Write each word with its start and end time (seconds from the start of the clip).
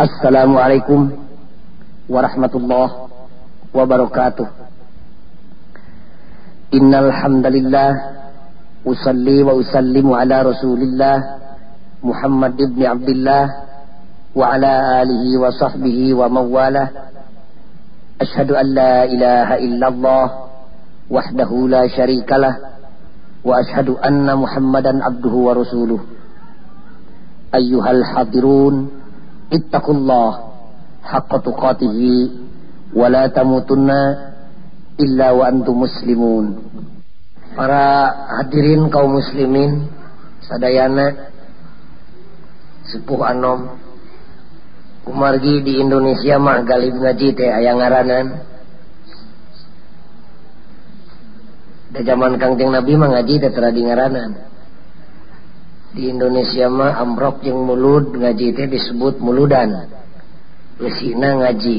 السلام 0.00 0.56
عليكم 0.58 1.10
ورحمة 2.08 2.54
الله 2.54 2.88
وبركاته. 3.74 4.46
إن 6.74 6.92
الحمد 6.94 7.46
لله 7.46 7.90
أصلي 8.86 9.42
وأسلم 9.42 10.06
على 10.12 10.36
رسول 10.42 10.80
الله 10.80 11.16
محمد 12.00 12.56
بن 12.56 12.80
عبد 12.86 13.08
الله 13.08 13.44
وعلى 14.34 14.72
آله 15.02 15.24
وصحبه 15.36 16.14
ومن 16.14 16.44
والاه 16.48 16.88
أشهد 18.20 18.50
أن 18.56 18.66
لا 18.72 19.04
إله 19.04 19.48
إلا 19.68 19.86
الله 19.88 20.26
وحده 21.10 21.50
لا 21.68 21.84
شريك 21.92 22.32
له 22.32 22.56
وأشهد 23.44 23.88
أن 24.00 24.24
محمدا 24.36 25.04
عبده 25.04 25.34
ورسوله. 25.46 26.00
أيها 27.54 27.90
الحاضرون 27.90 28.99
ittaqullah 29.50 30.30
haqqa 31.02 31.36
tuqatihi 31.42 32.14
wa 32.94 33.06
la 33.10 33.26
tamutunna 33.30 34.00
illa 34.98 35.28
wa 35.34 35.44
antum 35.50 35.82
para 37.54 37.84
hadirin 38.38 38.86
kaum 38.94 39.18
muslimin 39.18 39.90
sadayana 40.46 41.34
sepuh 42.86 43.20
anom 43.26 43.74
kumargi 45.02 45.66
di 45.66 45.82
Indonesia 45.82 46.38
mah 46.38 46.62
galib 46.62 46.94
ngaji 46.94 47.28
teh 47.34 47.50
aya 47.50 47.74
ngaranan. 47.74 48.26
Da 51.90 52.00
zaman 52.06 52.38
Kangjeng 52.38 52.70
Nabi 52.70 52.94
mah 52.94 53.18
ngaji 53.18 53.34
teh 53.42 53.50
teu 53.50 53.66
ngaranan 53.66 54.49
di 55.90 56.06
Indonesia 56.06 56.70
mah 56.70 56.98
amrok 57.02 57.42
yang 57.42 57.62
mulud 57.66 58.14
ngaji 58.14 58.54
itu 58.54 58.62
disebut 58.70 59.18
muludan 59.18 59.90
lesina 60.80 61.36
ngaji. 61.44 61.78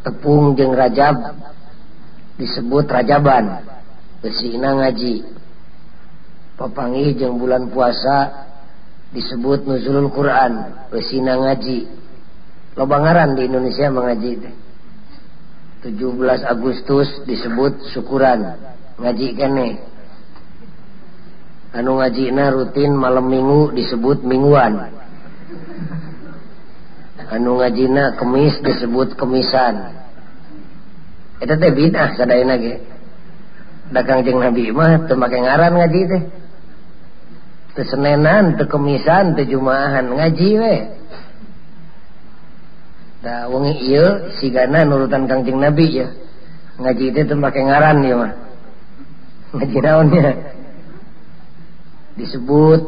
Tepung 0.00 0.56
jeng 0.56 0.72
rajab 0.72 1.36
disebut 2.40 2.88
rajaban. 2.88 3.68
Lesina 4.24 4.80
ngaji. 4.80 5.14
Papangi 6.56 7.12
jeng 7.16 7.36
bulan 7.36 7.68
puasa 7.68 8.48
disebut 9.12 9.68
nuzulul 9.68 10.08
Quran. 10.08 10.88
Lesina 10.88 11.36
ngaji. 11.36 12.00
Lobangaran 12.80 13.36
di 13.36 13.44
Indonesia 13.44 13.92
mengaji 13.92 14.30
itu 14.40 14.50
17 15.84 16.44
Agustus 16.48 17.08
disebut 17.28 17.92
syukuran. 17.92 18.56
Ngaji 18.96 19.28
kene. 19.36 19.68
anu 21.70 22.02
ngajina 22.02 22.50
rutin 22.50 22.90
malam 22.98 23.30
minggu 23.30 23.70
disebut 23.78 24.26
mingguan. 24.26 24.90
Anu 27.30 27.62
ngajina 27.62 28.18
kemis 28.18 28.58
disebut 28.58 29.14
kemisan. 29.14 30.02
Itu 31.38 31.54
teh 31.54 31.70
bidah 31.70 32.18
sadaina 32.18 32.58
ge. 32.58 32.82
Da 33.94 34.02
jeng 34.02 34.38
nabi 34.38 34.70
mah 34.74 35.06
teu 35.06 35.14
make 35.14 35.38
ngaran 35.38 35.78
ngaji 35.78 36.00
teh. 36.10 36.22
Teu 37.78 37.86
senenan 37.86 38.58
teu 38.58 38.66
kemisan 38.66 39.38
teu 39.38 39.46
jumaahan 39.46 40.10
ngaji 40.10 40.50
we. 40.58 40.76
Da 43.22 43.46
wengi 43.46 43.78
ieu 43.94 44.34
sigana 44.42 44.82
nurutan 44.82 45.30
kangjeng 45.30 45.62
nabi 45.62 46.02
ya 46.02 46.10
ngaji 46.82 47.14
teh 47.14 47.24
teu 47.30 47.38
make 47.38 47.62
ngaran 47.62 48.02
ieu 48.02 48.18
mah. 48.18 48.34
Ngaji 49.54 49.78
naon 49.86 50.10
ya 50.10 50.49
disebut. 52.20 52.80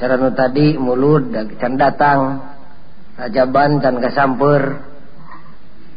Cara 0.00 0.16
nu 0.16 0.32
tadi 0.32 0.80
mulut 0.80 1.28
can 1.60 1.76
datang 1.76 2.40
rajaban 3.20 3.84
can 3.84 4.00
kasamper 4.00 4.80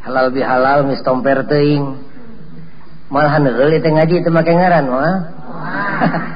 halal 0.04 0.28
bihalal 0.28 0.84
mistomper 0.84 1.48
teing 1.48 2.04
malahan 3.08 3.48
geuli 3.48 3.80
teh 3.80 3.88
ngaji 3.88 4.20
teh 4.20 4.32
make 4.32 4.52
ngaran 4.52 4.86
mah. 4.88 5.14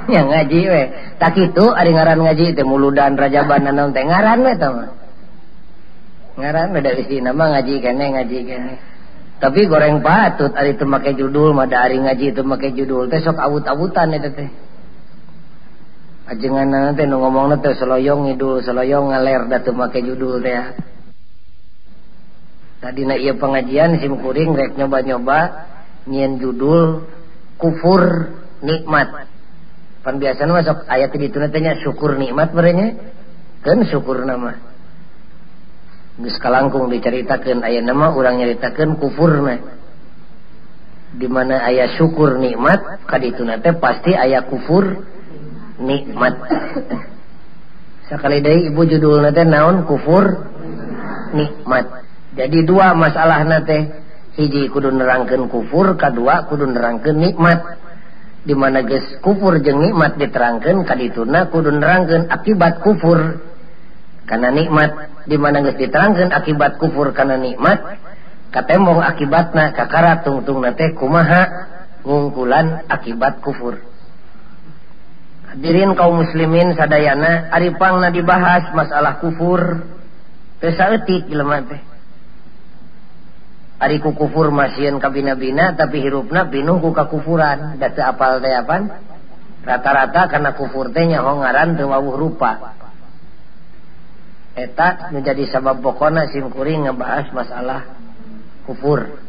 Ya 0.08 0.24
ngaji 0.24 0.60
we. 0.72 0.82
Tak 1.20 1.36
itu 1.36 1.64
ari 1.68 1.92
ngaran 1.92 2.24
ngaji 2.24 2.56
teh 2.56 2.64
muludan 2.64 3.12
rajaban 3.20 3.68
naon 3.68 3.92
teh 3.92 4.00
ngaran 4.00 4.40
we 4.40 4.52
tah 4.56 4.70
mah. 4.72 4.90
Ngaran 6.40 6.72
beda 6.72 6.96
isi 6.96 7.20
nama 7.20 7.52
ngaji 7.52 7.74
kene 7.84 8.04
ngaji 8.16 8.38
kene. 8.48 8.74
Tapi 9.38 9.68
goreng 9.68 10.00
patut 10.00 10.56
ari 10.56 10.80
teu 10.80 10.88
make 10.88 11.12
judul 11.12 11.52
mah 11.52 11.68
da 11.68 11.84
ari 11.84 12.00
ngaji 12.00 12.32
teu 12.32 12.48
make 12.48 12.72
judul. 12.72 13.12
Teh 13.12 13.20
sok 13.20 13.36
awut-awutan 13.36 14.16
eta 14.16 14.32
teh. 14.32 14.48
ajengan 16.28 16.68
nanti 16.68 17.08
nu 17.08 17.24
ngomong 17.24 17.56
nanti 17.56 17.72
seloyong 17.72 18.28
ngidul 18.28 18.60
seloyong 18.60 19.10
ngaler 19.10 19.48
datu 19.48 19.72
make 19.72 20.04
judul 20.04 20.44
teh. 20.44 20.76
Tadi 22.78 23.02
na 23.02 23.18
iya 23.18 23.34
pengajian 23.34 23.98
sim 23.98 24.20
kuring 24.22 24.54
rek 24.54 24.78
nyoba 24.78 25.02
nyoba 25.02 25.38
nyian 26.06 26.38
judul 26.38 27.08
kufur 27.58 28.30
nikmat. 28.62 29.26
Pan 30.04 30.22
biasa 30.22 30.46
masuk 30.46 30.86
ayat 30.86 31.10
di 31.10 31.26
itu 31.26 31.42
nantinya 31.42 31.74
syukur 31.82 32.14
nikmat 32.14 32.54
berenya 32.54 32.94
kan 33.66 33.82
syukur 33.88 34.22
nama. 34.22 34.54
Gus 36.22 36.38
kalangkung 36.38 36.86
diceritakan 36.92 37.66
ayat 37.66 37.82
nama 37.82 38.14
orang 38.14 38.38
nyeritakan 38.38 39.00
kufur 39.00 39.42
na 39.42 39.58
dimana 41.18 41.64
ayah 41.66 41.88
syukur 41.96 42.36
nikmat 42.36 43.02
kaditu 43.08 43.42
nate 43.42 43.74
pasti 43.80 44.12
ayah 44.12 44.46
kufur. 44.46 45.17
nikmat. 45.78 46.34
Sekali 48.08 48.40
dari 48.40 48.72
ibu 48.72 48.82
judul 48.88 49.22
nate 49.22 49.44
naon? 49.44 49.84
Kufur 49.84 50.24
nikmat. 51.36 51.86
Jadi 52.34 52.64
dua 52.64 52.92
masalah 52.94 53.44
nate 53.44 53.92
hiji 54.38 54.70
kudu 54.70 54.94
nerangkan 54.94 55.50
kufur 55.50 55.98
kedua 55.98 56.46
kudu 56.46 56.66
nerangkan 56.70 57.16
nikmat. 57.18 57.60
Dimana 58.46 58.80
guys 58.86 59.18
kufur 59.20 59.60
jeng 59.60 59.82
nikmat 59.82 60.16
diterangkan 60.16 60.86
kadituna 60.86 61.50
kudu 61.52 61.74
nerangkan 61.74 62.30
akibat 62.32 62.80
kufur. 62.80 63.44
Karena 64.24 64.48
nikmat 64.52 65.24
dimana 65.28 65.60
guys 65.60 65.76
diterangkan 65.76 66.32
akibat 66.32 66.80
kufur 66.80 67.12
karena 67.12 67.36
nikmat 67.36 67.98
katembong 68.48 69.04
akibatna 69.04 69.76
kakara 69.76 70.24
tungtung 70.24 70.64
nate 70.64 70.96
kumaha 70.96 71.68
ngungkulan 72.06 72.88
akibat 72.88 73.44
kufur. 73.44 73.76
hadirin 75.54 75.96
kaum 75.96 76.20
muslimin 76.24 76.76
sadayana 76.76 77.48
Aripang 77.52 78.00
na 78.00 78.12
dibahas 78.12 78.70
masalah 78.76 79.20
kufur. 79.22 79.84
Pesaetik 80.58 81.30
jelema 81.30 81.62
teh. 81.62 81.78
Ariku 83.78 84.10
kufur 84.18 84.50
masieun 84.50 84.98
kabina-bina 84.98 85.78
tapi 85.78 86.02
hirupna 86.02 86.50
pinuh 86.50 86.82
ku 86.82 86.90
kakufuran 86.90 87.78
da 87.78 87.94
teu 87.94 88.02
apal 88.02 88.42
teh 88.42 88.50
apan 88.50 88.90
rata-rata 89.62 90.26
karena 90.26 90.50
kufur 90.58 90.90
teh 90.90 91.06
nyaho 91.06 91.38
ngaran 91.38 91.78
teu 91.78 91.86
wawuh 91.86 92.18
rupa. 92.18 92.74
Eta 94.58 95.14
menjadi 95.14 95.46
sabab 95.46 95.78
pokona 95.78 96.26
simkuring 96.26 96.90
ngebahas 96.90 97.30
masalah 97.30 97.86
kufur. 98.66 99.22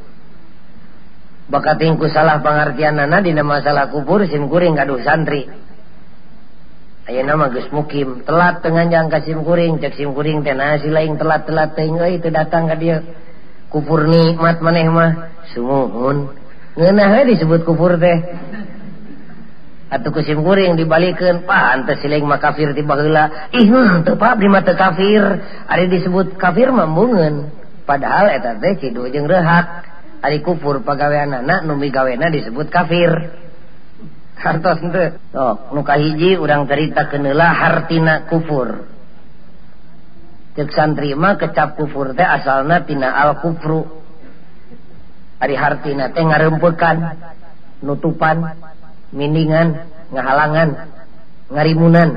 Bakatingku 1.54 2.10
salah 2.10 2.42
pengertian 2.42 2.98
nana 2.98 3.22
dina 3.22 3.46
masalah 3.46 3.94
kufur 3.94 4.26
simkuring 4.26 4.74
gaduh 4.74 4.98
santri. 5.06 5.46
Ayo 7.10 7.26
nama 7.26 7.50
Gus 7.50 7.66
Mukim. 7.74 8.22
Telat 8.22 8.62
dengan 8.62 8.86
jangka 8.86 9.26
sim 9.26 9.42
kuring 9.42 9.82
cek 9.82 9.98
sim 9.98 10.14
kuring 10.14 10.46
teh 10.46 10.54
nasi 10.54 10.94
lain 10.94 11.18
telat 11.18 11.50
telat 11.50 11.74
teng 11.74 11.98
itu 11.98 12.30
datang 12.30 12.70
ke 12.70 12.78
dia. 12.78 13.02
Kufur 13.74 14.06
nikmat 14.06 14.62
maneh 14.62 14.86
mah 14.94 15.42
sumuhun. 15.50 16.38
Ngeunah 16.78 17.26
disebut 17.26 17.66
kufur 17.66 17.98
teh. 17.98 18.14
Atuh 19.90 20.14
ku 20.14 20.22
sim 20.22 20.46
kuring 20.46 20.78
dibalikkan 20.78 21.50
pantes 21.50 21.98
siling 22.06 22.30
mah 22.30 22.38
kafir 22.38 22.78
tiba 22.78 22.94
heula. 22.94 23.50
Ih 23.58 23.66
hmm, 23.66 24.06
teu 24.06 24.14
di 24.14 24.46
mata 24.46 24.78
kafir. 24.78 25.26
Ari 25.66 25.90
disebut 25.90 26.38
kafir 26.38 26.70
mah 26.70 26.86
bungeun 26.86 27.50
padahal 27.90 28.38
eta 28.38 28.54
teh 28.62 28.78
kidu 28.78 29.10
jeung 29.10 29.26
rehak 29.26 29.82
ari 30.22 30.46
kufur 30.46 30.86
pagaweanana 30.86 31.66
nu 31.66 31.74
migawena 31.74 32.30
disebut 32.30 32.70
kafir. 32.70 33.34
hartos 34.40 34.80
so, 34.80 35.04
oh, 35.36 35.54
muka 35.76 36.00
hiji 36.00 36.40
urang 36.40 36.64
cerita 36.66 37.12
kenela 37.12 37.52
hartina 37.52 38.24
kufur. 38.32 38.88
Cek 40.56 40.72
santri 40.72 41.12
mah 41.14 41.36
kecap 41.36 41.76
kufur 41.76 42.16
teh 42.16 42.24
asalna 42.24 42.88
tina 42.88 43.12
al 43.12 43.44
kufru. 43.44 43.84
Ari 45.40 45.56
hartina 45.56 46.12
teh 46.16 46.24
ngarempekan 46.24 46.98
nutupan 47.84 48.56
mindingan 49.12 49.88
ngahalangan 50.16 50.70
ngarimunan. 51.52 52.10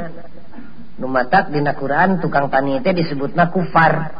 Numatak 1.02 1.50
dina 1.50 1.74
Quran 1.74 2.22
tukang 2.22 2.46
tani 2.46 2.78
teh 2.86 2.94
disebutna 2.94 3.50
kufar. 3.50 4.14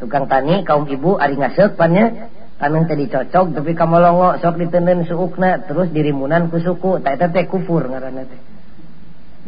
Tukang 0.00 0.26
tani 0.26 0.64
kaum 0.64 0.88
ibu 0.88 1.20
ari 1.20 1.36
ngasek 1.36 1.76
pannya 1.76 2.32
kami 2.62 2.86
tadi 2.86 3.10
cocok 3.10 3.58
tapi 3.58 3.74
kamu 3.74 3.98
longo 3.98 4.38
sok 4.38 4.54
ditenden 4.54 5.02
suukna 5.02 5.66
terus 5.66 5.90
dirimunan 5.90 6.46
ku 6.46 6.62
suku. 6.62 7.02
Tak 7.02 7.34
teh 7.34 7.50
kufur 7.50 7.90
ngaranna 7.90 8.22
teh. 8.22 8.38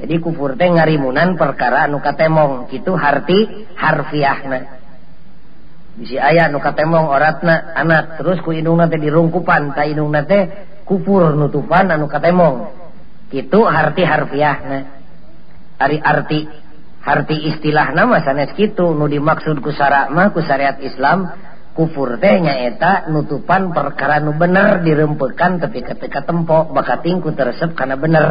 Jadi 0.02 0.19
kufur 0.19 0.58
teh 0.58 0.66
ngarimunan 0.66 1.38
perkara 1.38 1.87
anu 1.87 2.02
katemong. 2.02 2.66
Kitu 2.66 2.90
harti 2.99 3.70
harfiahna. 3.78 4.82
Bisi 5.94 6.19
aya 6.19 6.50
nu 6.50 6.58
katemong 6.58 7.06
oratna 7.06 7.70
anak 7.78 8.19
terus 8.19 8.43
ku 8.43 8.50
indungna 8.50 8.90
teh 8.90 8.99
dirungkupan. 8.99 9.78
Ta 9.78 9.87
indungna 9.87 10.26
teh 10.26 10.50
kufur 10.82 11.38
nutupan 11.38 11.94
anu 11.94 12.10
katemong. 12.10 12.75
Kitu 13.31 13.62
harti 13.62 14.02
harfiahna. 14.02 14.78
Ari 15.78 16.02
arti 16.02 16.50
harti 16.99 17.46
istilah 17.55 17.94
nama 17.94 18.19
sanes 18.26 18.50
kitu. 18.58 18.90
Nu 18.90 19.06
dimaksud 19.06 19.62
ku 19.62 19.70
syarak 19.70 20.10
mah 20.10 20.34
ku 20.34 20.43
syariat 20.43 20.82
Islam 20.82 21.54
kufur 21.75 22.17
kufurdenya 22.17 22.71
eta 22.71 23.11
nutupan 23.11 23.75
perkara 23.75 24.23
nu 24.23 24.38
bener 24.38 24.87
dirempekan 24.87 25.59
tapi 25.59 25.82
ketika 25.82 26.23
tempo 26.23 26.71
baka 26.71 27.03
tingku 27.03 27.35
teresep 27.35 27.75
karena 27.75 27.99
bener. 27.99 28.26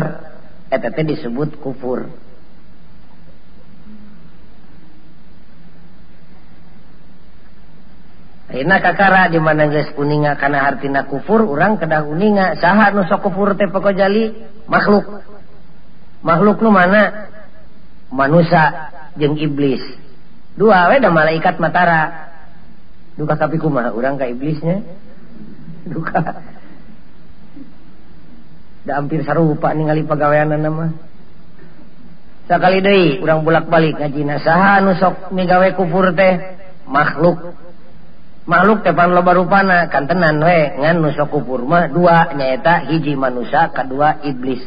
Eta 0.72 0.90
teh 0.90 1.04
disebut 1.04 1.60
kufur. 1.60 2.08
Ayeuna 8.50 8.80
kakara 8.80 9.28
di 9.28 9.38
mana 9.44 9.68
geus 9.68 9.92
kuninga 9.94 10.40
kana 10.40 10.64
hartina 10.64 11.06
kufur 11.06 11.44
urang 11.44 11.78
kedah 11.78 12.06
kuninga 12.08 12.58
saha 12.58 12.96
nu 12.96 13.04
sok 13.06 13.28
kufur 13.28 13.60
teh 13.60 13.68
pokok 13.68 13.94
jali 13.94 14.34
makhluk. 14.72 15.04
Makhluk 16.24 16.64
nu 16.64 16.72
mana? 16.72 17.28
Manusia 18.08 18.94
jeung 19.20 19.36
iblis. 19.36 19.84
Dua 20.56 20.90
we 20.90 21.04
da 21.04 21.12
malaikat 21.12 21.60
matara. 21.60 22.33
duka 23.20 23.34
tapi 23.38 23.62
kumaha? 23.62 23.94
Urang 23.94 24.18
ka 24.18 24.26
iblisnya? 24.26 24.82
Duka. 25.86 26.22
Da 28.84 29.00
hampir 29.00 29.24
sarupa 29.24 29.72
ningali 29.72 30.04
pagaweanna 30.04 30.60
nama 30.60 30.92
sakali 32.44 32.84
deui 32.84 33.24
urang 33.24 33.48
bolak-balik 33.48 33.96
ngajina 33.96 34.44
saha 34.44 34.84
anu 34.84 34.92
sok 35.00 35.32
migawe 35.32 35.72
kufur 35.76 36.12
teh 36.12 36.60
makhluk. 36.88 37.56
Makhluk 38.44 38.84
tepan 38.84 39.16
loba 39.16 39.32
rupana 39.40 39.88
kantenan 39.88 40.44
we 40.44 40.76
ngan 40.84 41.00
nu 41.00 41.16
sok 41.16 41.32
kufur 41.32 41.64
mah. 41.64 41.88
Dua 41.88 42.36
nyaeta 42.36 42.92
hiji 42.92 43.16
manusia 43.16 43.72
kedua 43.72 44.20
iblis. 44.28 44.60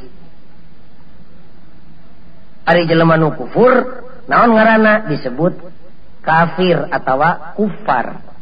Ari 2.65 2.89
jelema 2.89 3.21
nu 3.21 3.37
kufur 3.37 4.01
naon 4.27 4.57
ngaranna 4.57 5.13
disebut 5.13 5.61
kafir 6.25 6.89
atau 6.89 7.21
kufar. 7.53 8.36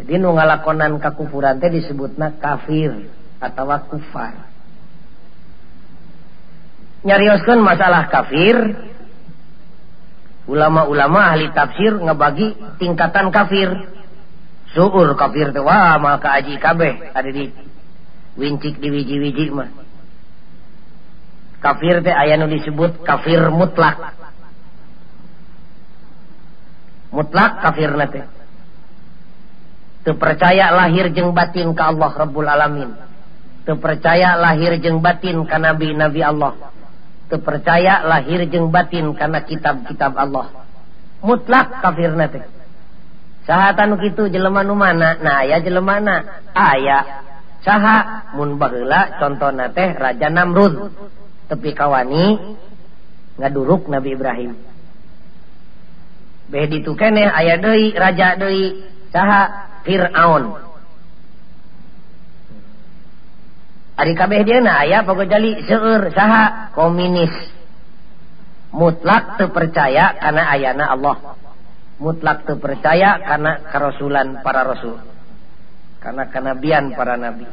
jadi 0.00 0.16
nu 0.16 0.32
ngalakonan 0.32 0.96
kakufuran 0.96 1.60
teh 1.60 1.68
disebutna 1.68 2.40
kafir 2.40 3.12
atau 3.36 3.68
kufar. 3.84 4.48
Nyarioskeun 7.04 7.60
masalah 7.60 8.08
kafir 8.08 8.56
ulama-ulama 10.48 11.36
ahli 11.36 11.52
tafsir 11.52 12.00
ngebagi 12.00 12.80
tingkatan 12.80 13.28
kafir. 13.28 13.76
Suur 14.72 15.12
kafir 15.20 15.52
teh 15.52 15.60
wah 15.60 16.00
maka 16.00 16.32
aji 16.40 16.56
kabeh 16.56 17.12
ada 17.12 17.28
di 17.28 17.52
wincik 18.40 18.80
di 18.80 18.88
wiji-wiji 18.88 19.52
mah. 19.52 19.68
Kafir 21.60 22.00
teh 22.00 22.14
aya 22.16 22.40
nu 22.40 22.48
disebut 22.48 23.04
kafir 23.04 23.52
mutlak. 23.52 24.16
Mutlak 27.12 27.60
kafir 27.60 27.92
teh. 28.08 28.39
percaya 30.04 30.72
lahir 30.72 31.12
jeng 31.12 31.36
batin 31.36 31.76
ke 31.76 31.82
Allah 31.84 32.10
Rabbul 32.12 32.48
alamin. 32.48 32.90
Percaya 33.70 34.34
lahir 34.34 34.80
jeng 34.80 35.04
batin 35.04 35.44
ke 35.46 35.56
nabi 35.60 35.92
Nabi 35.92 36.20
Allah. 36.24 36.56
Percaya 37.30 38.02
lahir 38.02 38.48
jeng 38.50 38.72
batin 38.72 39.12
karena 39.14 39.44
kitab-kitab 39.44 40.16
Allah. 40.16 40.66
Mutlak 41.20 41.84
kafir 41.84 42.16
sahatan 43.50 43.98
gitu 43.98 44.30
jeleman 44.30 44.70
mana? 44.72 45.18
Nah 45.18 45.42
ya 45.42 45.58
jelemana 45.58 46.46
aya. 46.54 47.26
Saha 47.60 48.30
mun 48.38 48.56
munbagla 48.56 49.20
contoh 49.20 49.52
teh 49.74 49.90
Raja 49.92 50.32
Namrud. 50.32 50.94
Tepi 51.50 51.74
kawani 51.76 52.56
ngaduruk 53.36 53.90
Nabi 53.90 54.16
Ibrahim. 54.16 54.52
Beh 56.50 56.66
ditu 56.70 56.96
kene 56.96 57.26
aya 57.26 57.58
deui 57.60 57.92
Raja 57.92 58.38
deui. 58.38 58.80
saha 59.10 59.42
Firaun. 59.84 60.44
Ari 64.00 64.16
kabeh 64.16 64.40
dina 64.48 64.80
aya 64.80 65.04
pagojali 65.04 65.60
seueur 65.68 66.08
saha 66.16 66.72
komunis. 66.72 67.32
Mutlak 68.70 69.36
teu 69.36 69.50
percaya 69.52 70.16
kana 70.16 70.46
ayana 70.48 70.94
Allah. 70.94 71.36
Mutlak 72.00 72.48
teu 72.48 72.56
percaya 72.56 73.20
kana 73.20 73.60
karasulan 73.68 74.40
para 74.40 74.64
rasul. 74.64 74.96
Kana 76.00 76.32
kanabian 76.32 76.96
para 76.96 77.20
nabi. 77.20 77.44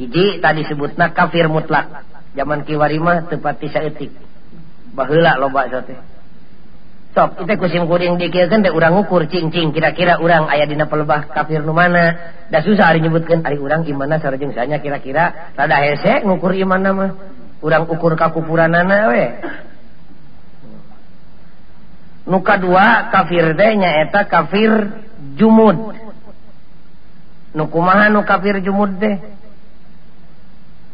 Hiji 0.00 0.40
tadi 0.40 0.64
sebutna 0.64 1.12
kafir 1.12 1.50
mutlak. 1.50 2.08
Zaman 2.32 2.64
kiwari 2.64 2.96
mah 2.96 3.28
teu 3.28 3.42
pati 3.42 3.68
saeutik. 3.68 4.14
Baheula 4.96 5.36
loba 5.36 5.68
teh 5.68 6.17
sok 7.18 7.42
itu 7.42 7.50
dikirkan 7.50 8.14
dikiasan 8.14 8.62
urang 8.70 9.02
ukur 9.02 9.26
cing 9.26 9.50
cing 9.50 9.74
kira-kira 9.74 10.22
urang 10.22 10.46
ayah 10.54 10.70
dina 10.70 10.86
pelebah 10.86 11.26
kafir 11.34 11.66
nu 11.66 11.74
mana? 11.74 12.14
Dah 12.46 12.62
susah 12.62 12.94
hari 12.94 13.02
nyebutkan 13.02 13.42
hari 13.42 13.58
urang 13.58 13.82
imana 13.90 14.22
sarjeng 14.22 14.54
sanya 14.54 14.78
kira-kira 14.78 15.50
rada 15.58 15.82
hese 15.82 16.22
ngukur 16.22 16.54
iman 16.54 16.86
mah? 16.94 17.10
Urang 17.58 17.90
ukur 17.90 18.14
kakupuranana 18.14 19.10
we? 19.10 19.24
Nuka 22.30 22.54
dua 22.62 23.10
kafir 23.10 23.50
teh 23.58 23.70
nyaeta 23.74 24.30
kafir 24.30 24.70
jumud. 25.34 25.98
Nukumaha 27.50 28.14
nu 28.14 28.22
kafir 28.22 28.62
jumud 28.62 28.94
teh? 29.02 29.18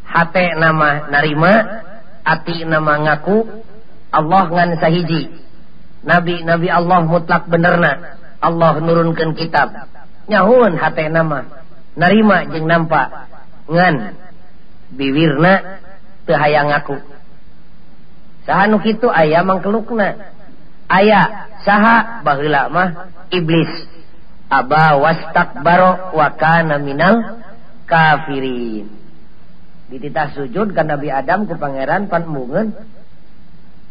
Hate 0.08 0.56
nama 0.56 1.04
narima 1.12 1.52
ati 2.24 2.64
nama 2.64 2.96
ngaku 3.12 3.60
Allah 4.08 4.44
ngan 4.48 4.80
sahiji. 4.80 5.43
nabi 6.04 6.44
nabi 6.44 6.68
Allah 6.68 7.02
mutlak 7.02 7.48
benerna 7.48 8.22
Allah 8.44 8.72
nurunkan 8.76 9.32
kitab. 9.32 9.72
Nyahun 10.28 10.76
hat 10.76 11.00
nama. 11.08 11.64
Narima 11.96 12.44
jeng 12.52 12.68
nampak 12.68 13.32
ngan. 13.72 14.20
Biwirna 14.92 15.80
hayang 16.28 16.68
ngaku. 16.68 17.00
Sahanu 18.44 18.84
itu 18.84 19.08
ayah 19.08 19.40
mangkelukna. 19.40 20.32
Aya 20.92 21.48
saha 21.64 22.20
bahla 22.20 22.68
mah 22.68 22.88
iblis. 23.32 23.88
Aba 24.52 25.00
wastak 25.00 25.64
baro 25.64 26.12
wakana 26.12 26.76
minal 26.76 27.40
kafirin. 27.88 28.92
Dititah 29.88 30.36
sujud 30.36 30.76
kan 30.76 30.88
Nabi 30.88 31.08
Adam 31.08 31.48
ke 31.48 31.56
Pangeran 31.56 32.12
pan 32.12 32.28
mungen 32.28 32.76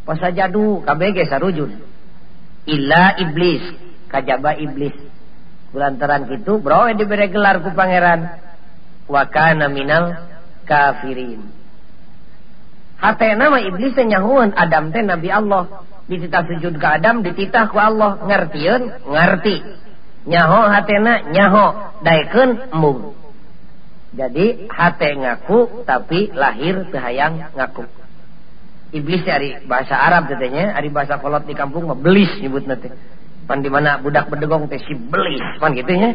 pas 0.06 0.18
saja 0.22 0.46
du 0.46 0.86
sarujud. 0.86 1.93
illa 2.70 3.17
iblis. 3.20 3.63
Kajaba 4.12 4.58
iblis. 4.58 4.93
Kulantaran 5.74 6.29
gitu 6.29 6.62
bro 6.62 6.86
gelar 6.93 7.62
ku 7.65 7.74
Pangeran. 7.74 8.29
Wakana 9.10 9.67
minal 9.67 10.15
kafirin. 10.63 11.50
Hati 13.01 13.36
nama 13.36 13.60
iblis 13.60 13.98
nyahuun 14.00 14.55
Adam 14.55 14.93
teh 14.93 15.03
Nabi 15.03 15.27
Allah. 15.27 15.84
Ditita 16.08 16.43
sujud 16.48 16.79
ke 16.79 16.88
Adam 16.88 17.24
dititahku 17.25 17.75
Allah. 17.75 18.22
Ngertiun 18.24 19.08
ngerti. 19.12 19.58
Nyaho 20.29 20.72
hatena 20.72 21.27
nyaho. 21.32 21.65
Daikun 22.00 22.72
mung 22.75 23.13
jadi 24.13 24.70
hati 24.70 25.10
ngaku 25.17 25.89
tapi 25.89 26.29
lahir 26.38 26.86
kehaang 26.93 27.58
ngaku. 27.58 27.89
iblis 28.94 29.26
dari 29.26 29.58
bahasa 29.66 29.98
Arab 29.98 30.30
katanya 30.30 30.78
ari 30.78 30.94
bahasa 30.94 31.18
kolot 31.18 31.44
di 31.50 31.58
kampung 31.58 31.90
mah 31.90 31.98
belis 31.98 32.30
nyebut 32.40 32.70
nanti 32.70 32.94
pan 33.50 33.60
di 33.60 33.68
mana 33.68 34.00
budak 34.00 34.30
berdegong 34.30 34.70
teh 34.70 34.80
si 34.80 34.94
belis 34.94 35.44
pan 35.58 35.74
gitu 35.74 35.92
nya. 35.92 36.14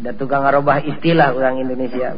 Da 0.00 0.16
tukang 0.16 0.46
ngarobah 0.46 0.80
istilah 0.80 1.36
orang 1.36 1.60
Indonesia 1.60 2.16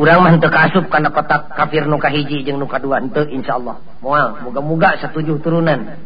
orang 0.00 0.18
mah 0.24 0.32
teu 0.40 0.48
kaasup 0.48 0.88
kana 0.88 1.12
kotak 1.12 1.52
kafir 1.52 1.84
nu 1.84 2.00
kahiji 2.00 2.40
jeung 2.42 2.56
nu 2.56 2.64
kadua 2.64 3.04
henteu 3.04 3.28
insyaallah. 3.28 4.00
Moal 4.00 4.40
moga-moga 4.48 4.96
setuju 4.96 5.44
turunan. 5.44 6.00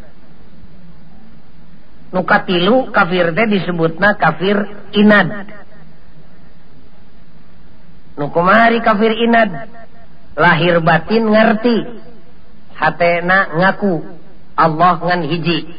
Nu 2.11 2.21
katilu 2.27 2.91
kafir 2.91 3.31
teh 3.31 3.47
disebutna 3.47 4.19
kafir 4.19 4.67
inad. 4.91 5.64
nukumari 8.19 8.79
kafir 8.81 9.13
inad. 9.15 9.71
Lahir 10.35 10.83
batin 10.83 11.31
ngerti. 11.31 11.77
Hatena 12.75 13.55
ngaku. 13.55 14.03
Allah 14.55 14.95
ngan 14.99 15.21
hiji. 15.31 15.71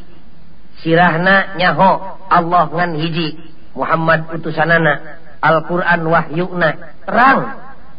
Sirahna 0.80 1.56
nyaho. 1.60 2.24
Allah 2.32 2.64
ngan 2.72 2.92
hiji. 2.96 3.36
Muhammad 3.76 4.32
utusanana. 4.32 5.20
Al-Quran 5.44 6.00
wahyuna 6.08 6.68
terang. 7.04 7.40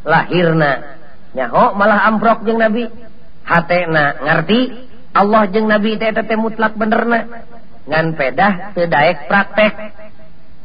Lahirna. 0.01 0.71
Nyaho 1.37 1.77
malah 1.77 2.09
amprok 2.09 2.41
jeng 2.45 2.57
Nabi. 2.57 2.89
Hatena 3.45 4.17
ngerti. 4.25 4.89
Allah 5.13 5.45
jeng 5.53 5.69
Nabi 5.69 5.97
tete 6.01 6.33
mutlak 6.37 6.73
benerna. 6.73 7.45
Ngan 7.85 8.17
pedah 8.17 8.73
tedaek 8.73 9.29
praktek. 9.29 9.73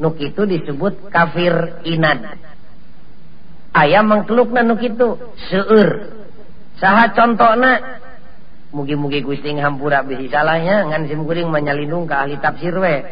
Nuk 0.01 0.17
itu 0.19 0.49
disebut 0.49 1.13
kafir 1.13 1.85
inad. 1.85 2.41
ayam 3.73 4.09
mengkeluk 4.09 4.53
na 4.53 4.63
nu 4.65 4.77
kitu. 4.77 5.19
Seueur. 5.49 6.21
Saha 6.77 7.13
contohna 7.13 8.01
mugi-mugi 8.73 9.21
Gusti 9.21 9.53
hampura 9.61 10.01
bisi 10.05 10.33
salahnya 10.33 10.89
ngan 10.89 11.09
sim 11.09 11.25
kuring 11.29 11.53
menyalindung 11.53 12.09
ke 12.09 12.15
ahli 12.15 12.37
tafsir 12.41 12.77
we. 12.77 13.05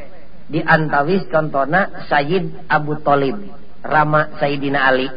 Di 0.50 0.61
antawis 0.64 1.31
contohna 1.31 2.07
Sayyid 2.11 2.67
Abu 2.67 2.99
Thalib 3.00 3.38
Rama 3.87 4.35
Sayyidina 4.43 4.81
Ali. 4.83 5.09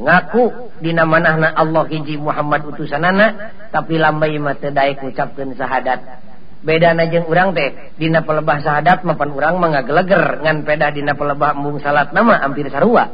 Ngaku 0.00 0.72
dina 0.80 1.04
manahna 1.04 1.52
Allah 1.52 1.84
hiji 1.92 2.16
Muhammad 2.16 2.64
utusanana 2.72 3.52
tapi 3.68 4.00
lambai 4.00 4.40
mata 4.40 4.72
daek 4.72 5.04
ngucapkeun 5.04 5.52
syahadat 5.52 6.24
beda 6.60 6.92
najeng 6.92 7.24
urang 7.24 7.56
teh 7.56 7.92
dina 7.96 8.20
pelebah 8.20 8.60
syahadat 8.60 9.00
mapan 9.04 9.32
urang 9.32 9.56
mangageleger 9.56 10.44
ngan 10.44 10.64
pedah 10.68 10.92
dina 10.92 11.16
pelebah 11.16 11.56
embung 11.56 11.80
salat 11.80 12.12
nama 12.12 12.40
hampir 12.40 12.68
sarua. 12.68 13.08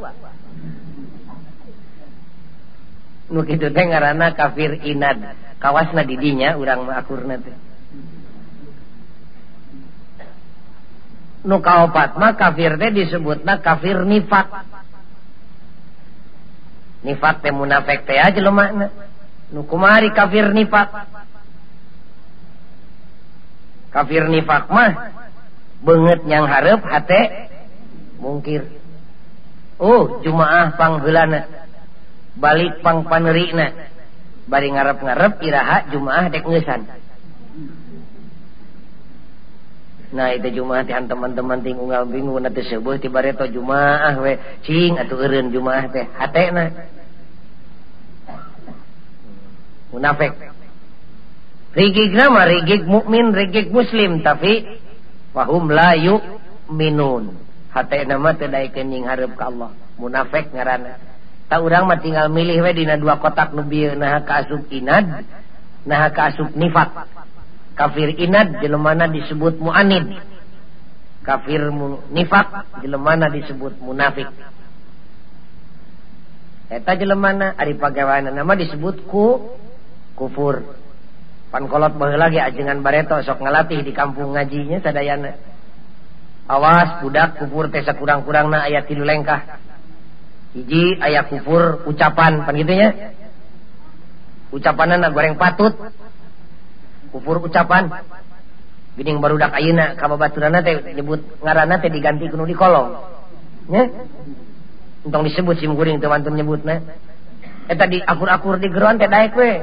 begitu 3.27 3.67
teh 3.71 3.83
ngaranna 3.87 4.33
kafir 4.35 4.79
inad. 4.83 5.35
Kawasna 5.57 6.05
didinya 6.05 6.55
urang 6.55 6.87
teh. 7.43 7.57
nu 11.47 11.63
kaopat 11.63 12.19
mah 12.19 12.35
kafir 12.35 12.75
teh 12.75 12.91
disebutna 12.91 13.63
kafir 13.63 14.03
nifak. 14.03 14.67
Nifak 17.07 17.35
teh 17.39 17.55
munafik 17.55 18.03
teh 18.03 18.19
aja 18.19 18.39
lo 18.43 18.51
makna 18.51 18.91
nu 19.55 19.63
kumari 19.63 20.11
kafir 20.11 20.51
nifak. 20.51 20.91
Kafir 23.95 24.27
nifak 24.27 24.67
mah 24.67 25.15
banget 25.81 26.19
yang 26.27 26.43
harap 26.51 26.83
hate 26.83 27.47
mungkir. 28.19 28.67
Oh 29.79 30.19
jumaah 30.19 30.75
pangheulana. 30.75 31.66
balik 32.37 32.79
pang 32.85 33.03
panerina. 33.05 33.93
Bari 34.47 34.71
ngarep-ngarep 34.71 35.43
Iraha 35.43 35.91
Jumaah 35.91 36.25
dek 36.31 36.47
ngesan. 36.47 36.81
Nah 40.07 40.31
itu 40.31 40.63
Jumaahan 40.63 41.11
teman-teman 41.11 41.59
ting 41.59 41.75
unggal 41.75 42.07
bingung 42.07 42.39
tersebut 42.39 43.03
tibato 43.03 43.43
Jumaah 43.43 44.15
we. 44.23 44.39
Cing 44.63 44.95
atau 44.95 45.19
eren 45.19 45.51
Jumaah 45.51 45.91
teh. 45.91 46.07
Munafik. 49.91 50.31
Rigig 51.75 52.15
nama 52.15 52.47
rigig 52.47 52.87
mukmin 52.87 53.35
rigig 53.35 53.69
muslim 53.69 54.23
tapi 54.23 54.65
wahum 55.35 55.69
layu 55.69 56.17
minun 56.71 57.37
hati 57.69 58.07
nama 58.07 58.33
tidak 58.33 58.71
kening 58.73 59.03
harap 59.03 59.35
ke 59.35 59.43
Allah. 59.43 59.75
Munafik 59.99 60.55
ngarana. 60.55 61.16
tak 61.47 61.59
urang 61.63 61.87
mah 61.87 61.99
tinggal 62.03 62.27
milih 62.27 62.59
we 62.59 62.71
dina 62.75 62.99
dua 62.99 63.19
kotak 63.19 63.55
lebih 63.55 63.95
nah 63.95 64.19
kasub 64.23 64.67
inad 64.67 65.23
nah 65.87 66.11
kasub 66.11 66.51
nifat 66.53 67.07
kafir 67.77 68.17
inad 68.17 68.57
jelemana 68.59 69.05
disebut 69.05 69.61
muanid. 69.61 70.17
Kafir 71.21 71.69
mu, 71.69 72.01
nifak 72.09 72.81
jelemana 72.81 73.29
disebut 73.29 73.77
munafik. 73.77 74.25
Eta 76.67 76.97
jelemana 76.99 77.53
ari 77.55 77.77
pagawana 77.77 78.33
nama 78.33 78.57
disebut 78.57 79.05
ku 79.05 79.55
kufur. 80.17 80.65
Pankolot 81.47 81.95
baheula 81.95 82.27
lagi 82.27 82.43
ajengan 82.43 82.83
bareto 82.83 83.15
sok 83.23 83.39
ngalatih 83.39 83.79
di 83.85 83.95
kampung 83.95 84.35
ngajinya 84.35 84.83
sadayana. 84.83 85.31
Awas 86.47 87.03
budak 87.03 87.39
kufur 87.39 87.71
teh 87.71 87.83
sakurang-kurangna 87.83 88.67
aya 88.67 88.83
tilu 88.83 89.07
lengkah. 89.07 89.63
hiji 90.55 90.99
ayah 91.03 91.27
kufur 91.27 91.83
ucapan 91.89 92.43
pan 92.45 92.55
gitu 92.55 92.73
nya 92.75 93.15
ucapanana 94.53 95.11
goreng 95.11 95.35
patut 95.35 95.75
kufur 97.11 97.43
ucapan 97.43 97.91
Bining 98.97 99.21
barudak 99.21 99.53
ayeuna 99.53 99.93
ka 99.93 100.09
babaturanna 100.09 100.65
teh 100.65 100.97
nyebut 100.97 101.21
ngaranna 101.45 101.77
teh 101.77 101.93
diganti 101.93 102.33
kuno 102.33 102.49
di 102.49 102.57
kolong. 102.57 102.97
Nya. 103.69 103.93
Entong 105.05 105.21
disebut 105.21 105.61
sim 105.61 105.77
guring 105.77 106.01
teu 106.01 106.09
mantun 106.09 106.33
nyebutna. 106.33 106.81
Eh, 107.69 107.77
eta 107.77 107.85
di 107.85 108.01
akur-akur 108.01 108.57
di 108.57 108.73
geruan 108.73 108.97
teh 108.97 109.05
daek 109.05 109.37
we. 109.37 109.53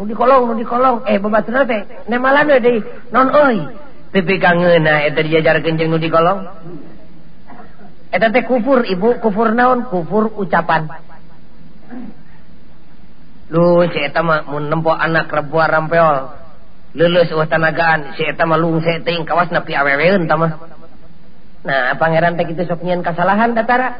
Nu 0.00 0.08
di 0.08 0.16
kolong, 0.16 0.48
nu 0.48 0.56
di 0.56 0.64
kolong. 0.64 1.04
Eh 1.04 1.20
babaturanna 1.20 1.68
teh 1.68 1.80
nemalan 2.08 2.48
we 2.48 2.56
deui. 2.64 2.80
Non 3.12 3.28
euy. 3.28 3.60
Pipi 4.08 4.40
kangeuna 4.40 5.04
eta 5.04 5.20
diajarkeun 5.20 5.76
jeung 5.76 5.92
nu 5.92 6.00
di 6.00 6.08
kolong. 6.08 6.48
etete 8.12 8.40
kufur 8.48 8.84
ibu 8.88 9.20
kufur 9.20 9.52
naon? 9.52 9.88
Kufur 9.88 10.32
ucapan. 10.36 10.88
Lu 13.48 13.80
si 13.88 13.98
etama 14.04 14.44
mun 14.44 14.68
nempo 14.68 14.92
anak 14.92 15.32
rebua 15.32 15.64
rampeol. 15.68 16.38
Lulus 16.96 17.28
uh 17.36 17.44
tanagaan 17.44 18.16
si 18.16 18.24
etama 18.24 18.56
lung 18.56 18.80
seting 18.80 19.28
kawas 19.28 19.52
nepi 19.52 19.72
pi 19.72 19.72
aweweun 19.76 20.24
tama 20.24 20.56
nah 21.58 21.92
pangeran 22.00 22.38
teh 22.38 22.48
kitu 22.48 22.64
sok 22.64 22.80
nyian 22.80 23.04
kasalahan 23.04 23.52
datara 23.52 23.92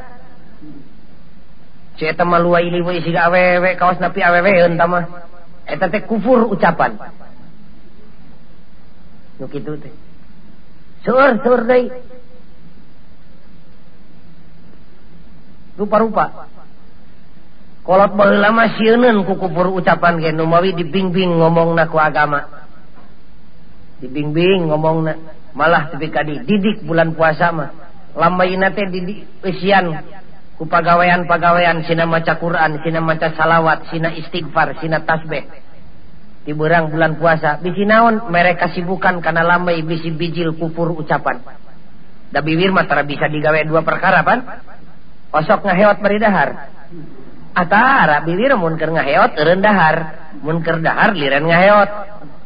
si 2.00 2.08
etama 2.08 2.40
luai 2.40 2.70
liwai 2.72 3.04
siga 3.04 3.28
awewe 3.28 3.76
kawas 3.76 4.00
nepi 4.00 4.18
pi 4.18 4.20
aweweun 4.24 4.80
tama 4.80 5.04
eta 5.68 5.92
teh 5.92 6.00
kufur 6.08 6.48
ucapan. 6.48 6.96
Nu 9.36 9.46
kitu 9.52 9.76
teh. 9.76 9.92
Seueur 11.04 11.44
seueur 11.44 11.62
deui 11.68 11.92
rupa-rupa. 15.78 16.50
Kolot 17.86 18.12
mah 18.12 18.28
lama 18.28 18.68
ku 18.68 19.32
kukupur 19.32 19.72
ucapan 19.72 20.20
gen 20.20 20.36
Numawi 20.36 20.76
dibingbing 20.76 21.40
ngomong 21.40 21.72
naku 21.72 21.96
agama. 21.96 22.44
Dibingbing 24.04 24.68
ngomong 24.68 25.08
na 25.08 25.12
malah 25.56 25.88
tapi 25.88 26.12
kadi 26.12 26.44
didik 26.44 26.84
bulan 26.84 27.16
puasa 27.16 27.48
mah. 27.48 27.72
Lama 28.12 28.44
teh 28.76 28.86
didik 28.92 29.40
usian 29.40 30.04
ku 30.60 30.68
pagawean 30.68 31.24
pagawean 31.24 31.80
sina 31.88 32.04
maca 32.04 32.36
Quran 32.36 32.82
sina 32.84 33.00
maca 33.00 33.32
salawat 33.32 33.88
sina 33.88 34.12
istighfar 34.12 34.76
sina 34.84 35.00
tasbih. 35.08 35.48
Di 36.44 36.52
berang 36.52 36.92
bulan 36.92 37.16
puasa 37.16 37.56
bisi 37.56 37.88
naon 37.88 38.28
mereka 38.28 38.68
sibukan 38.68 39.16
karena 39.24 39.40
lambai 39.48 39.80
bisi 39.80 40.12
bijil 40.12 40.60
kupur 40.60 40.92
ucapan. 40.92 41.40
Da 42.28 42.44
bibir 42.44 42.68
mah 42.68 42.84
tara 42.84 43.00
bisa 43.00 43.32
digawe 43.32 43.64
dua 43.64 43.80
perkara 43.80 44.20
pan. 44.20 44.44
osok 45.32 45.60
ngaheot 45.68 45.98
meridahar 46.00 46.72
atara 47.58 48.22
bilir 48.22 48.54
munker 48.54 48.88
ngaheot 48.94 49.32
rendahar 49.34 49.96
munker 50.42 50.78
dahar 50.82 51.14
liren 51.14 51.46
ngaheot. 51.46 51.90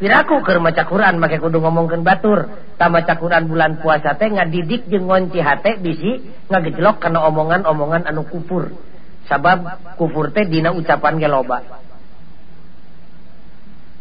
Piraku 0.02 0.42
keur 0.42 0.58
maca 0.58 0.82
Quran 0.82 1.22
make 1.22 1.38
kudu 1.38 1.62
ngomongkeun 1.62 2.02
batur. 2.02 2.50
Ta 2.74 2.90
maca 2.90 3.14
Quran 3.14 3.46
bulan 3.46 3.78
puasa 3.78 4.18
teh 4.18 4.26
ngadidik 4.26 4.90
jeung 4.90 5.06
ngonci 5.06 5.38
hate 5.38 5.78
bisi 5.78 6.26
ngagejlok 6.50 6.98
kana 6.98 7.22
omongan-omongan 7.30 8.10
anu 8.10 8.26
kufur. 8.26 8.74
Sabab 9.30 9.62
kufur 9.94 10.34
teh 10.34 10.42
dina 10.50 10.74
ucapan 10.74 11.22
ge 11.22 11.28
loba. 11.30 11.62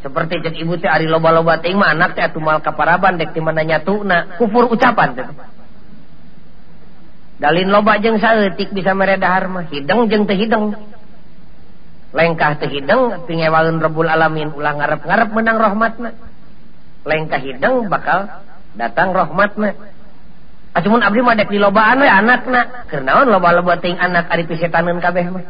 Seperti 0.01 0.41
cek 0.41 0.57
ibu 0.57 0.81
teh 0.81 0.89
ari 0.89 1.05
loba-loba 1.05 1.61
teh 1.61 1.69
mah 1.77 1.93
anak 1.93 2.17
teh 2.17 2.25
atuh 2.25 2.41
mal 2.41 2.65
kaparaban 2.65 3.21
dek 3.21 3.37
di 3.37 3.41
mana 3.45 3.61
nyatuna 3.61 4.41
kufur 4.41 4.73
ucapan 4.73 5.13
teh. 5.13 5.27
dalin 7.41 7.73
loba 7.73 7.97
jeng 7.97 8.21
saetik 8.21 8.69
bisa 8.69 8.93
meredahharma 8.93 9.65
jeung 9.73 10.05
jeng 10.05 10.29
tehidng 10.29 10.77
lengkah 12.11 12.59
tehidng 12.59 13.25
pingewaun 13.25 13.79
rebul 13.79 14.07
alamin. 14.07 14.51
Ulang 14.51 14.79
ngarep 14.79 15.01
ngarep 15.03 15.29
menang 15.31 15.57
rahmatna. 15.57 16.09
Lengkah 17.07 17.41
hidng 17.41 17.89
bakal 17.89 18.45
datang 18.77 19.15
rahmatna. 19.15 19.73
Ah, 20.71 20.79
Acumun 20.79 21.03
abdi 21.03 21.19
mah 21.19 21.35
dek 21.35 21.51
dilobaan 21.51 21.99
we 21.99 22.07
anakna. 22.07 22.87
Keur 22.87 23.03
naon 23.03 23.27
loba-loba 23.27 23.79
teuing 23.83 23.99
anak 23.99 24.31
ari 24.31 24.47
pisetaneun 24.47 25.03
kabeh 25.03 25.25
mah? 25.27 25.43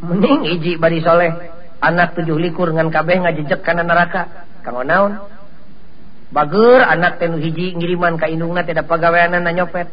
Mending 0.00 0.48
hiji 0.48 0.74
bari 0.74 0.98
soleh. 0.98 1.30
Anak 1.78 2.18
tujuh 2.18 2.34
likur 2.34 2.74
ngan 2.74 2.90
kabeh 2.90 3.22
ngajejek 3.22 3.62
kana 3.62 3.86
neraka. 3.86 4.50
Kanggo 4.66 4.82
naon? 4.82 5.12
bager 6.30 6.80
anak 6.86 7.18
teh 7.18 7.26
hiji 7.26 7.74
ngiriman 7.74 8.14
ka 8.14 8.30
indungna 8.30 8.62
teh 8.62 8.74
da 8.74 8.86
pagaweanna 8.86 9.42
na 9.42 9.50
nyopet. 9.50 9.90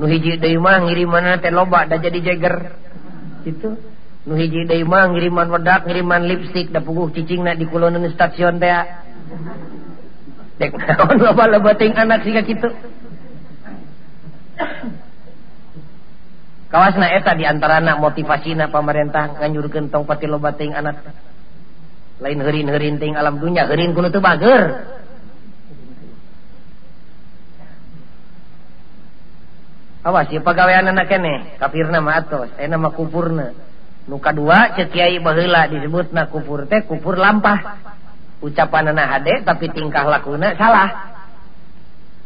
Nu 0.00 0.08
hiji 0.08 0.40
deui 0.40 0.56
mah 0.56 0.80
ngiriman 0.80 1.40
teh 1.44 1.52
loba 1.52 1.84
da 1.84 2.00
jadi 2.00 2.20
jeger. 2.20 2.72
Itu 3.44 3.76
nu 4.24 4.32
hiji 4.36 4.64
deui 4.64 4.84
mah 4.88 5.12
ngiriman 5.12 5.52
wedak 5.52 5.84
ngiriman 5.84 6.24
lipstik 6.24 6.72
da 6.72 6.80
puguh 6.80 7.12
cicingna 7.12 7.52
di 7.52 7.68
kulonan 7.68 8.08
stasiun 8.08 8.56
teh. 8.56 8.72
Dek 10.56 10.72
naon 10.76 11.16
loba 11.28 11.44
lebeting 11.48 11.92
anak 11.96 12.24
siga 12.24 12.40
kitu? 12.44 12.68
Kawasna 16.70 17.10
eta 17.10 17.34
di 17.34 17.42
antarana 17.42 17.98
motivasina 17.98 18.70
pamarentah 18.70 19.42
nganyurkeun 19.42 19.90
tong 19.90 20.06
pati 20.06 20.30
loba 20.30 20.54
ting 20.54 20.70
anak. 20.70 21.02
lain 22.20 22.38
herin-herin 22.44 23.00
ting 23.00 23.16
alam 23.16 23.40
dunya 23.40 23.64
herin 23.64 23.96
kuno 23.96 24.12
teu 24.12 24.20
bager. 24.20 24.64
Awas 30.00 30.32
ieu 30.32 30.40
pagaweanna 30.40 31.04
kene 31.04 31.60
kafirna 31.60 32.00
mah 32.00 32.24
atos 32.24 32.48
aya 32.56 32.72
mah 32.76 32.92
kufurna 32.96 33.52
nu 34.08 34.16
kadua 34.16 34.72
ceuk 34.72 34.96
kiai 34.96 35.20
baheula 35.20 35.68
disebutna 35.68 36.28
kufur 36.32 36.68
teh 36.68 36.84
kufur 36.84 37.16
lampah. 37.16 37.80
Ucapanna 38.40 39.04
hade 39.04 39.44
tapi 39.44 39.68
tingkah 39.68 40.08
lakuna 40.08 40.56
salah. 40.56 40.88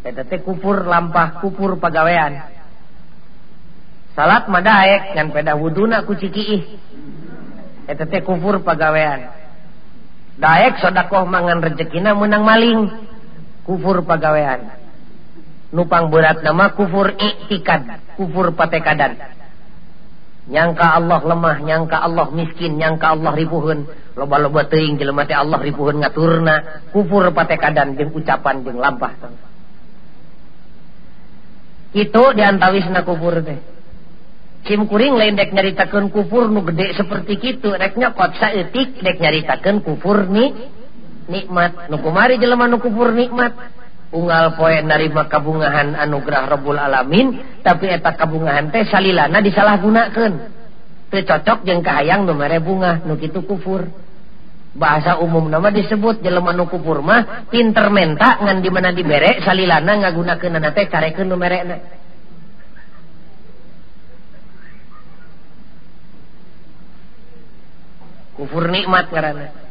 Eta 0.07 0.23
teh 0.23 0.39
kufur 0.43 0.87
lampah 0.87 1.43
kufur 1.43 1.83
pagawean. 1.83 2.47
Salat 4.15 4.47
mah 4.47 4.63
daek 4.63 5.19
ngan 5.19 5.35
peda 5.35 5.59
wuduna 5.59 6.07
ku 6.07 6.15
cikiih. 6.15 6.63
Eta 7.91 8.07
teh 8.07 8.23
kufur 8.23 8.63
pagawean. 8.63 9.44
Daek 10.35 10.83
sodaoh 10.83 11.27
mangan 11.31 11.63
rezekina 11.63 12.15
menang 12.15 12.43
maling. 12.43 12.81
Kufur 13.63 14.03
pagawean. 14.03 14.77
Nupang 15.75 16.11
berat 16.11 16.43
nama 16.43 16.75
kufur 16.75 17.15
iktikad 17.15 17.87
kufur 18.19 18.55
patekadan. 18.55 19.19
Nyangka 20.45 21.01
Allah 21.01 21.25
lemah 21.25 21.57
nyangka 21.65 21.97
Allah 22.05 22.29
miskin 22.31 22.77
nyangka 22.77 23.17
Allah 23.17 23.33
ribuhun. 23.33 23.89
Loba-loba 24.15 24.69
teing 24.69 25.01
jelemati 25.01 25.33
Allah 25.33 25.59
ribuhun 25.59 26.05
ngaturna. 26.05 26.87
Kufur 26.93 27.31
patekadan 27.33 27.97
jeung 27.97 28.13
ucapan 28.13 28.63
jeung 28.63 28.79
lampah. 28.79 29.13
Itu 31.95 32.23
diantawisna 32.35 33.07
kufur 33.07 33.39
teh. 33.41 33.74
kuring 34.65 35.21
dek 35.37 35.53
nyaritakan 35.53 36.09
kufur 36.09 36.49
nu 36.49 36.65
gede 36.65 36.97
seperti 36.97 37.37
itu 37.37 37.69
reknya 37.69 38.17
kotsa 38.17 38.49
etik 38.49 38.97
dek 38.97 39.21
nyaritakan 39.21 39.85
kufur 39.85 40.25
ni 40.25 40.57
nikmat. 41.29 41.93
Nukumari 41.93 42.41
jelema 42.41 42.65
nu 42.65 42.81
kufur 42.81 43.13
nikmat. 43.13 43.53
Unggal 44.15 44.55
poe 44.57 44.79
narima 44.81 45.27
kabungahan 45.27 45.99
anugerah 45.99 46.47
Rabbul 46.47 46.79
alamin 46.79 47.61
tapi 47.67 47.91
eta 47.91 48.15
kabungahan 48.15 48.71
teh 48.71 48.87
salilana 48.87 49.43
disalahgunakan 49.43 50.33
teu 51.11 51.23
cocok 51.27 51.67
jeung 51.67 51.83
kahayang 51.83 52.25
nu 52.25 52.33
mere 52.33 52.63
bunga 52.63 53.05
nu 53.05 53.21
kitu 53.21 53.45
kufur. 53.45 53.85
Bahasa 54.75 55.23
umum 55.23 55.47
nama 55.51 55.69
disebut 55.71 56.25
jelema 56.25 56.57
nu 56.57 56.65
kufur 56.71 57.05
mah 57.05 57.47
pinter 57.53 57.93
menta 57.93 58.41
ngan 58.41 58.65
di 58.65 58.71
mana 58.73 58.97
dibere 58.97 59.45
salilana 59.45 59.93
ngagunakeun 60.09 60.63
teh 60.73 60.87
carekeun 60.89 61.29
nu 61.29 61.37
merena 61.37 61.94
kufur 68.35 68.67
nikmat 68.67 69.09
karena 69.11 69.65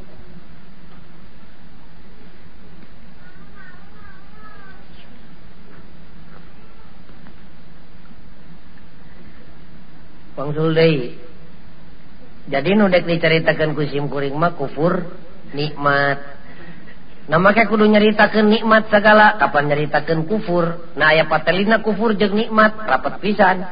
Pangsul 10.34 10.74
deui. 10.74 11.13
Jadi 12.50 12.75
nu 12.75 12.89
dek 12.89 13.05
diceritakeun 13.05 13.77
ku 13.77 13.86
sim 13.86 14.10
kuring 14.10 14.34
mah 14.36 14.58
kufur 14.58 15.13
nikmat. 15.53 16.20
Nah 17.29 17.39
make 17.39 17.63
kudu 17.70 17.88
nyaritakeun 17.88 18.50
nikmat 18.50 18.91
segala 18.91 19.38
kapan 19.39 19.72
nyaritakeun 19.72 20.25
kufur. 20.27 20.91
Nah 20.98 21.13
aya 21.13 21.29
patelina 21.29 21.79
kufur 21.86 22.17
jeung 22.17 22.36
nikmat 22.36 22.75
rapat 22.75 23.22
pisan. 23.22 23.63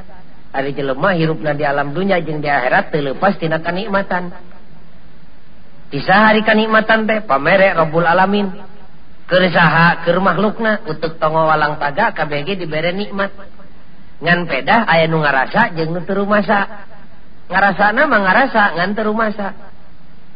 Ari 0.54 0.78
jelema 0.78 1.18
hirupna 1.18 1.58
di 1.58 1.66
alam 1.66 1.92
dunia 1.92 2.22
jeung 2.22 2.40
di 2.40 2.48
akhirat 2.48 2.94
teu 2.94 3.04
leupas 3.04 3.36
tina 3.42 3.60
kanikmatan. 3.60 4.51
bisa 5.92 6.32
hari 6.32 6.42
kanikmatan 6.48 7.04
teh 7.04 7.20
pamere 7.28 7.76
Robul 7.76 8.08
alamin. 8.08 8.48
Kersaha 9.28 10.04
ke 10.04 10.12
rumah 10.12 10.36
lukna 10.36 10.84
untuk 10.88 11.16
tongo 11.16 11.48
walang 11.48 11.80
taga 11.80 12.16
KBG 12.16 12.64
diberre 12.64 12.92
nikmat. 12.96 13.32
Ngan 14.24 14.48
pedah 14.48 14.88
aya 14.88 15.08
nu 15.08 15.24
ngarasa 15.24 15.72
jeng 15.76 15.96
nutur 15.96 16.24
rumahsa 16.24 16.88
ngarasa 17.48 17.96
nama 17.96 18.16
ngarasa 18.22 18.64
ngan 18.76 18.92
ter 18.96 19.06
rumahsa 19.08 19.48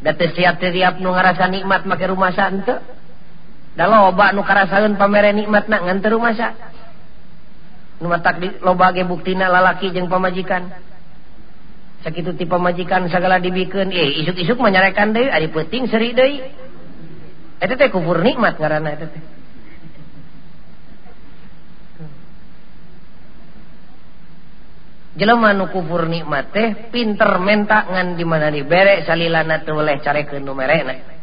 teu 0.00 0.28
siap 0.32 0.60
tiap 0.60 1.00
nu 1.00 1.12
ngarasa 1.12 1.44
nikmat 1.48 1.84
make 1.88 2.04
rumahsa 2.08 2.52
ente. 2.52 2.76
Dalam 3.76 4.12
loba 4.12 4.32
nu 4.32 4.40
karasaun 4.44 4.96
pamere 4.96 5.32
nikmat 5.36 5.68
na 5.68 5.80
ngan 5.84 6.00
teu 6.00 6.16
rumahsa 6.16 6.56
nu 8.00 8.12
matak 8.12 8.36
di 8.40 8.48
loba 8.64 8.92
ge 8.96 9.04
buktina 9.04 9.48
lalaki 9.48 9.92
jeng 9.92 10.08
pamajikan. 10.08 10.72
sakit 12.04 12.36
tipe 12.36 12.56
majikan 12.58 13.08
segala 13.08 13.40
dibiken 13.40 13.88
eh 13.94 14.20
isuk-isuk 14.24 14.58
menyarekan 14.60 15.14
de 15.16 15.30
ada 15.30 15.46
peting 15.48 15.88
seri 15.88 16.12
de 16.12 16.26
itu 17.56 17.72
teh 17.72 17.88
kufur 17.88 18.20
nikmat 18.20 18.60
karena 18.60 18.92
itu 18.92 19.08
teh. 19.08 19.24
Jelema 25.16 25.56
nu 25.56 25.72
kufur 25.72 26.04
nikmat 26.04 26.52
teh 26.52 26.92
pinter 26.92 27.40
menta 27.40 27.88
ngan 27.88 28.20
di 28.20 28.24
mana 28.28 28.52
dibere 28.52 29.00
salilana 29.08 29.64
teu 29.64 29.80
oleh 29.80 29.96
carekeun 30.04 30.44
nu 30.44 30.52
merena. 30.52 31.16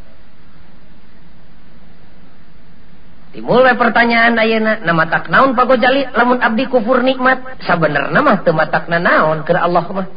Dimulai 3.34 3.78
pertanyaan 3.78 4.38
ayeuna 4.38 4.82
nama 4.82 5.10
tak 5.10 5.30
naon 5.30 5.54
pagojali 5.54 6.10
lamun 6.18 6.42
abdi 6.42 6.66
kufur 6.70 7.06
nikmat 7.06 7.62
sabenerna 7.62 8.18
mah 8.26 8.42
teu 8.42 8.58
matakna 8.58 8.98
naon? 8.98 9.46
Keur 9.46 9.62
Allah 9.62 9.86
mah. 9.94 10.08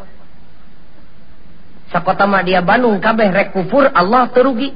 sakota 1.93 2.27
mah 2.27 2.43
dia 2.43 2.63
Bandung 2.63 2.99
kabeh 2.99 3.31
rek 3.31 3.55
kufur 3.55 3.87
Allah 3.91 4.31
terugi 4.35 4.75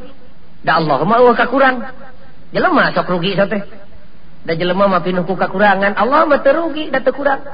da 0.62 0.78
Allah 0.78 1.02
mah 1.02 1.18
eueuh 1.22 1.34
kakurang 1.34 1.82
jelema 2.54 2.94
sok 2.94 3.08
rugi 3.10 3.34
sa 3.34 3.46
teh. 3.46 3.62
Da 4.40 4.56
jelema 4.56 4.88
mah 4.88 5.04
pinuh 5.04 5.26
ku 5.28 5.36
kakurangan 5.36 5.94
Allah 5.96 6.24
mah 6.24 6.40
terugi 6.40 6.88
da 6.88 7.02
teu 7.02 7.12
kurang 7.12 7.44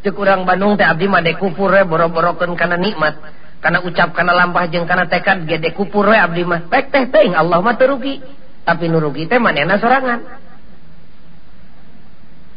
teu 0.00 0.12
kurang 0.14 0.46
Bandung 0.46 0.76
teh 0.78 0.86
abdi 0.86 1.06
mah 1.10 1.20
dek 1.20 1.40
kufur 1.40 1.72
we 1.72 1.82
boro-borokeun 1.84 2.54
kana 2.56 2.76
nikmat. 2.76 3.18
Kana 3.64 3.80
ucap 3.80 4.12
kana 4.12 4.36
lampah 4.36 4.68
jeung 4.68 4.84
kana 4.84 5.08
tekad 5.08 5.48
gede 5.48 5.72
kufur 5.72 6.08
we 6.08 6.16
abdi 6.16 6.44
mah. 6.44 6.68
Pek 6.68 6.92
teh 6.92 7.08
teh 7.08 7.32
Allah 7.32 7.60
mah 7.60 7.76
terugi 7.76 8.20
tapi 8.64 8.88
nu 8.88 9.00
rugi 9.00 9.28
teh 9.28 9.36
manehna 9.36 9.76
sorangan? 9.76 10.20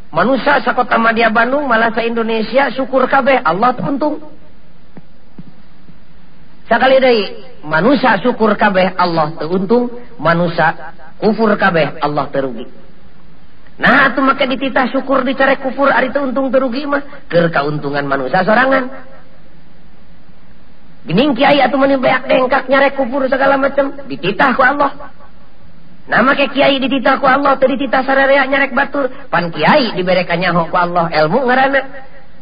Manusia 0.07 0.63
sakotama 0.63 1.11
dia 1.11 1.27
Bandung 1.27 1.67
malah 1.67 1.91
sa 1.91 1.99
Indonesia 1.99 2.71
syukur 2.71 3.11
kabeh 3.11 3.43
Allah 3.43 3.75
untung. 3.83 4.23
sakali 6.67 6.99
dari 6.99 7.21
manusia 7.63 8.19
syukur 8.19 8.55
kabeh 8.59 8.95
Allah 8.95 9.33
teruntung 9.39 9.89
manusia 10.19 10.93
kufur 11.19 11.55
kabeh 11.55 11.99
Allah 12.03 12.27
terugi 12.29 12.67
nah 13.77 14.11
itu 14.11 14.19
maka 14.21 14.43
dititah 14.45 14.91
syukur 14.91 15.23
dicari 15.23 15.57
kufur 15.59 15.89
ari 15.89 16.11
itu 16.11 16.19
untung 16.19 16.51
terugi 16.51 16.83
mah 16.85 17.27
keur 17.29 17.53
keuntungan 17.53 18.09
manusia 18.09 18.41
sorangan. 18.41 18.89
Gening 21.07 21.39
kiai 21.39 21.63
atau 21.63 21.79
menibayak 21.79 22.27
dengkak 22.27 22.67
nyarek 22.67 22.99
kufur 22.99 23.23
segala 23.31 23.55
macam 23.55 23.95
dititah 24.11 24.51
ku 24.57 24.65
Allah. 24.65 25.13
Nah 26.11 26.19
make 26.19 26.51
kiai 26.51 26.83
dititah 26.83 27.21
ku 27.23 27.29
Allah 27.29 27.55
teu 27.55 27.71
dititah 27.71 28.03
sararea 28.03 28.43
nyarek 28.43 28.75
batur 28.75 29.07
pan 29.31 29.47
kiai 29.47 29.95
dibere 29.95 30.27
kanyaho 30.27 30.67
ku 30.67 30.75
Allah 30.75 31.07
ilmu 31.07 31.47
ngaranna 31.47 31.81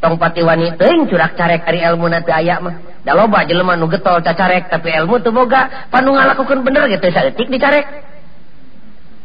tongpati 0.01 0.41
wanitaing 0.43 1.07
curak 1.07 1.35
carek 1.39 1.63
ari 1.67 1.79
elmu 1.83 2.07
nanti 2.09 2.31
aya 2.31 2.59
mah. 2.59 2.75
Da 3.05 3.13
loba 3.13 3.45
jelema 3.45 3.77
nu 3.77 3.87
getol 3.87 4.21
cacarek 4.21 4.67
tapi 4.69 4.89
elmu 4.91 5.21
tuh 5.21 5.31
boga 5.31 5.87
panu 5.93 6.17
ngalakukan 6.17 6.65
bener 6.65 6.89
gitu 6.89 7.07
saeutik 7.13 7.47
dicarek 7.47 7.85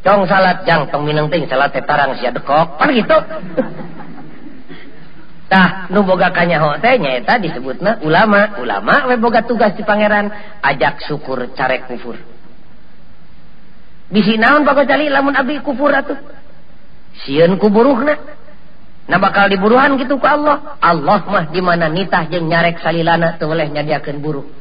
cong 0.00 0.24
salat 0.28 0.64
jang 0.64 0.88
tong 0.88 1.04
mineng 1.04 1.28
ting 1.28 1.44
salat 1.48 1.72
teh 1.72 1.84
tarang 1.84 2.16
sia 2.16 2.32
dekok 2.32 2.76
pan 2.76 2.88
gitu. 2.92 3.18
Tah 5.50 5.90
nu 5.90 6.06
boga 6.06 6.30
kanyaho 6.30 6.78
teh 6.78 6.94
nyaeta 6.94 7.42
disebutna 7.42 7.98
ulama. 8.06 8.54
Ulama 8.62 9.10
we 9.10 9.18
boga 9.18 9.42
tugas 9.42 9.74
di 9.74 9.82
pangeran 9.82 10.30
ajak 10.62 11.02
syukur 11.02 11.50
carek 11.58 11.90
kufur. 11.90 12.14
Bisi 14.10 14.38
naon 14.38 14.62
bakal 14.62 14.86
cali 14.86 15.10
lamun 15.10 15.34
abi 15.34 15.58
kufur 15.58 15.90
atuh? 15.90 16.18
Sieun 17.26 17.58
kuburuhna. 17.58 18.39
Nah 19.10 19.18
bakal 19.18 19.50
diburuhan 19.50 19.98
gitu 19.98 20.22
ke 20.22 20.28
Allah. 20.30 20.78
Allah 20.78 21.20
mah 21.26 21.44
dimana 21.50 21.90
nitah 21.90 22.30
jeung 22.30 22.46
nyarek 22.46 22.78
salilana 22.78 23.34
teu 23.42 23.50
oleh 23.50 23.66
nyadiakeun 23.66 24.22
buruk 24.22 24.60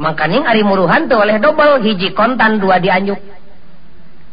makaning 0.00 0.48
Ari 0.48 0.64
muruhan 0.64 1.06
tuh 1.12 1.20
oleh 1.20 1.36
dobel 1.36 1.84
hiji 1.84 2.16
kontan 2.16 2.56
dua 2.56 2.80
dianjuk. 2.80 3.20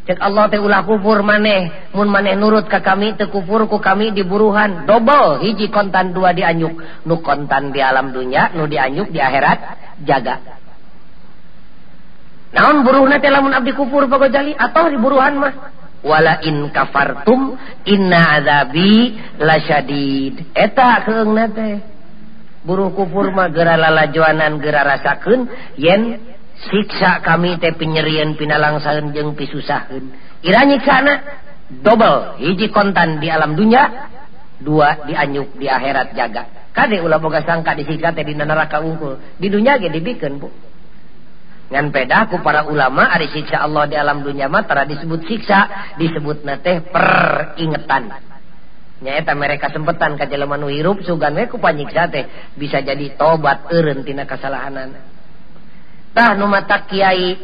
Cek 0.07 0.23
Allah 0.23 0.47
teh 0.47 0.55
ulah 0.55 0.87
kufur 0.87 1.19
maneh 1.19 1.91
mun 1.91 2.07
maneh 2.07 2.39
nurut 2.39 2.71
ka 2.71 2.79
kami 2.79 3.19
teu 3.19 3.27
kufur 3.27 3.67
ku 3.67 3.83
kami 3.83 4.15
diburuhan. 4.15 4.87
Dobel 4.87 5.43
hiji 5.43 5.67
kontan 5.67 6.15
dua 6.15 6.31
dianjuk. 6.31 7.03
Nu 7.03 7.19
kontan 7.19 7.75
di 7.75 7.83
alam 7.83 8.15
dunia 8.15 8.55
nu 8.55 8.71
dianjuk 8.71 9.11
di 9.11 9.19
akhirat 9.19 9.59
jaga. 10.07 10.39
Naon 12.55 12.87
buruhna 12.87 13.19
teh 13.19 13.27
lamun 13.27 13.51
abdi 13.51 13.75
kufur 13.75 14.07
pagojali? 14.07 14.55
Atau 14.55 14.87
diburuhan 14.87 15.35
mah? 15.35 15.53
wala 16.05 16.41
in 16.45 16.69
kafartum 16.69 17.57
inna 17.85 18.41
azabi 18.41 19.17
lasyadid 19.41 20.53
eta 20.53 21.05
keungna 21.05 21.45
teh? 21.49 21.75
Buruh 22.67 22.91
kufur 22.91 23.31
mah 23.31 23.47
gera 23.55 23.79
lalajuanan 23.79 24.59
gera 24.59 24.83
rasakeun 24.83 25.47
yen 25.79 26.19
siksa 26.67 27.23
kami 27.23 27.55
teh 27.61 27.71
penyerian 27.77 28.35
pinalangsaeun 28.35 29.15
jeung 29.15 29.33
pisusaheun. 29.39 30.11
Ira 30.43 30.67
nyiksana 30.67 31.13
double 31.81 32.41
hiji 32.43 32.67
kontan 32.73 33.23
di 33.23 33.31
alam 33.31 33.55
dunya 33.55 34.11
dua 34.59 35.07
dianyuk 35.07 35.55
di 35.55 35.69
akhirat 35.69 36.11
jaga. 36.17 36.69
Kade 36.75 37.01
ulah 37.01 37.17
boga 37.17 37.41
sangka 37.41 37.73
disiksa 37.73 38.13
teh 38.13 38.25
di 38.25 38.35
neraka 38.37 38.83
unggul. 38.83 39.17
Di 39.39 39.47
dunya 39.49 39.79
ge 39.81 39.89
dibikeun 39.89 40.37
bu. 40.37 40.49
ngan 41.67 41.91
pedaku 41.91 42.39
para 42.39 42.63
ulama 42.63 43.11
Ari 43.11 43.27
siksa 43.31 43.59
Allah 43.59 43.91
di 43.91 43.95
alam 43.99 44.23
dunyamatara 44.23 44.87
disebut 44.87 45.27
siksa. 45.27 45.91
Disebut 45.99 46.47
teh 46.63 46.79
peringetan. 46.87 48.23
Nyaeta 48.97 49.37
mereka 49.37 49.69
sempetan 49.69 50.17
kajjalaman 50.17 50.65
hirup 50.71 51.03
suganku 51.03 51.59
panyiksa 51.59 52.09
teh. 52.09 52.25
Bisa 52.55 52.81
jadi 52.81 53.13
tobat 53.19 53.69
erentina 53.69 54.25
kesalahanantah 54.25 56.33
numata 56.33 56.89
Kyai 56.89 57.37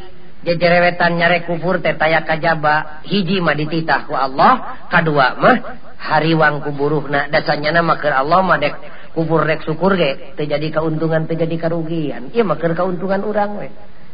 jejerewetan 0.43 1.15
nyare 1.15 1.47
kubur 1.47 1.79
teh 1.79 1.95
taya 1.95 2.27
kajaba 2.27 3.05
hiji 3.07 3.39
mah 3.39 3.55
dititahku 3.55 4.11
Allah 4.11 4.83
kedua 4.91 5.39
mah 5.39 5.57
hariwang 6.03 6.59
kuburuhna 6.67 7.31
dasarnya 7.31 7.71
nama 7.71 7.95
ke 7.95 8.11
Allah 8.11 8.43
madek 8.43 8.75
kubur 9.15 9.47
rek 9.47 9.63
syukur 9.63 9.95
ge 9.95 10.35
terjadi 10.35 10.79
keuntungan 10.79 11.23
terjadi 11.23 11.55
kerugian 11.55 12.27
ia 12.35 12.43
maker 12.43 12.75
keuntungan 12.75 13.23
orang 13.23 13.51
weh 13.55 13.71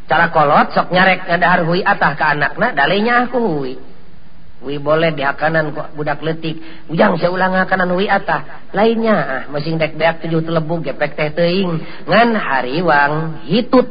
cara 0.09 0.33
kolot 0.33 0.73
sok 0.73 0.89
nyarek 0.89 1.29
ngadahar 1.29 1.61
hui 1.69 1.85
atah 1.85 2.17
ke 2.17 2.25
anakna 2.25 2.73
dalenya 2.73 3.29
aku 3.29 3.37
hui. 3.37 3.73
Hui 4.59 4.75
boleh 4.81 5.15
di 5.15 5.23
hakanan 5.23 5.71
kok 5.71 5.95
budak 5.95 6.19
letik 6.25 6.59
ujang 6.89 7.15
saya 7.21 7.29
ulang 7.29 7.53
hakanan 7.53 7.93
hui 7.93 8.09
atah. 8.09 8.65
Lainnya 8.73 9.15
ah 9.15 9.43
masing 9.53 9.77
dek 9.77 9.95
beak 9.95 10.25
tujuh 10.25 10.41
telebu 10.41 10.81
gepek 10.81 11.13
teh 11.13 11.29
teing 11.31 11.77
ngan 12.09 12.29
hariwang 12.33 13.45
hitut. 13.45 13.87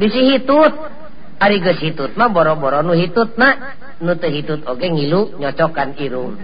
Bisi 0.00 0.20
hitut. 0.34 0.72
Ari 1.38 1.62
geus 1.62 1.78
hitut 1.78 2.18
mah 2.18 2.34
boro-boro 2.34 2.82
nu 2.82 2.98
hitut 2.98 3.38
na 3.38 3.78
nu 4.02 4.18
teu 4.18 4.26
hitut 4.26 4.58
oge 4.66 4.90
ngilu 4.90 5.38
nyocokan 5.38 5.94
irung. 6.02 6.34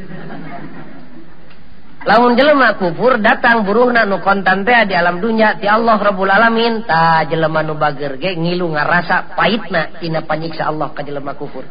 Lamun 2.04 2.36
jelema 2.36 2.76
kufur 2.76 3.16
datang 3.18 3.64
buruhna 3.64 4.04
nu 4.04 4.20
kontan 4.20 4.62
teh 4.62 4.84
di 4.88 4.94
alam 4.94 5.18
dunia 5.18 5.56
ti 5.56 5.64
Allah 5.64 5.96
Rabbul 5.96 6.28
Alamin 6.28 6.84
ta 6.84 7.24
jelema 7.24 7.64
nu 7.64 7.74
bager 7.80 8.20
ge 8.20 8.36
ngilu 8.36 8.76
ngarasa 8.76 9.32
pahitna 9.32 9.98
tina 9.98 10.22
panyiksa 10.24 10.68
Allah 10.68 10.92
ka 10.92 11.00
jelema 11.00 11.32
kufur. 11.34 11.64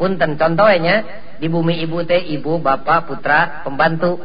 Punten 0.00 0.40
contohnya 0.40 1.04
di 1.36 1.46
bumi 1.46 1.84
ibu 1.84 2.00
teh 2.08 2.18
ibu 2.32 2.56
bapak 2.58 3.06
putra 3.06 3.62
pembantu 3.62 4.18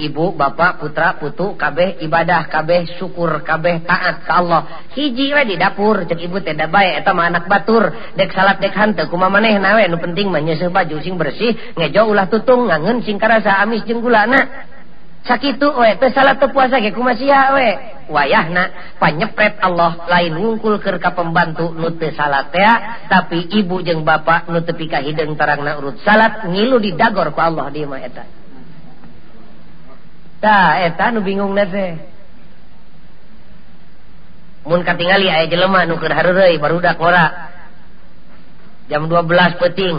ibu 0.00 0.32
bapak 0.32 0.80
putra 0.80 1.20
putu 1.20 1.54
kabeh 1.60 2.00
ibadah 2.00 2.48
kabeh 2.48 2.96
syukur 2.96 3.44
kabeh 3.44 3.84
taat 3.84 4.24
ka 4.24 4.32
Allah. 4.40 4.62
Hiji 4.96 5.32
we 5.36 5.42
di 5.44 5.56
dapur 5.60 6.08
cek 6.08 6.16
ibu 6.16 6.40
tenda 6.40 6.66
bae 6.66 6.96
eta 6.96 7.12
mah 7.12 7.28
anak 7.28 7.44
batur. 7.46 7.92
Dek 8.16 8.32
salat 8.32 8.58
dek 8.58 8.72
hante 8.72 9.04
kuma 9.12 9.28
maneh 9.28 9.60
nawe 9.60 9.84
nu 9.86 10.00
penting 10.00 10.32
mah 10.32 10.40
nyeuseuh 10.40 10.72
baju 10.72 10.96
sing 11.04 11.20
bersih 11.20 11.52
ngejo 11.76 12.08
ulah 12.08 12.26
tutung 12.32 12.72
ngangen 12.72 13.04
sing 13.04 13.20
karasa 13.20 13.60
amis 13.60 13.84
jeung 13.84 14.00
gulana 14.00 14.70
sakitu 15.24 15.68
we 15.76 15.92
teu 16.00 16.08
salat 16.16 16.40
teu 16.40 16.48
puasa 16.48 16.80
ge 16.80 16.96
kumasiha 16.96 17.52
we 17.52 17.68
wayahna 18.08 18.96
panyepret 18.96 19.60
Allah 19.60 20.08
lain 20.08 20.32
ngungkul 20.32 20.80
keur 20.80 20.96
ka 20.96 21.12
pembantu 21.12 21.76
nu 21.76 21.92
teu 22.00 22.12
salat 22.16 22.48
tea 22.48 23.04
tapi 23.12 23.52
ibu 23.52 23.84
jeung 23.84 24.02
bapak 24.02 24.48
nu 24.48 24.64
teu 24.64 24.72
pika 24.72 25.04
hideung 25.04 25.36
tarangna 25.36 25.76
urut 25.76 26.00
salat 26.00 26.48
ngilu 26.48 26.80
didagor 26.80 27.36
ku 27.36 27.40
Allah 27.40 27.68
di 27.68 27.84
mah 27.84 28.00
eta. 28.00 28.39
eta 30.40 31.12
nu 31.12 31.20
bingung 31.20 31.52
eh. 31.58 32.00
nu 34.64 35.46
jelemah 35.48 35.82
nuker 35.88 36.12
barudak 36.60 36.96
jam 38.88 39.06
12 39.06 39.60
peting 39.60 39.96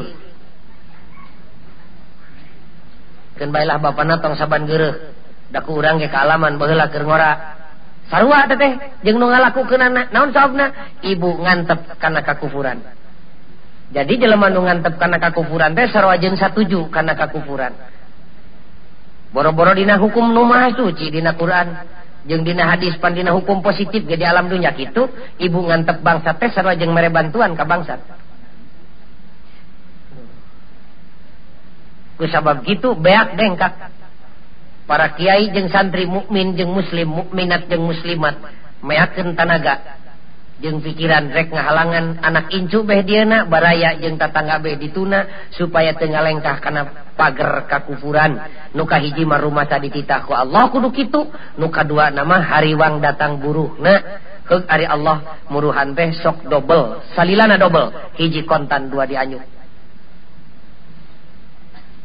kenbailah 3.40 3.78
bapana 3.82 4.18
natong 4.18 4.38
saban 4.38 4.66
gere 4.70 5.18
daku 5.50 5.78
urang 5.78 5.98
ke 5.98 6.08
kealaman 6.10 6.58
keur 6.62 6.78
kegora 6.90 7.62
sarwa 8.12 8.44
teh 8.52 8.72
jeng 9.08 9.18
nu 9.18 9.32
ngalaku 9.32 9.64
ke 9.64 9.76
naon 9.80 10.36
saobna 10.36 11.00
ibu 11.00 11.40
ngantep 11.40 11.96
karena 11.96 12.20
kakufuran. 12.28 12.84
Jadi 13.92 14.14
jelemah 14.20 14.52
nu 14.52 14.68
ngantep 14.68 15.00
karena 15.00 15.18
kakufuran 15.20 15.72
teh 15.72 15.88
sarwa 15.88 16.20
jeng 16.20 16.36
satuju 16.36 16.92
karena 16.92 17.16
kakufuran. 17.16 17.72
boro-boro 19.32 19.72
dina 19.74 19.96
hukum 19.98 20.36
Numah 20.36 20.72
suci 20.76 21.10
Dina 21.10 21.34
Quran. 21.34 22.00
Jeung 22.22 22.46
Dina 22.46 22.70
hadis 22.70 22.94
Pandina 23.02 23.34
hukum 23.34 23.66
positif 23.66 24.06
jadi 24.06 24.30
alam 24.30 24.46
dunya 24.46 24.78
kitu 24.78 25.10
ibu 25.42 25.60
ngantep 25.66 26.06
bangsa 26.06 26.38
teh 26.38 26.54
sarua 26.54 26.78
jeung 26.78 26.94
mere 26.94 27.10
bantuan 27.10 27.58
ka 27.58 27.66
bangsa 27.66 27.98
ku 32.22 32.30
sabab 32.30 32.62
gitu 32.62 32.94
beak 32.94 33.34
dengkak 33.34 33.90
para 34.86 35.18
kiai 35.18 35.50
jeung 35.50 35.74
santri 35.74 36.06
mukmin 36.06 36.54
jeung 36.54 36.70
muslim 36.70 37.10
mukminat 37.10 37.66
jeung 37.66 37.90
muslimat 37.90 38.38
meyaken 38.86 39.34
tanaga. 39.34 39.98
Jeung 40.62 40.78
pikiran 40.86 41.34
rek 41.34 41.50
ngahalangan 41.50 42.22
anak 42.22 42.54
incu 42.54 42.86
Beh 42.86 43.02
Diana 43.02 43.50
baraya 43.50 43.98
jeung 43.98 44.22
tatangga 44.22 44.62
Beh 44.62 44.78
dituna 44.78 45.50
supaya 45.58 45.98
teu 45.98 46.06
ngalengkah 46.06 46.62
kana 46.62 47.10
pagar 47.22 47.70
kakufuran. 47.70 48.42
Nuka 48.74 48.98
hiji 48.98 49.22
marumah 49.22 49.70
tadi 49.70 49.94
ditahku 49.94 50.34
Allah 50.34 50.74
kudu 50.74 50.90
kitu. 50.90 51.30
Nuka 51.62 51.86
dua 51.86 52.10
nama 52.10 52.42
hariwang 52.42 52.98
datang 52.98 53.38
buruh. 53.38 53.78
Na 53.78 54.02
ke 54.50 54.66
Ari 54.66 54.90
Allah 54.90 55.46
muruhan 55.54 55.94
teh 55.94 56.10
sok 56.18 56.50
dobel. 56.50 57.06
Salilana 57.14 57.62
dobel. 57.62 57.94
Hiji 58.18 58.50
kontan 58.50 58.90
dua 58.90 59.06
dianyuk 59.06 59.62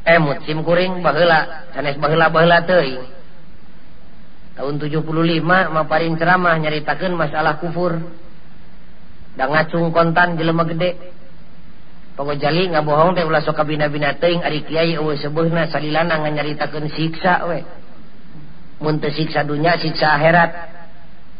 emut 0.06 0.38
eh, 0.38 0.42
sim 0.46 0.62
kuring 0.62 1.02
bahela 1.02 1.66
canes 1.74 1.98
bahela 1.98 2.30
bahela 2.30 2.62
teuing. 2.62 3.02
Tahun 4.56 4.74
75 4.80 5.44
maparin 5.68 6.16
ceramah 6.16 6.56
nyaritakeun 6.56 7.12
masalah 7.12 7.60
kufur. 7.60 8.00
Da 9.36 9.50
ngacung 9.52 9.92
kontan 9.92 10.38
jelema 10.40 10.64
gede. 10.64 11.15
Jali 12.16 12.72
nga 12.72 12.80
bohong 12.80 13.12
teh 13.12 13.28
ulah 13.28 13.44
soka 13.44 13.60
bina-binating 13.60 14.40
ari 14.40 14.64
kiai 14.64 14.96
eueuh 14.96 15.20
sebuhna 15.20 15.68
salilana 15.68 16.16
nganyaritakeun 16.24 16.88
siksa 16.88 17.44
we. 17.44 17.60
Mun 18.80 18.96
teu 19.04 19.12
siksa 19.12 19.44
dunya 19.44 19.76
siksa 19.76 20.16
akhirat. 20.16 20.50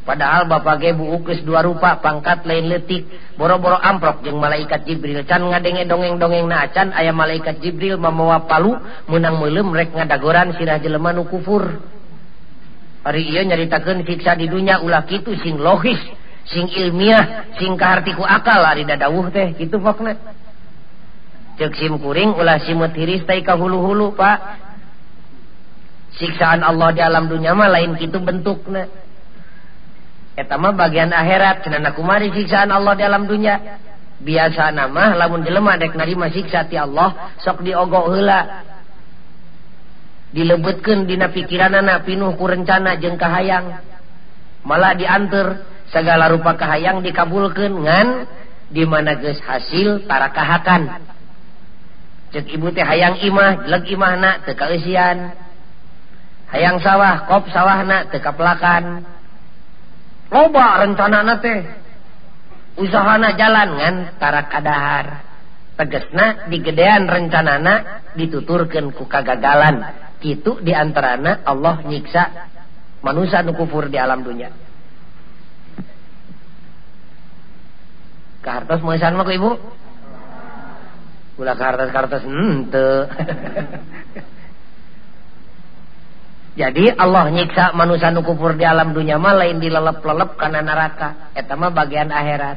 Padahal 0.07 0.47
Bapak 0.47 0.85
Gebu 0.85 1.19
ukis 1.19 1.43
dua 1.43 1.67
rupa 1.67 1.99
pangkat 1.99 2.47
lain 2.47 2.71
letik 2.71 3.09
boro-boro 3.35 3.81
amprok 3.81 4.23
jeung 4.23 4.37
malaikat 4.37 4.85
Jibril. 4.85 5.25
Can 5.25 5.49
ngadenge 5.49 5.89
dongeng-dongeng 5.89 6.47
acan 6.53 6.93
aya 6.93 7.11
malaikat 7.11 7.59
Jibril 7.59 7.97
mamawa 7.99 8.45
palu 8.47 8.77
menang 9.09 9.41
meuleum 9.41 9.73
rek 9.73 9.97
ngadagoran 9.97 10.55
sirah 10.61 10.77
jelema 10.79 11.11
nu 11.11 11.25
kufur. 11.25 11.83
Hari 13.03 13.33
ieu 13.33 13.43
nyaritakeun 13.49 14.05
siksa 14.05 14.37
di 14.37 14.47
dunya 14.47 14.79
ulah 14.85 15.09
kitu 15.09 15.33
sing 15.41 15.57
logis 15.57 15.99
sing 16.47 16.69
ilmiah 16.69 17.51
sing 17.59 17.75
kahartiku 17.75 18.23
akal. 18.23 18.61
Ari 18.63 18.87
dadawuh 18.87 19.33
teh 19.35 19.59
gitu 19.59 19.83
pokna 19.83 20.15
simkuring 21.57 22.37
ulah 22.37 22.61
simetiritai 22.61 23.41
ka 23.41 23.57
hulu-hulu 23.57 24.13
Pak. 24.13 24.39
Siksaan 26.17 26.65
Allah 26.65 26.93
di 26.97 27.01
alam 27.05 27.29
dunyama 27.29 27.69
lain 27.69 27.97
itu 28.01 28.17
bentuknya 28.17 28.89
mah 30.45 30.73
bagian 30.77 31.13
akhirat 31.17 31.65
Kenanakumari 31.65 32.29
siksaan 32.29 32.69
Allah 32.69 32.93
di 32.93 33.05
alam 33.05 33.25
dunya 33.25 33.81
biasa 34.17 34.73
nama 34.73 35.13
lamun 35.17 35.45
jelema 35.45 35.77
dek 35.77 35.93
narima 35.93 36.29
siksa 36.33 36.69
ti 36.69 36.77
Allah 36.77 37.37
sok 37.41 37.65
diogo 37.65 38.13
heula. 38.13 38.65
Dilebutkan 40.37 41.09
dina 41.09 41.33
pikiran 41.33 41.73
anak 41.73 42.05
pinuh 42.05 42.37
ku 42.37 42.45
rencana 42.45 43.01
jeng 43.01 43.17
kahayang. 43.17 43.81
Malah 44.65 44.93
diantar 44.93 45.65
segala 45.89 46.29
rupa 46.29 46.57
kahayang 46.61 47.01
dikabulkan 47.01 47.73
ngan 47.73 48.09
dimana 48.69 49.17
geus 49.17 49.41
hasil 49.41 50.05
tarakahakan. 50.05 50.83
kahakan 50.85 51.16
cek 52.37 52.53
ibu 52.53 52.69
teh 52.69 52.85
hayang 52.85 53.17
imah 53.25 53.65
leg 53.65 53.89
imahna 53.89 54.45
teu 54.45 54.53
kaeusian. 54.53 55.33
Hayang 56.53 56.85
sawah 56.85 57.25
kop 57.25 57.49
sawahna 57.49 58.13
teu 58.13 58.21
kapelakan 58.21 59.09
loba 60.29 60.85
rencanana 60.85 61.41
teh. 61.41 61.65
Usahana 62.77 63.33
jalan 63.41 63.81
ngan 63.81 63.97
tarakadahar 64.21 65.25
tegesna 65.81 66.45
digedean 66.53 67.09
rencanana 67.09 68.05
dituturkan 68.13 68.93
ku 68.93 69.09
kagagalan. 69.09 70.05
Itu 70.21 70.61
diantarana 70.61 71.41
Allah 71.49 71.81
nyiksa 71.89 72.53
manusia 73.01 73.41
nu 73.47 73.55
kufur 73.55 73.87
di 73.87 73.95
alam 73.95 74.27
dunia 74.27 74.51
Kartos 78.43 78.83
mau 78.83 78.95
mah 78.95 79.25
ku 79.27 79.33
ibu? 79.35 79.51
Ulah 81.37 81.57
kartas 81.57 81.93
kartas 81.93 82.25
ente. 82.25 82.89
Jadi 86.57 86.89
Allah 86.97 87.29
nyiksa 87.29 87.77
manusia 87.77 88.09
nu 88.09 88.25
kufur 88.25 88.57
di 88.57 88.65
alam 88.65 88.97
dunia 88.97 89.21
mah 89.21 89.37
lain 89.37 89.61
dilelep-lelep 89.61 90.41
karena 90.41 90.65
neraka. 90.65 91.37
Eta 91.37 91.53
mah 91.53 91.69
bagian 91.69 92.09
akhirat. 92.09 92.57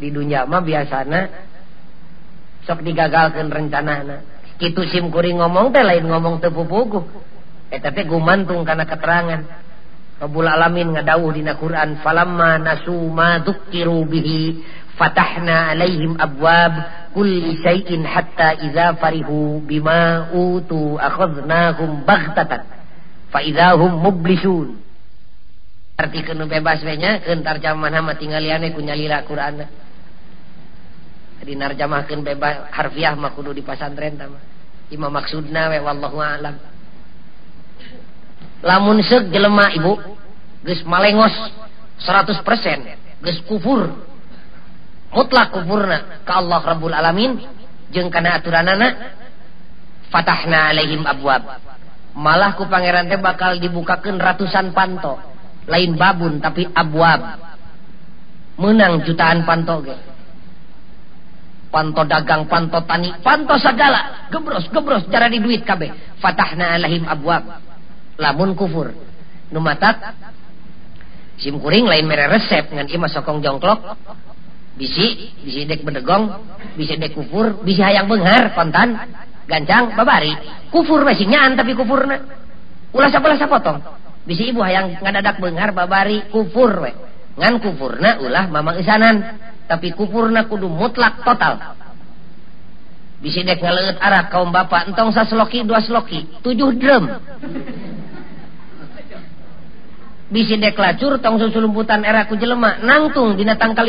Di 0.00 0.08
dunia 0.08 0.48
mah 0.48 0.64
biasana 0.64 1.28
sok 2.64 2.80
digagalkan 2.80 3.52
rencana. 3.52 4.24
Kitu 4.56 4.88
sim 4.88 5.12
kuring 5.12 5.36
ngomong 5.36 5.76
teh 5.76 5.84
lain 5.84 6.08
ngomong 6.08 6.40
teu 6.40 6.48
pupuguh 6.48 7.04
Eta 7.68 7.92
teh 7.92 8.08
gumantung 8.08 8.64
karena 8.64 8.88
keterangan. 8.88 9.40
Rabbul 10.16 10.48
alamin 10.48 10.96
ngadawuh 10.96 11.36
dina 11.36 11.60
Quran 11.60 12.00
falamma 12.00 12.56
nasu 12.56 12.96
ma 13.12 13.36
dzukiru 13.44 14.08
bihi 14.08 14.64
فتحنا 14.96 15.56
عليهم 15.60 16.20
أبواب 16.20 16.74
كل 17.14 17.56
شيء 17.62 18.04
حتى 18.06 18.48
إذا 18.64 18.92
فرحوا 18.92 19.60
بما 19.60 20.32
أوتوا 20.32 21.06
أخذناهم 21.06 21.90
بغتة 22.08 22.60
فإذا 23.32 23.68
هم 23.72 23.92
مبلسون 24.06 24.68
arti 25.96 26.20
kenu 26.20 26.44
bebas 26.44 26.84
entar 27.24 27.56
zaman 27.56 27.88
nama 27.88 28.12
tinggaliane 28.12 28.68
ku 28.76 28.84
nyalila 28.84 29.24
Quran. 29.24 29.64
Jadi 31.40 31.52
narjamahkeun 31.56 32.20
bebas 32.20 32.68
harfiah 32.68 33.16
mah 33.16 33.32
kudu 33.32 33.56
di 33.56 33.64
pesantren. 33.64 34.20
tama 34.20 34.36
imam 34.92 35.08
maksudna 35.08 35.72
we 35.72 35.80
wallahu 35.80 36.20
alam. 36.20 36.60
Lamun 38.60 39.00
seuk 39.00 39.32
jelema 39.32 39.72
ibu 39.72 39.96
geus 40.68 40.84
malengos 40.84 41.32
100% 42.04 43.24
geus 43.24 43.40
kufur. 43.48 43.88
mutlak 45.16 45.56
kuburna 45.56 46.20
ke 46.20 46.32
Allah 46.36 46.60
Rabbul 46.60 46.92
alamin. 46.92 47.40
Jeung 47.86 48.12
kana 48.12 48.36
aturanana 48.36 49.16
fatahna 50.12 50.74
alaihim 50.74 51.06
abwab 51.06 51.62
malah 52.16 52.58
ku 52.58 52.66
pangeran 52.66 53.06
teh 53.06 53.16
bakal 53.16 53.56
dibukakeun 53.56 54.20
ratusan 54.20 54.76
panto. 54.76 55.16
Lain 55.66 55.96
babun 55.98 56.38
tapi 56.38 56.68
abwab 56.68 57.40
menang 58.60 59.06
jutaan 59.06 59.48
panto 59.48 59.86
ge. 59.86 59.96
Panto 61.70 62.02
dagang 62.06 62.50
panto 62.50 62.82
tani 62.84 63.14
panto 63.22 63.54
segala. 63.56 64.28
Gebros 64.28 64.68
gebros 64.68 65.06
cara 65.08 65.30
di 65.30 65.38
duit 65.38 65.62
kabeh. 65.62 66.18
Fatahna 66.18 66.76
alaihim 66.76 67.06
abwab 67.06 67.62
lamun 68.18 68.52
kufur. 68.58 68.92
Numatak 69.54 70.10
sim 71.38 71.54
kuring 71.62 71.86
lain 71.86 72.02
mere 72.10 72.26
resep 72.26 72.66
ngan 72.74 72.90
ieu 72.90 72.98
mah 72.98 73.10
sokong 73.14 73.38
jongklok. 73.38 73.94
Bisi 74.76 75.32
bisi 75.40 75.64
dek 75.64 75.80
bedegong 75.82 76.24
bisi 76.76 77.00
dek 77.00 77.16
kufur 77.16 77.64
bisi 77.64 77.80
hayang 77.80 78.06
benghar 78.06 78.52
kontan 78.52 78.96
gancang 79.48 79.96
babari. 79.96 80.32
Kufur 80.68 81.02
masih 81.02 81.26
nyaan 81.26 81.56
tapi 81.56 81.72
kufurna. 81.72 82.20
Ulah 82.92 83.08
sapalah 83.08 83.40
sapotong 83.40 83.80
bisi 84.28 84.52
ibu 84.52 84.60
hayang 84.60 85.00
ngadadak 85.00 85.40
benghar 85.40 85.72
babari 85.72 86.28
kufur 86.28 86.84
we. 86.84 86.92
Ngan 87.36 87.60
kufurna 87.64 88.20
ulah 88.20 88.46
mamang 88.52 88.76
isanan. 88.80 89.40
Tapi 89.66 89.96
kufurna 89.96 90.46
kudu 90.46 90.70
mutlak 90.70 91.24
total. 91.26 91.74
Bisi 93.18 93.42
dek 93.42 93.64
ngaleut 93.64 93.96
arak 93.96 94.28
kaum 94.28 94.52
bapak 94.52 94.92
entong 94.92 95.10
sasloki 95.10 95.64
dua 95.64 95.80
sloki 95.80 96.28
tujuh 96.44 96.76
drum 96.76 97.08
bisi 100.26 100.58
dek 100.58 100.74
lacur 100.74 101.22
tong 101.22 101.38
susulumputan 101.38 102.02
era 102.02 102.26
ku 102.26 102.34
jelema 102.34 102.82
nangtung 102.82 103.38
dina 103.38 103.54
tangkal 103.54 103.86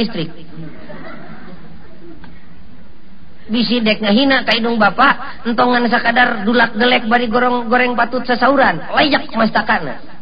bisi 3.48 3.80
dek 3.84 4.04
ngahina 4.04 4.44
ka 4.44 4.56
hidung 4.56 4.76
Bapak 4.76 5.44
entongan 5.48 5.88
sakadar 5.88 6.44
dulak 6.44 6.76
gelek 6.76 7.08
bari 7.08 7.28
gorong 7.32 7.72
goreng 7.72 7.96
patut 7.96 8.24
sesauran. 8.28 8.92
Layak 8.92 9.32
mastakana 9.36 10.18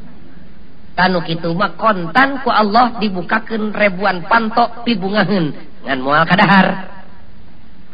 tanu 0.95 1.19
kitu 1.27 1.51
mah 1.51 1.75
kontan 1.75 2.41
ku 2.41 2.49
Allah 2.49 2.97
dibukakeun 2.97 3.75
ribuan 3.75 4.23
pantok 4.25 4.87
pibungaheun. 4.87 5.51
Ngan 5.85 5.99
moal 6.01 6.23
kadahar. 6.25 6.95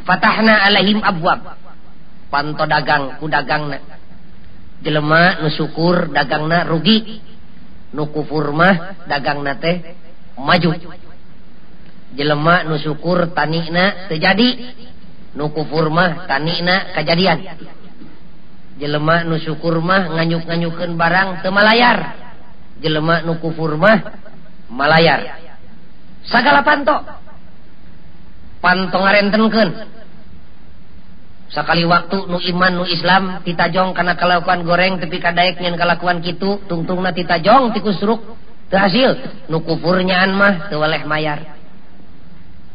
Fatahna 0.06 0.64
alaihim 0.64 1.02
abwab. 1.02 1.58
Panto 2.30 2.64
dagang 2.64 3.18
ku 3.18 3.28
dagangna. 3.28 3.82
Jelema 4.80 5.42
nu 5.42 5.52
syukur 5.52 6.08
dagangna 6.14 6.64
rugi. 6.64 7.20
Nu 7.92 8.08
kufur 8.08 8.56
mah 8.56 9.04
dagangna 9.04 9.58
teh 9.60 9.98
maju. 10.38 10.70
Jelema 12.16 12.64
nu 12.64 12.80
syukur 12.80 13.34
tanina 13.36 14.08
teu 14.08 14.16
jadi. 14.16 14.48
nukufurmah 15.32 16.28
tanina 16.28 16.96
kejadian 16.96 17.38
jelemah 18.76 19.24
nusyukurmah 19.28 20.16
nganyuk-nganyukan 20.16 20.90
barang 20.96 21.28
temalayar 21.44 21.98
jelemah 22.82 23.22
nukufurmah 23.22 23.96
malayar. 24.72 25.38
Segala 26.26 26.66
panto. 26.66 26.96
Panto 28.58 28.98
ngarentenken 28.98 29.68
sekali 31.52 31.84
waktu 31.84 32.32
nu 32.32 32.40
iman 32.40 32.72
nu 32.80 32.84
Islam 32.88 33.44
titajong 33.44 33.92
karena 33.92 34.16
kelakuan 34.16 34.64
goreng 34.64 34.96
tapi 34.96 35.20
kadaeknya 35.20 35.76
kelakuan 35.76 36.24
kitu 36.24 36.64
tungtungna 36.64 37.12
titajong 37.12 37.76
tikus 37.76 38.00
ruk 38.00 38.24
nu 38.72 39.08
nukufurnyaan 39.52 40.32
mah 40.32 40.72
tewaleh 40.72 41.04
mayar. 41.04 41.61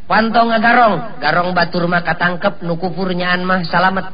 Pantong 0.07 0.55
garong. 0.63 1.19
Garong 1.19 1.51
Baturma 1.51 1.99
katangkep 1.99 2.63
nukufurnyaan 2.63 3.43
mah 3.43 3.61
salamet. 3.67 4.07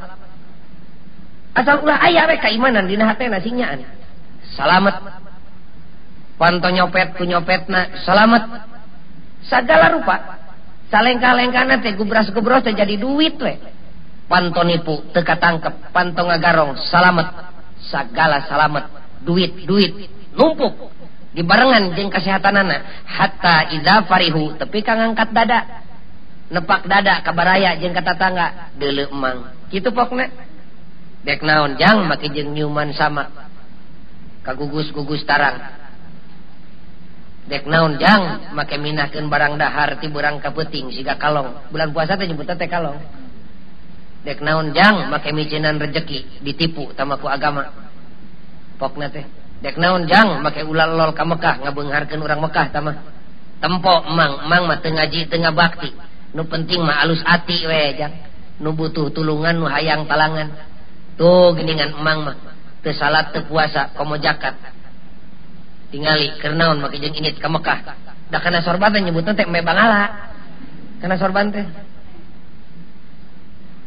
Asal 1.53 1.86
ulah 1.86 2.01
aya 2.01 2.25
keimanan 2.41 2.89
di 2.89 2.97
nasinyaan 2.97 3.86
salamet. 4.58 4.97
Panto 6.34 6.67
nyopet 6.73 7.13
ku 7.13 7.29
nyopet 7.29 7.69
na 7.69 8.01
salamet. 8.01 8.73
Sagala 9.45 9.93
rupa 9.93 10.41
salengka-lengkana 10.89 11.77
teh 11.86 11.93
gubras-gubros 11.93 12.65
teh 12.65 12.73
jadi 12.73 12.97
duit 12.97 13.38
we. 13.38 13.53
Panto 14.25 14.65
nipu 14.65 15.13
teu 15.13 15.21
katangkep 15.21 15.93
panto 15.93 16.25
ngagarong 16.25 16.73
salamet. 16.89 17.29
Sagala 17.86 18.49
salamet 18.49 18.89
duit-duit 19.21 20.10
numpuk. 20.34 20.89
Dibarengan 21.38 21.97
jeung 21.97 22.13
kasehatanana 22.13 23.06
hatta 23.10 23.73
idza 23.73 24.06
farihu 24.10 24.58
tapi 24.58 24.82
kang 24.82 25.01
ngangkat 25.01 25.29
dada. 25.38 25.83
Nepak 26.54 26.86
dada 26.86 27.26
kabaraya 27.26 27.74
jeung 27.82 27.98
kata 27.98 28.13
tangga 28.13 28.70
deuleu 28.78 29.10
emang. 29.10 29.50
Kitu 29.74 29.89
pokna 29.89 30.30
dek 31.26 31.42
naon 31.42 31.82
jang 31.82 32.06
make 32.06 32.30
jeung 32.30 32.54
nyuman 32.54 32.94
sama. 32.94 33.50
Kagugus-gugus 34.46 35.26
tarang. 35.26 35.82
Dek 37.50 37.66
naon 37.66 37.98
jang 37.98 38.54
make 38.54 38.78
minahkeun 38.78 39.26
barang 39.28 39.58
dahar 39.58 39.98
ti 39.98 40.06
burang 40.13 40.38
kapeting 40.38 40.94
siga 40.94 41.18
kalong. 41.18 41.74
Bulan 41.74 41.89
puasa 41.89 42.13
teh 42.13 42.30
nyebutna 42.30 42.54
teh 42.54 42.70
kalong. 42.70 43.02
Dek 44.22 44.39
naon 44.46 44.78
jang 44.78 45.10
make 45.10 45.34
micinan 45.34 45.82
rejeki 45.82 46.46
ditipu 46.46 46.94
tamaku 46.94 47.26
agama. 47.26 47.74
Pokna 48.78 49.10
teh. 49.10 49.26
Dek 49.66 49.82
naon 49.82 50.06
jang 50.06 50.38
make 50.46 50.62
ulal 50.62 50.94
lol 50.94 51.12
ka 51.18 51.26
Mekah 51.26 51.66
ngabeungharkeun 51.66 52.22
urang 52.22 52.46
Mekah 52.46 52.70
tama. 52.70 52.94
Tempo 53.63 54.04
emang 54.06 54.44
emang 54.44 54.68
mah 54.68 54.78
teu 54.84 54.92
ngaji 54.92 55.32
teu 55.32 55.39
bakti 55.56 56.12
nu 56.34 56.41
penting 56.50 56.82
mah 56.82 57.06
alus 57.06 57.22
ati 57.22 57.62
wejang 57.69 58.13
nu 58.58 58.74
butuh 58.74 59.13
tulungan 59.13 59.58
nu 59.62 59.69
hayang 59.69 60.10
talangan. 60.10 60.50
Tuh 61.13 61.54
geningan 61.54 61.93
emang 61.93 62.26
mah. 62.26 62.38
Teu 62.82 62.91
salat 62.91 63.32
teu 63.32 63.46
puasa 63.48 63.93
komo 63.96 64.19
jakat 64.19 64.58
tingali 65.93 66.36
kernaon 66.41 66.82
make 66.82 66.98
jeung 66.98 67.13
init 67.13 67.38
ka 67.38 67.48
Mekah. 67.48 67.80
Da 68.34 68.41
kana 68.41 68.65
sorban 68.65 68.89
teh 68.89 69.00
nyebutna 69.00 69.38
teh 69.38 69.46
me 69.46 69.62
bangala. 69.62 70.34
Kana 71.00 71.15
sorban 71.22 71.54
teh. 71.54 71.65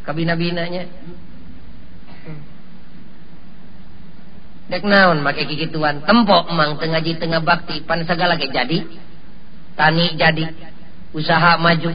Kabina-binanya 0.06 0.86
dek 4.66 4.82
naon 4.82 5.22
make 5.22 5.46
gigituan 5.46 6.02
tempo 6.02 6.46
emang 6.50 6.74
tengah 6.78 6.98
ngaji 6.98 7.22
tengah 7.22 7.42
bakti 7.42 7.82
pan 7.82 8.06
segala 8.06 8.38
ge 8.38 8.50
jadi. 8.54 8.86
Tani 9.74 10.14
jadi. 10.14 10.46
Usaha 11.10 11.58
maju. 11.58 11.90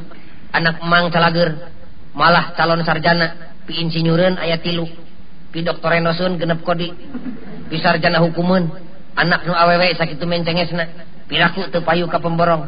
anak 0.51 0.83
emang 0.83 1.11
calager 1.11 1.71
malah 2.15 2.51
calon 2.55 2.83
sarjana. 2.83 3.51
Piinsinyurun 3.65 4.35
ayat 4.41 4.65
tilu. 4.65 4.87
Pidoktorenosun 5.51 6.39
genep 6.39 6.63
kodi. 6.63 6.91
Pi 7.71 7.75
sarjana 7.79 8.19
hukumun 8.19 8.67
anak 9.15 9.47
nu 9.47 9.53
awewe 9.55 9.95
sakitu 9.95 10.27
mencengesna. 10.27 10.87
Piraku 11.27 11.71
teu 11.71 11.83
payu 11.83 12.07
ka 12.11 12.19
pemborong. 12.19 12.67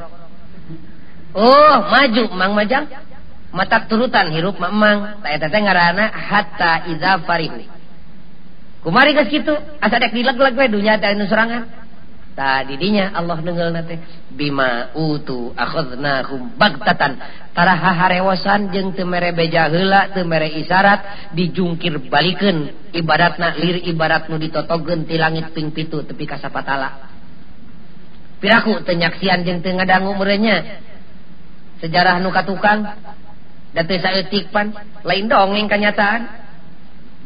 Oh 1.36 1.76
maju 1.92 2.24
mang 2.36 2.56
majang. 2.56 2.88
Matak 3.54 3.86
turutan 3.86 4.34
hirup 4.34 4.58
ma 4.58 4.72
emang. 4.72 5.22
Eta 5.28 5.52
teh 5.52 5.62
ngaranna 5.62 6.10
hatta 6.10 6.88
idza 6.90 7.22
farihu. 7.28 7.68
Kumari 8.84 9.16
geus 9.16 9.32
kitu 9.32 9.54
asa 9.80 9.96
dek 9.96 10.12
dileg-leg 10.12 10.56
we 10.60 10.66
dunya 10.68 11.00
teh 11.00 11.12
anu 11.12 11.28
sorangan. 11.28 11.83
tadi 12.34 12.76
didinya 12.76 13.14
Allah 13.14 13.38
nengel 13.42 13.70
nate 13.74 14.02
bima 14.34 14.94
utu 14.98 15.54
akhadnahum 15.54 16.58
bagtatan. 16.58 17.18
Tara 17.54 17.78
haharewasan 17.78 18.74
jeung 18.74 18.98
teu 18.98 19.06
mere 19.06 19.30
beja 19.34 19.70
heula 19.70 20.10
teu 20.14 20.26
mere 20.26 20.50
isyarat 20.50 21.34
dijungkir 21.38 22.10
balikeun 22.10 22.90
ibaratna 22.94 23.54
lir 23.58 23.86
ibarat 23.86 24.30
nu 24.30 24.42
ditotogeun 24.42 25.06
ti 25.06 25.22
langit 25.22 25.54
ping 25.54 25.70
pitu 25.70 26.02
tepi 26.02 26.26
ka 26.26 26.42
sapatala 26.42 27.14
piraku 28.42 28.82
teu 28.82 28.98
nyaksian 28.98 29.46
jeung 29.46 29.62
teu 29.62 29.74
ngadangu 29.74 30.18
meureunnya. 30.18 30.82
Sejarah 31.80 32.18
nu 32.22 32.34
katukan 32.34 32.98
da 33.74 33.82
teu 33.86 34.02
saeutik 34.02 34.50
pan 34.50 34.74
lain 35.06 35.30
dongeng 35.30 35.70
kanyataan 35.70 36.30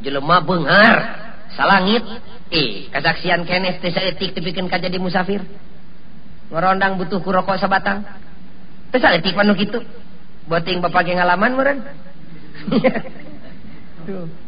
jelema 0.04 0.44
beungar 0.44 1.27
salangit? 1.56 2.04
Eh 2.48 2.88
kasaksian 2.92 3.44
kenes 3.44 3.80
teh 3.84 3.92
saeutik 3.92 4.36
pikeun 4.36 4.72
ka 4.72 4.80
jadi 4.80 4.98
musafir. 5.00 5.44
Ngorondang 6.48 6.96
butuh 6.96 7.20
ku 7.20 7.30
rokok 7.32 7.60
sabatang 7.60 8.08
teh 8.92 9.00
saeutik 9.00 9.36
manu 9.36 9.56
kitu 9.56 9.84
boting 10.48 10.80
bapak 10.80 11.08
ge 11.08 11.14
ngalaman 11.16 11.52
meureun. 11.56 11.80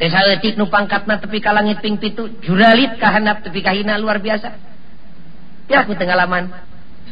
Teh 0.00 0.08
saeutik 0.08 0.56
nu 0.56 0.72
pangkatna 0.72 1.20
tepi 1.20 1.38
ka 1.38 1.52
langit 1.52 1.84
ping 1.84 2.00
pitu. 2.00 2.32
Juralit 2.40 2.96
ka 2.96 3.12
handap 3.12 3.44
tepi 3.44 3.60
ka 3.60 3.76
hina 3.76 4.00
luar 4.00 4.18
biasa. 4.24 4.56
Piraku 5.68 5.92
teu 5.94 6.08
ngalaman. 6.08 6.48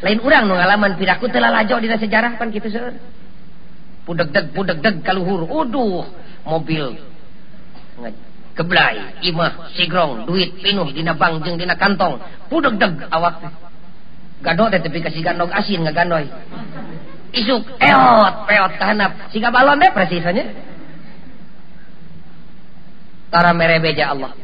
Lain 0.01 0.19
urang 0.25 0.49
nu 0.49 0.57
ngalaman 0.57 0.97
piraku 0.97 1.29
teu 1.29 1.45
lalajo 1.45 1.77
dina 1.77 2.01
sejarah 2.01 2.41
pan 2.41 2.49
kitu 2.49 2.73
seueur. 2.73 2.97
Pudeg 4.09 4.33
deg 4.33 4.57
pudeg 4.57 4.81
deg 4.81 5.05
kaluhur. 5.05 5.45
Uduh 5.45 6.09
mobil 6.49 6.97
keblai 8.61 9.25
imah 9.25 9.73
sigrong 9.73 10.29
duit 10.29 10.61
pinuh 10.61 10.92
dina 10.92 11.16
bang 11.16 11.40
jeng 11.40 11.57
dina 11.57 11.81
kantong. 11.81 12.20
Pudeg 12.53 12.77
deg 12.77 13.09
awak. 13.09 13.49
Gado 14.44 14.68
deh 14.68 14.81
tapi 14.85 15.01
kasih 15.01 15.25
gandong 15.25 15.49
asin 15.49 15.81
isuk 17.31 17.62
eot 17.79 18.35
peot 18.51 18.73
kahanap 18.77 19.33
siga 19.33 19.49
balon 19.49 19.81
deh 19.81 19.88
presisanya. 19.96 20.44
Tara 23.33 23.57
merebeja 23.57 24.12
Allah. 24.12 24.37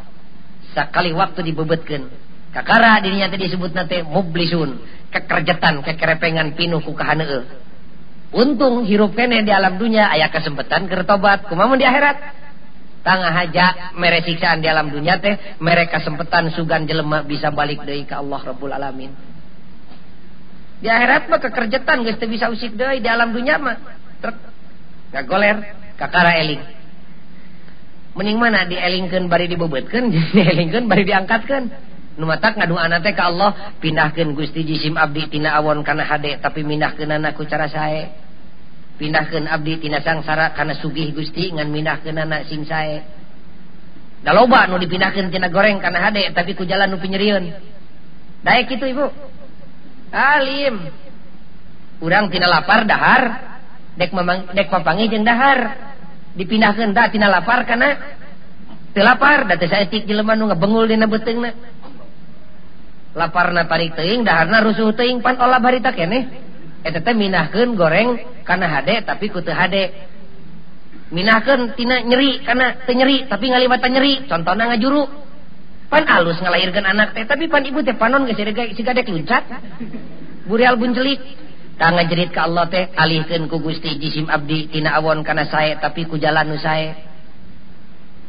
Sekali 0.72 1.12
waktu 1.12 1.52
dibebetkan. 1.52 2.08
Kakara 2.56 2.96
dirinya 3.04 3.28
tadi 3.28 3.52
disebut 3.52 3.76
nanti 3.76 4.00
mublisun. 4.00 4.80
Kekerjetan 5.12 5.84
kekerepengan 5.84 6.56
pinuh 6.56 6.80
ku 6.80 6.96
kahaneu 6.96 7.44
untung 8.36 8.84
hirup 8.84 9.16
kene 9.16 9.46
di 9.46 9.52
alam 9.54 9.80
dunia 9.80 10.10
ayah 10.12 10.28
kesempatan 10.28 10.90
kertobat 10.90 11.46
kumamun 11.48 11.80
di 11.80 11.86
akhirat 11.86 12.45
tangga 13.06 13.30
haja 13.30 13.94
mere 13.94 14.18
siksaan 14.26 14.58
di 14.58 14.66
alam 14.66 14.90
dunia 14.90 15.22
teh 15.22 15.38
mereka 15.62 16.02
kesempatan 16.02 16.50
sugan 16.50 16.90
jelema 16.90 17.22
bisa 17.22 17.54
balik 17.54 17.86
dari 17.86 18.02
ke 18.02 18.18
Allah 18.18 18.42
Rabbul 18.42 18.74
Alamin. 18.74 19.14
Di 20.82 20.90
akhirat 20.90 21.30
mah 21.30 21.38
kekerjetan 21.38 22.02
guys 22.02 22.18
bisa 22.18 22.50
usik 22.50 22.74
deui 22.74 22.98
di 22.98 23.06
alam 23.06 23.30
dunia 23.30 23.62
mah. 23.62 23.78
Truk 24.18 24.34
gak 25.14 25.24
goler 25.30 25.56
kakara 25.94 26.34
eling. 26.42 26.58
Mending 28.18 28.38
mana 28.42 28.66
dielingkeun 28.66 29.30
bari 29.30 29.46
dibobotkan 29.46 30.10
dielingkeun 30.34 30.90
bari 30.90 31.06
diangkatkan 31.06 31.62
tak 32.16 32.52
ngadu 32.58 32.74
anak 32.80 33.06
teh 33.06 33.12
ke 33.14 33.22
Allah 33.22 33.76
pindahkan 33.78 34.34
Gusti 34.34 34.64
jisim 34.66 34.98
Abdi 34.98 35.30
tina 35.30 35.54
awon 35.60 35.84
karena 35.84 36.02
hade 36.08 36.40
tapi 36.40 36.64
mindahkan 36.64 37.12
anakku 37.12 37.44
cara 37.44 37.68
saya 37.68 38.25
pindahkan 38.96 39.44
abdi 39.48 39.76
tina 39.80 40.00
sangsara 40.00 40.56
karena 40.56 40.74
sugih 40.76 41.12
Gusti 41.12 41.52
ngan 41.52 41.68
mindahkan 41.68 42.16
anak 42.16 42.48
sing 42.48 42.64
sae. 42.64 43.04
Da 44.24 44.32
loba 44.32 44.66
nu 44.66 44.80
dipindahkan 44.80 45.28
tina 45.28 45.52
goreng 45.52 45.78
karena 45.78 46.00
hade 46.08 46.32
tapi 46.32 46.56
ku 46.56 46.64
jalan 46.64 46.90
nu 46.90 46.98
penyeriun 46.98 47.44
daek 48.42 48.72
itu 48.72 48.84
ibu. 48.88 49.06
Alim. 50.10 50.88
Urang 52.00 52.28
tina 52.28 52.48
lapar 52.48 52.84
dahar 52.88 53.22
dek 53.96 54.10
mamang 54.12 54.52
dek 54.56 54.68
papangi 54.72 55.12
jeung 55.12 55.24
dahar. 55.24 55.92
Dipindahkan 56.36 56.92
da 56.96 57.08
tina 57.12 57.28
lapar 57.28 57.64
karena 57.68 57.96
teu 58.96 59.04
lapar 59.04 59.44
da 59.44 59.60
teh 59.60 59.68
saeutik 59.68 60.08
jelema 60.08 60.32
nu 60.36 60.48
ngabengul 60.48 60.88
dina 60.88 61.04
beuteungna 61.04 61.52
laparna 63.16 63.64
tarik 63.64 63.96
teuing 63.96 64.28
daharna 64.28 64.60
rusuh 64.60 64.92
teuing 64.92 65.24
pan 65.24 65.40
olah 65.40 65.60
barita 65.60 65.92
keneh. 65.92 66.45
eta 66.86 67.02
teh 67.02 67.14
minahkeun 67.18 67.74
goreng 67.74 68.42
karena 68.46 68.66
hade 68.70 69.02
tapi 69.02 69.26
kutu 69.34 69.50
minahkeun 71.10 71.78
tina 71.78 72.02
nyeri 72.02 72.42
karena 72.42 72.82
nyeri 72.86 73.26
tapi 73.30 73.50
ngalibatan 73.50 73.90
nyeri. 73.94 74.12
Contohna 74.26 74.74
ngajuru 74.74 75.02
pan 75.86 76.04
alus 76.06 76.38
ngalahirkeun 76.42 76.86
anak 76.86 77.14
teh 77.14 77.26
tapi 77.26 77.46
pan 77.46 77.62
ibu 77.66 77.82
teh 77.82 77.94
panon 77.94 78.26
luncat. 78.26 79.44
Burial 80.46 80.78
buncelik 80.78 81.18
tah 81.74 81.90
ngajerit 81.90 82.30
ka 82.30 82.46
Allah 82.46 82.70
teh 82.70 82.84
alihkeun 82.94 83.50
ku 83.50 83.58
Gusti 83.58 83.98
jisim 83.98 84.30
Abdi 84.30 84.70
tina 84.70 84.94
awon 84.98 85.26
kana 85.26 85.46
sae 85.50 85.78
tapi 85.78 86.06
ku 86.06 86.18
jalan 86.18 86.54
nu 86.54 86.58
sae. 86.58 86.94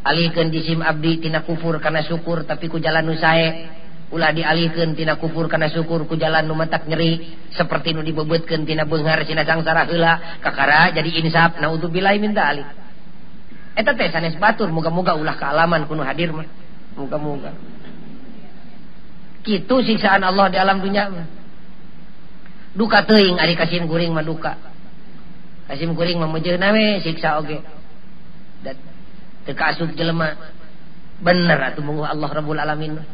Alihkeun 0.02 0.50
jisim 0.54 0.82
Abdi 0.82 1.22
tina 1.22 1.46
kufur 1.46 1.78
kana 1.82 2.06
syukur 2.06 2.46
tapi 2.46 2.70
ku 2.70 2.78
jalan 2.82 3.06
nu 3.06 3.16
sae. 3.18 3.77
Ulah 4.08 4.32
dialihkantina 4.32 5.20
kufur 5.20 5.52
karena 5.52 5.68
syukur 5.68 6.08
ku 6.08 6.16
jalan 6.16 6.48
nu 6.48 6.56
matak 6.56 6.88
nyeri. 6.88 7.36
Seperti 7.52 7.92
nu 7.92 8.02
dibebutkantina 8.04 8.88
Benghar 8.88 9.24
Cina 9.28 9.44
sangsara 9.44 9.84
hela 9.88 10.40
kakara 10.40 10.96
jadi 10.96 11.20
insaf. 11.22 11.60
Na 11.60 11.68
untuk 11.72 11.92
bilai 11.92 12.20
minta 12.20 12.56
eta 13.78 13.94
teh 13.94 14.10
sanes 14.10 14.34
batur 14.42 14.74
muga-muga 14.74 15.14
ulah 15.14 15.38
kealaman 15.38 15.86
kuno 15.86 16.02
hadir 16.02 16.34
mah. 16.34 16.50
Muga-muga 16.98 17.54
kitu 19.48 19.76
siksaan 19.80 20.28
Allah 20.28 20.52
di 20.52 20.60
alam 20.60 20.84
dunia 20.84 21.08
mah. 21.08 21.28
Duka 22.76 23.08
teuing 23.08 23.40
ari 23.40 23.56
kasim 23.56 23.88
guring 23.88 24.12
mah 24.12 24.28
duka. 24.28 24.60
Kasim 25.72 25.96
guring 25.96 26.20
mah 26.20 26.28
mejeuna 26.28 26.76
we 26.76 27.00
siksa 27.00 27.40
oge. 27.40 27.64
Okay. 28.62 28.76
teu 29.48 29.56
kaasup 29.56 29.96
jelema. 29.96 30.36
Bener 31.24 31.58
atuh 31.72 31.82
Allah 32.04 32.30
Rabbul 32.30 32.60
Alamin 32.60 33.00
mah. 33.00 33.08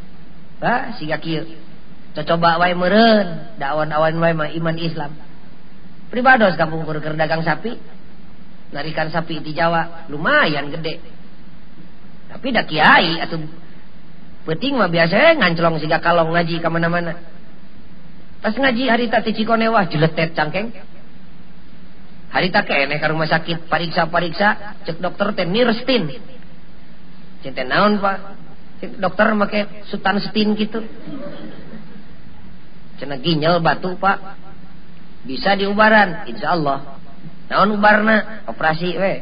Nah, 0.63 0.95
siga 0.95 1.19
coba 2.23 2.55
wa 2.55 2.67
meren 2.71 3.51
dawan-awan 3.59 4.15
wa 4.15 4.47
iman 4.47 4.77
Islam. 4.79 5.11
Pribados 6.07 6.55
kampung 6.55 6.87
kurker 6.87 7.19
dagang 7.19 7.43
sapi. 7.43 7.75
Narikan 8.71 9.11
sapi 9.11 9.43
di 9.43 9.51
Jawa 9.51 10.07
lumayan 10.07 10.71
gede. 10.71 11.03
Tapi 12.31 12.47
dak 12.55 12.71
Kyai 12.71 13.19
atau 13.21 13.43
peting 14.47 14.79
mah 14.79 14.87
biasa 14.87 15.35
nganclong 15.35 15.83
siga 15.83 15.99
kalong 15.99 16.31
ngaji 16.31 16.63
ke 16.63 16.69
mana-mana. 16.71 17.19
Pas 18.39 18.55
ngaji 18.55 18.87
harita 18.87 19.19
ti 19.19 19.35
cikonewah 19.35 19.91
jeletet 19.91 20.31
cangkeng. 20.31 20.71
Harita 22.33 22.65
keeneh 22.65 22.97
ke 22.97 23.07
rumah 23.11 23.29
sakit 23.29 23.67
pariksa-pariksa 23.67 24.79
cek 24.87 24.97
dokter 25.03 25.37
teh 25.37 25.45
nirestin 25.45 26.09
cinta 27.43 27.67
naon 27.67 27.99
pak? 27.99 28.42
dokter 28.99 29.31
make 29.35 29.87
sutan 29.87 30.19
setin 30.19 30.55
gitu. 30.59 30.83
Cena 32.99 33.15
ginjal 33.19 33.63
batu 33.63 33.95
pak. 33.95 34.39
Bisa 35.23 35.55
diubaran 35.55 36.27
insya 36.27 36.55
Allah. 36.55 36.99
Naon 37.47 37.79
ubarna? 37.79 38.43
Operasi 38.47 38.95
we. 38.99 39.13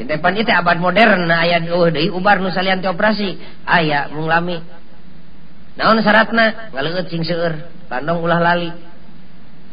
Cintepan 0.00 0.40
itu 0.40 0.48
abad 0.48 0.80
modern 0.80 1.28
nah 1.28 1.44
ayat 1.44 1.68
oh 1.68 1.92
deui 1.92 2.08
ubar 2.08 2.40
nu 2.40 2.48
salian 2.48 2.80
operasi. 2.80 3.36
Aya 3.68 4.08
mung 4.08 4.28
lami. 4.28 4.60
Naon 5.76 6.00
syaratna? 6.00 6.72
Ngaleut 6.72 7.06
sing 7.12 7.24
seueur 7.24 7.68
landong 7.92 8.24
ulah 8.24 8.40
lali. 8.40 8.70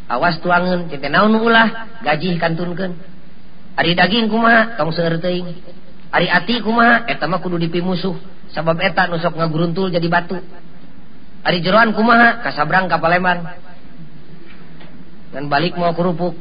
Awas 0.07 0.39
tuangan 0.43 0.87
cinta 0.91 1.07
naon 1.07 1.35
ulah? 1.39 1.99
Gaji 2.03 2.35
kantunkeun. 2.39 2.95
Ari 3.77 3.93
daging 3.93 4.27
kumaha? 4.27 4.75
Tong 4.75 4.91
seueur 4.91 5.19
teuing. 5.23 5.47
Ari 6.11 6.27
ati 6.27 6.59
kumaha? 6.59 7.07
Eta 7.07 7.27
mah 7.27 7.39
kudu 7.39 7.59
dipi 7.59 7.79
musuh 7.79 8.36
sabab 8.57 8.81
eta 8.81 9.05
nusok 9.05 9.37
ngaguruntul 9.37 9.93
jadi 9.93 10.09
batu. 10.09 10.41
Ari 11.45 11.61
jeroan 11.61 11.93
kumaha? 11.93 12.41
Kasabrang 12.41 12.89
ka 12.89 12.97
Palembang 12.97 13.45
dan 15.29 15.45
balik 15.45 15.77
mau 15.77 15.93
kerupuk. 15.93 16.33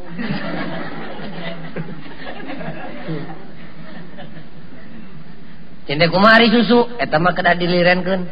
Cende 5.85 6.09
kumari 6.09 6.49
susu? 6.49 6.97
Eta 6.97 7.21
mah 7.21 7.37
kedah 7.37 7.53
dilirenkeun. 7.61 8.25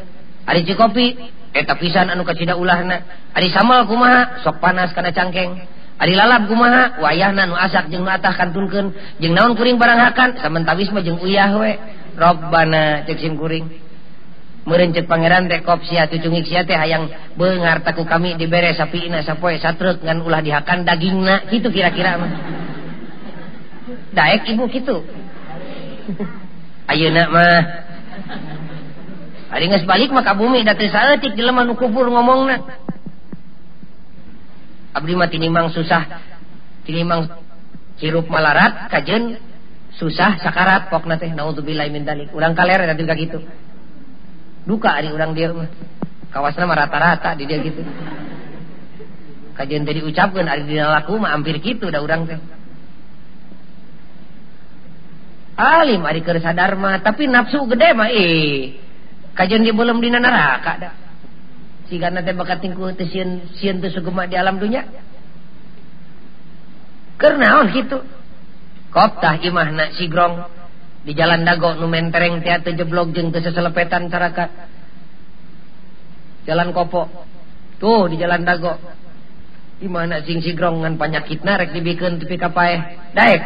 Ari 0.49 0.64
cikopi? 0.64 1.20
Eta 1.53 1.76
pisan 1.76 2.09
anu 2.09 2.24
kacida 2.24 2.57
ulahna. 2.57 3.28
Ari 3.37 3.53
samal 3.53 3.85
kumaha? 3.85 4.41
Sok 4.41 4.64
panas 4.64 4.97
kana 4.97 5.12
cangkeng. 5.12 5.68
Ari 6.01 6.16
lalap 6.16 6.49
kumaha? 6.49 6.99
Wayahna 7.05 7.45
nu 7.45 7.55
asak 7.55 7.93
jeung 7.93 8.09
nu 8.09 8.11
atah 8.11 8.32
kantunkeun. 8.32 8.97
Jeung 9.20 9.37
naon 9.37 9.53
kuring 9.55 9.76
barang 9.76 10.01
hakan? 10.01 10.41
Samentawis 10.41 10.89
mah 10.91 11.05
jeung 11.05 11.20
uyah 11.20 11.53
we. 11.61 11.76
Robbana 12.15 13.05
cesim 13.07 13.37
kuring. 13.37 13.67
Merencet 14.65 15.05
Pangeran 15.05 15.45
tekop 15.45 15.85
si 15.85 15.93
tucungik 15.93 16.49
si 16.49 16.57
hayang 16.57 17.12
bengar 17.37 17.85
taku 17.85 18.09
kami 18.09 18.41
dibere 18.41 18.73
sapi 18.73 19.12
ina 19.12 19.21
sapoe 19.21 19.61
satrek 19.61 20.01
ngan 20.01 20.25
ulah 20.25 20.41
dihakan 20.41 20.89
daging 20.89 21.21
na 21.21 21.45
gitu 21.53 21.69
kira-kira 21.69 22.17
mah. 22.17 22.33
Daek 24.17 24.49
ibu 24.49 24.65
gitu 24.73 25.05
ayo 26.93 27.09
nak 27.12 27.29
mah 27.33 27.61
hari 29.49 29.65
nggak 29.71 29.83
sebalik 29.87 30.11
maka 30.12 30.37
bumi 30.37 30.67
datang 30.67 30.91
saetik 30.93 31.33
di 31.33 31.43
nu 31.43 31.75
kubur 31.79 32.11
ngomong 32.11 32.41
na 32.49 32.57
abdi 34.93 35.17
mah 35.17 35.29
tinimang 35.33 35.73
susah 35.73 36.05
tinimang 36.85 37.31
hirup 37.99 38.29
malarat 38.29 38.91
kajen 38.93 39.41
susah 39.99 40.42
sakarat 40.42 40.90
pokna 40.90 41.20
teh 41.20 41.30
naudzubillahi 41.30 41.90
min 41.90 42.03
dalik. 42.03 42.30
Urang 42.34 42.55
kaler 42.55 42.82
tadi 42.82 43.03
ka 43.07 43.14
gitu. 43.14 43.38
Duka 44.64 44.90
ari 44.95 45.12
urang 45.12 45.36
dia 45.36 45.53
mah. 45.53 45.70
Kawasna 46.34 46.66
mah 46.66 46.76
rata-rata 46.86 47.36
di 47.38 47.45
dia 47.47 47.62
gitu. 47.62 47.82
Kajen 49.55 49.86
tadi 49.86 50.03
ucapkan 50.03 50.51
ari 50.51 50.66
dina 50.66 50.90
laku 50.90 51.18
mah 51.20 51.30
hampir 51.34 51.62
gitu 51.62 51.90
dah 51.90 52.03
urang 52.03 52.26
teh. 52.26 52.40
Alim 55.55 56.03
ari 56.03 56.26
keur 56.26 56.42
sadar 56.42 56.74
mah 56.74 56.99
tapi 56.99 57.30
nafsu 57.30 57.62
gede 57.70 57.95
mah 57.95 58.11
eh. 58.11 58.74
Kajen 59.38 59.62
dia 59.62 59.74
belum 59.74 60.03
dina 60.03 60.18
neraka 60.18 60.72
dah. 60.80 60.95
Siga 61.86 62.11
teh 62.11 62.34
bakat 62.34 62.59
tingku 62.64 62.90
teh 62.99 63.07
sieun 63.07 63.47
sieun 63.55 63.78
sugema 63.92 64.26
di 64.26 64.34
alam 64.34 64.59
dunia 64.59 64.82
karena 67.14 67.62
on 67.62 67.70
gitu 67.70 68.03
koptah 68.95 69.42
imahna 69.42 69.90
sigrong 69.99 70.47
di 71.03 71.12
jalan 71.18 71.42
dago 71.42 71.74
numentereng 71.74 72.40
tiatu 72.40 72.72
jeblok 72.78 73.11
jeng 73.11 73.34
keseselepetan 73.34 74.07
carakat 74.07 74.55
jalan 76.47 76.70
kopo 76.70 77.11
tuh 77.82 78.07
di 78.07 78.16
jalan 78.16 78.47
dago 78.47 78.78
imahna 79.82 80.22
sing 80.22 80.38
sigrong 80.38 80.86
ngan 80.86 80.95
panyakit 80.95 81.42
narek 81.42 81.74
dibikin 81.74 82.22
tepi 82.22 82.38
kapaeh 82.38 83.11
daek 83.12 83.42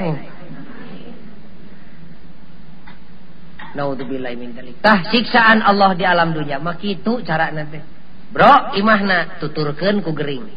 Naudzubillah 3.68 4.32
min 4.34 4.56
dzalik. 4.56 4.80
Tah 4.80 5.06
siksaan 5.12 5.60
Allah 5.60 5.92
di 5.94 6.02
alam 6.02 6.32
dunia 6.32 6.58
mah 6.58 6.80
kitu 6.80 7.20
carana 7.22 7.62
teh. 7.68 7.84
Bro, 8.32 8.74
imahna 8.74 9.38
tuturkeun 9.38 10.00
ku 10.00 10.16
gering. 10.16 10.50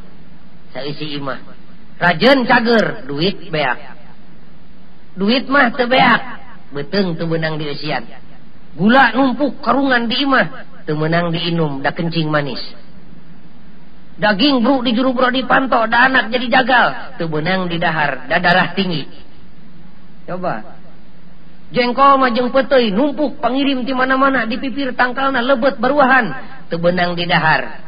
Saeusi 0.71 1.19
imah. 1.19 1.39
rajen 2.01 2.49
cager 2.49 3.05
duit 3.05 3.51
beak. 3.53 4.00
duit 5.15 5.47
mah 5.51 5.73
tebeak 5.75 6.21
beteng 6.71 7.19
temenang 7.19 7.59
di 7.59 7.67
usian 7.67 8.03
gula 8.75 9.11
numpuk 9.11 9.59
karungan 9.59 10.07
di 10.07 10.23
imah 10.23 10.47
temenang 10.87 11.29
diinum 11.31 11.79
da 11.83 11.91
kencing 11.93 12.27
manis. 12.27 12.61
Daging 14.21 14.61
bro 14.61 14.85
di 14.85 14.91
juru 14.93 15.17
bro 15.17 15.33
di 15.33 15.41
panto 15.47 15.81
da 15.89 16.05
anak 16.05 16.29
jadi 16.29 16.61
jagal 16.61 16.87
temenang 17.17 17.67
di 17.67 17.77
dahar 17.81 18.29
da 18.29 18.37
darah 18.37 18.71
tinggi. 18.77 19.07
Coba. 20.29 20.77
Jengkol 21.71 22.19
majeng 22.19 22.51
petei 22.51 22.91
numpuk 22.91 23.39
pangirim 23.39 23.87
di 23.87 23.95
mana-mana 23.95 24.43
di 24.43 24.59
pipir 24.59 24.91
tangkalna 24.91 25.39
lebet 25.39 25.79
beruahan 25.79 26.27
tebenang 26.67 27.15
di 27.15 27.23
dahar. 27.23 27.79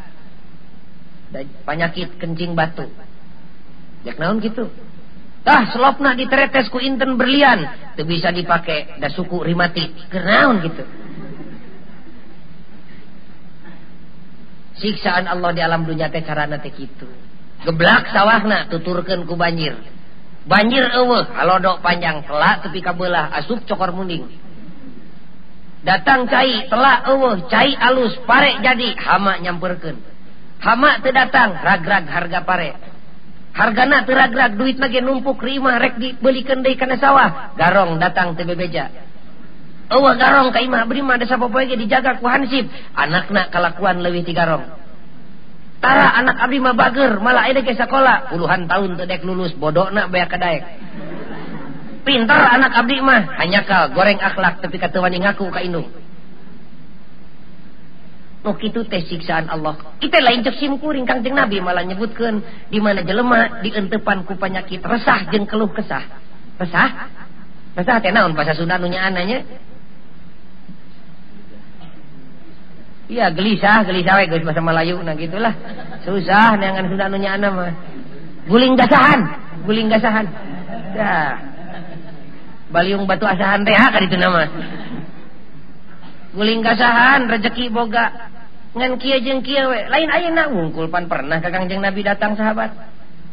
Da 1.35 1.43
penyakit 1.67 2.15
kencing 2.15 2.55
batu. 2.55 2.87
Jak 4.07 4.19
naon 4.19 4.39
gitu 4.39 4.71
Tah 5.43 5.75
selopna 5.75 6.15
diteretes 6.15 6.71
ku 6.71 6.79
inten 6.79 7.19
berlian. 7.19 7.67
Itu 7.93 8.07
bisa 8.07 8.31
dipakai 8.31 8.99
da 8.99 9.11
suku 9.11 9.43
rimati. 9.43 9.91
Kenaun 10.07 10.63
gitu? 10.63 10.83
Siksaan 14.79 15.27
Allah 15.27 15.51
di 15.51 15.61
alam 15.61 15.83
dunia 15.83 16.07
teh 16.09 16.23
carana 16.23 16.57
teh 16.59 16.71
gitu 16.73 17.07
geblak 17.63 18.11
sawahna 18.11 18.67
tuturkan 18.67 19.23
ku 19.23 19.39
banjir. 19.39 19.75
Banjir 20.43 20.83
ewe 20.91 21.23
alodok 21.39 21.79
panjang 21.79 22.27
telak 22.27 22.67
tepi 22.67 22.83
kabelah 22.83 23.31
asup 23.39 23.63
cokor 23.63 23.95
munding. 23.95 24.27
Datang 25.87 26.27
cai 26.27 26.67
telak 26.67 27.07
ewe 27.07 27.47
cai 27.47 27.71
alus 27.79 28.19
pare 28.27 28.59
jadi 28.59 28.91
hama 28.99 29.39
nyamperkeun. 29.39 29.97
Hama 30.59 30.99
teu 30.99 31.15
datang 31.15 31.59
ragrag 31.59 32.07
harga 32.07 32.39
pare. 32.43 32.69
hargana 33.53 34.03
teragrak 34.03 34.57
duit 34.57 34.81
lagi 34.81 34.99
numpuk 34.99 35.37
Rimah 35.39 35.77
rek 35.77 36.01
dibeli 36.01 36.41
kendai 36.41 36.73
kana 36.75 36.97
sawah. 36.97 37.53
Garong 37.55 38.01
datang 38.01 38.33
TBBja 38.33 39.13
Oh 39.93 40.01
garong 40.17 40.49
ka 40.49 40.57
imah 40.63 40.83
kaimah 40.83 40.83
berima 40.89 41.13
desa 41.21 41.37
popoe 41.37 41.69
dijaga 41.69 42.17
ku 42.17 42.25
Hansip. 42.25 42.65
Anakna 42.97 43.53
kalakuan 43.53 44.01
leuwih 44.01 44.25
ti 44.25 44.33
garong. 44.33 44.65
Tara 45.83 46.15
anak 46.15 46.39
abdi 46.39 46.63
mah 46.63 46.73
bager 46.73 47.19
malah 47.19 47.43
ada 47.43 47.59
ke 47.59 47.75
sekolah 47.75 48.31
puluhan 48.31 48.71
tahun 48.71 48.95
teu 48.95 49.03
dek 49.03 49.21
lulus 49.27 49.51
bodohna 49.59 50.07
beak 50.07 50.31
kadaek 50.31 50.63
Pintar 52.07 52.55
anak 52.55 52.71
abdi 52.71 53.03
mah 53.03 53.35
hanyakal 53.35 53.91
goreng 53.91 54.15
akhlak 54.15 54.63
tapi 54.63 54.79
kata 54.79 55.03
wani 55.03 55.19
ngaku 55.19 55.51
ka 55.51 55.59
indung 55.59 55.91
begitu 58.43 58.83
teh 58.83 58.99
siksaan 58.99 59.47
Allah. 59.47 59.79
Kita 60.03 60.19
lain 60.19 60.43
simkuring 60.43 61.07
Kangjeng 61.07 61.33
Nabi 61.33 61.63
malah 61.63 61.87
nyebutkan 61.87 62.43
di 62.67 62.83
mana 62.83 62.99
jelema 63.01 63.63
dientepanku 63.63 64.35
penyakit 64.35 64.83
resah 64.83 65.31
jeng 65.31 65.47
keluh 65.47 65.71
kesah. 65.71 66.03
Resah? 66.59 66.89
Resah 67.79 67.95
teh 68.03 68.11
naon 68.11 68.35
bahasa 68.35 68.53
Sunda 68.53 68.75
nunya 68.77 69.01
ananya 69.01 69.41
iya 73.11 73.29
gelisah 73.29 73.83
gelisah 73.83 74.15
we 74.19 74.25
geus 74.31 74.43
bahasa 74.43 74.59
Melayu 74.59 74.99
nah 74.99 75.15
gitulah. 75.15 75.55
Susah 76.03 76.59
neangan 76.59 76.91
Sunda 76.91 77.07
nunya 77.07 77.39
ana 77.39 77.47
mah. 77.47 77.73
Guling 78.51 78.75
gasahan 78.75 79.43
guling 79.63 79.87
gasahan. 79.87 80.27
Dah 80.93 81.33
baliung 82.73 83.07
batu 83.07 83.23
asahan 83.23 83.63
teh 83.63 83.71
ka 83.71 83.97
ditu 84.03 84.19
nama. 84.19 84.51
Guling 86.35 86.59
gasahan 86.59 87.31
rezeki 87.31 87.71
boga. 87.71 88.32
ngan 88.73 88.97
kia 88.97 89.21
jeng 89.21 89.45
kieu 89.45 89.69
we. 89.69 89.79
Lain 89.89 90.09
ayeuna 90.09 90.49
na 90.49 90.51
wungkulpan 90.51 91.05
pernah 91.05 91.37
ka 91.39 91.53
kangjeng 91.53 91.81
nabi 91.81 92.01
datang 92.01 92.33
sahabat. 92.33 92.73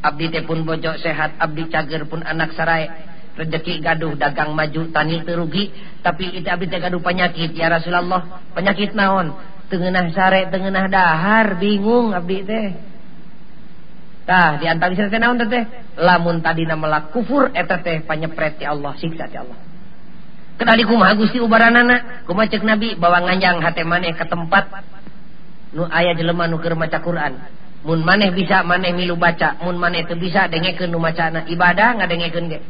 Abdi 0.00 0.32
teh 0.32 0.44
pun 0.44 0.64
bojok 0.64 1.00
sehat 1.00 1.36
abdi 1.40 1.68
cager 1.68 2.04
pun 2.08 2.24
anak 2.24 2.52
sarai. 2.56 2.88
Rezeki 3.36 3.80
gaduh 3.80 4.16
dagang 4.20 4.52
maju 4.52 4.92
tani 4.92 5.24
terugi 5.24 5.72
tapi 6.04 6.40
itu 6.40 6.48
abdi 6.48 6.68
teh 6.68 6.80
gaduh 6.80 7.00
penyakit 7.00 7.56
ya 7.56 7.72
Rasulullah. 7.72 8.44
Penyakit 8.52 8.92
naon? 8.92 9.32
Tengenah 9.70 10.10
sare 10.12 10.50
tengenah 10.52 10.86
dahar 10.92 11.56
bingung 11.56 12.12
abdi 12.12 12.44
teh. 12.44 12.68
Tah 14.28 14.60
diantara 14.60 14.92
bisa 14.92 15.08
teh 15.08 15.20
naon 15.20 15.40
teh 15.40 15.64
lamun 15.96 16.44
tadi 16.44 16.68
nama 16.68 17.08
kufur 17.08 17.48
eta 17.56 17.80
teh 17.80 18.04
panyepret 18.04 18.60
ti 18.60 18.68
Allah 18.68 18.92
siksa 19.00 19.24
ti 19.28 19.40
Allah. 19.40 19.70
Kenali 20.60 20.84
kumaha 20.84 21.16
Gusti 21.16 21.40
ubaranana? 21.40 22.28
Kumaha 22.28 22.52
cek 22.52 22.60
nabi? 22.60 22.92
Bawa 22.92 23.24
nganjang 23.24 23.64
hate 23.64 23.80
maneh 23.80 24.12
ke 24.12 24.28
tempat. 24.28 24.68
nu 25.74 25.86
aya 25.86 26.14
jelema 26.18 26.50
nuker 26.50 26.74
maca 26.74 26.98
Quran. 27.02 27.38
Mun 27.80 28.04
maneh 28.04 28.30
bisa 28.34 28.60
maneh 28.66 28.92
milu 28.92 29.16
baca. 29.16 29.56
Mun 29.64 29.80
maneh 29.80 30.04
itu 30.04 30.14
bisa 30.18 30.50
dengeken 30.50 30.90
nu 30.90 30.98
macana 31.00 31.46
ibadah 31.46 31.96
nggak 31.96 32.08
dengeken 32.10 32.44
ge 32.50 32.60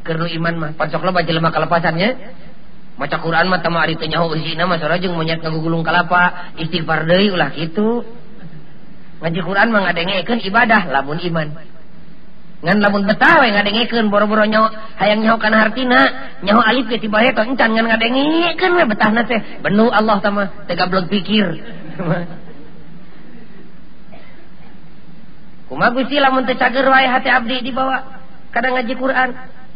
kernu 0.00 0.26
iman 0.40 0.54
mah 0.56 0.70
pancok 0.80 1.04
loba 1.04 1.20
jelema 1.22 1.52
kalepasannya 1.52 2.08
maca 2.96 3.16
Quran 3.20 3.48
mah 3.52 3.60
tama 3.60 3.84
ari 3.84 4.00
teu 4.00 4.08
nyaho 4.08 4.32
zina 4.40 4.64
mah 4.64 4.80
sora 4.80 4.96
jeung 4.96 5.16
monyet 5.16 5.40
ngagugulung 5.40 5.84
kalapa 5.84 6.52
istighfar 6.60 7.08
deui 7.08 7.32
ulah 7.32 7.52
kitu. 7.52 8.04
Ngaji 9.20 9.40
Quran 9.44 9.68
mah 9.68 9.80
ngadengekeun 9.88 10.40
ibadah 10.48 10.88
lamun 10.88 11.20
iman. 11.20 11.48
lamun 12.60 13.08
betawe 13.08 13.40
ngadengekeun 13.40 14.12
boro-boro 14.12 14.44
nyawa 14.44 14.68
hayang 15.00 15.24
nyaukan 15.24 15.56
hartina 15.56 16.00
nyaho 16.44 16.60
alif 16.60 16.92
ke 16.92 17.00
tiba 17.00 17.24
heto 17.24 17.40
encan 17.40 17.72
ngan 17.72 17.88
ngadengekeun 17.88 18.76
we 18.76 18.84
betahna 18.84 19.24
teh. 19.24 19.40
Benu 19.64 19.88
Allah 19.88 20.20
tama 20.20 20.44
teh 20.68 20.76
gablog 20.76 21.08
pikir. 21.08 21.48
Kumaha 25.72 25.94
Gusti 25.94 26.18
lamun 26.20 26.44
teu 26.44 26.58
cager 26.58 26.84
wae 26.84 27.06
hati 27.08 27.30
abdi 27.30 27.64
dibawa 27.64 28.02
kadang 28.52 28.76
ngaji 28.76 28.94
Quran. 28.98 29.30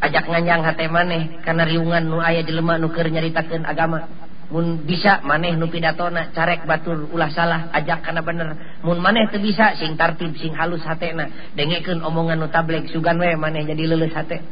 Ajak 0.05 0.29
nganyang 0.29 0.61
hate 0.69 0.85
maneh 0.91 1.41
kana 1.41 1.65
riungan 1.65 2.05
nu 2.05 2.21
aya 2.21 2.45
jelema 2.45 2.77
nu 2.77 2.93
keur 2.93 3.09
nyaritakeun 3.09 3.65
agama. 3.65 4.05
Mun 4.53 4.85
bisa 4.85 5.25
maneh 5.25 5.57
nu 5.57 5.73
pidatona 5.73 6.29
carek 6.37 6.69
batur 6.69 7.09
ulah 7.09 7.33
salah 7.33 7.73
ajak 7.73 8.05
kana 8.05 8.21
bener. 8.21 8.53
Mun 8.85 9.01
maneh 9.01 9.25
teu 9.33 9.41
bisa 9.41 9.73
sing 9.81 9.97
tartib 9.97 10.37
sing 10.37 10.53
halus 10.53 10.85
hatena 10.85 11.33
dengekeun 11.57 12.05
omongan 12.05 12.45
nu 12.45 12.53
tablek 12.53 12.93
sugan 12.93 13.17
we 13.17 13.33
maneh 13.41 13.65
jadi 13.65 13.89
leuleus 13.89 14.13
hate. 14.13 14.45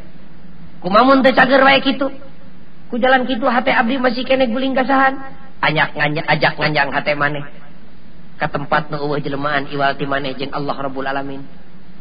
Kumamun 0.80 1.20
teu 1.20 1.36
cager 1.36 1.60
wae 1.60 1.84
kitu? 1.84 2.08
Ku 2.88 2.96
jalan 2.96 3.28
kitu 3.28 3.44
hate 3.44 3.68
abdi 3.68 4.00
masih 4.00 4.24
kene 4.24 4.48
guling 4.48 4.72
kasahan. 4.72 5.12
Anyak 5.60 5.92
nganya 5.92 6.24
ajak 6.24 6.56
nganjang 6.56 6.88
hate 6.88 7.12
maneh. 7.12 7.44
Ka 8.40 8.48
tempat 8.48 8.88
nu 8.88 8.96
eueuh 8.96 9.20
jelemaan 9.20 9.68
iwal 9.68 9.92
ti 10.00 10.08
maneh 10.08 10.32
jeung 10.40 10.56
Allah 10.56 10.88
Rabbul 10.88 11.04
Alamin. 11.04 11.44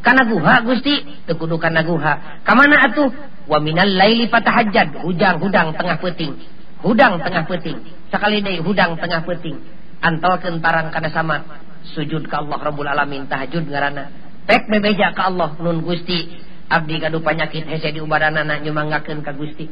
Kana 0.00 0.24
guha 0.24 0.64
Gusti? 0.64 1.28
Teu 1.28 1.36
kudu 1.36 1.60
kana 1.60 1.84
guha 1.84 2.40
ka 2.40 2.52
mana 2.56 2.88
atuh? 2.88 3.12
Wa 3.46 3.60
minal 3.60 3.92
laili 3.92 4.32
fatahajjad 4.32 5.04
hujang 5.04 5.44
hudang 5.44 5.76
tengah 5.76 6.00
peuting. 6.00 6.61
hudang 6.82 7.22
tengah 7.22 7.46
peting 7.46 7.78
sekali 8.10 8.42
deh 8.42 8.60
hudang 8.60 8.98
tengah 8.98 9.22
peting 9.24 9.58
antalkan 10.02 10.58
parang 10.58 10.90
kana 10.90 11.08
sama. 11.08 11.38
Sujud 11.82 12.30
ke 12.30 12.34
Allah 12.38 12.58
Rabbul 12.62 12.86
Alamin 12.86 13.26
tahajud 13.26 13.66
ngarana 13.66 14.10
tek 14.46 14.70
bebeja 14.70 15.14
ke 15.14 15.22
Allah 15.22 15.54
nun 15.62 15.82
Gusti. 15.82 16.50
Abdi 16.72 17.04
kadu 17.04 17.20
panyakit 17.20 17.68
hese 17.68 17.92
di 17.92 18.00
ubadanana 18.00 18.58
nyumanggakeun 18.62 19.20
ka 19.22 19.34
Gusti. 19.34 19.66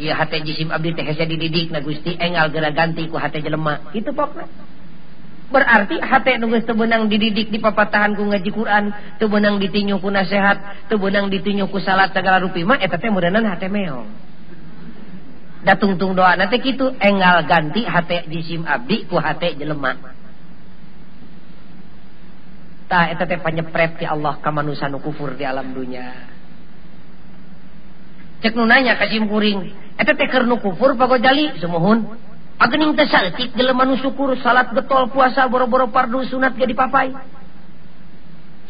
Ieu 0.00 0.16
hate 0.16 0.42
jisim 0.42 0.72
abdi 0.72 0.96
teh 0.96 1.04
hese 1.04 1.28
dididik 1.28 1.70
na 1.70 1.84
Gusti. 1.84 2.16
Engal 2.16 2.50
geura 2.50 2.72
ganti 2.72 3.06
ku 3.06 3.20
hate 3.20 3.44
jelema. 3.44 3.92
Itu 3.92 4.10
pokna. 4.16 4.48
Berarti 5.52 6.00
hati 6.00 6.40
teu 6.40 6.48
tebenang 6.48 7.12
dididik 7.12 7.52
di 7.52 7.60
papatahan 7.60 8.16
ku 8.16 8.24
ngaji 8.24 8.50
Quran 8.56 8.84
tebenang 9.20 9.60
ditinyu 9.60 10.00
ku 10.00 10.08
nasehat 10.08 10.88
tebenang 10.88 11.28
ditinyu 11.28 11.68
ku 11.68 11.76
salat 11.76 12.16
segala 12.16 12.40
rupi. 12.40 12.64
Mah 12.64 12.80
eta 12.80 12.96
teh 12.96 13.12
mudanan 13.12 13.44
hati 13.44 13.68
meong. 13.68 14.31
da 15.62 15.78
tungtung 15.78 16.18
doa 16.18 16.34
nanti 16.34 16.58
gitu 16.58 16.90
engal 16.98 17.46
ganti 17.46 17.86
HP 17.86 18.26
jisim 18.26 18.66
Abdi 18.66 19.06
ku 19.06 19.14
HP 19.14 19.62
jelemah 19.62 19.94
tak 22.90 23.14
eta 23.16 23.24
teh 23.24 23.38
panyepret 23.38 24.02
ti 24.02 24.04
Allah 24.04 24.42
ka 24.42 24.50
manusia 24.50 24.90
nu 24.90 24.98
kufur 24.98 25.38
di 25.38 25.46
alam 25.46 25.70
dunia 25.70 26.26
cek 28.42 28.58
nu 28.58 28.66
nanya 28.66 28.98
kasim 28.98 29.30
kuring 29.30 29.70
eta 29.94 30.18
teh 30.18 30.26
keur 30.26 30.50
nu 30.50 30.58
kufur 30.58 30.98
pagojali 30.98 31.54
sumuhun 31.62 32.10
agening 32.58 32.98
teh 32.98 33.06
saeutik 33.06 33.54
jelema 33.54 33.86
nu 33.86 33.94
syukur 34.02 34.34
salat 34.42 34.74
getol 34.74 35.14
puasa 35.14 35.46
boro-boro 35.46 35.94
pardu 35.94 36.26
sunat 36.26 36.58
ge 36.58 36.66
dipapai 36.66 37.14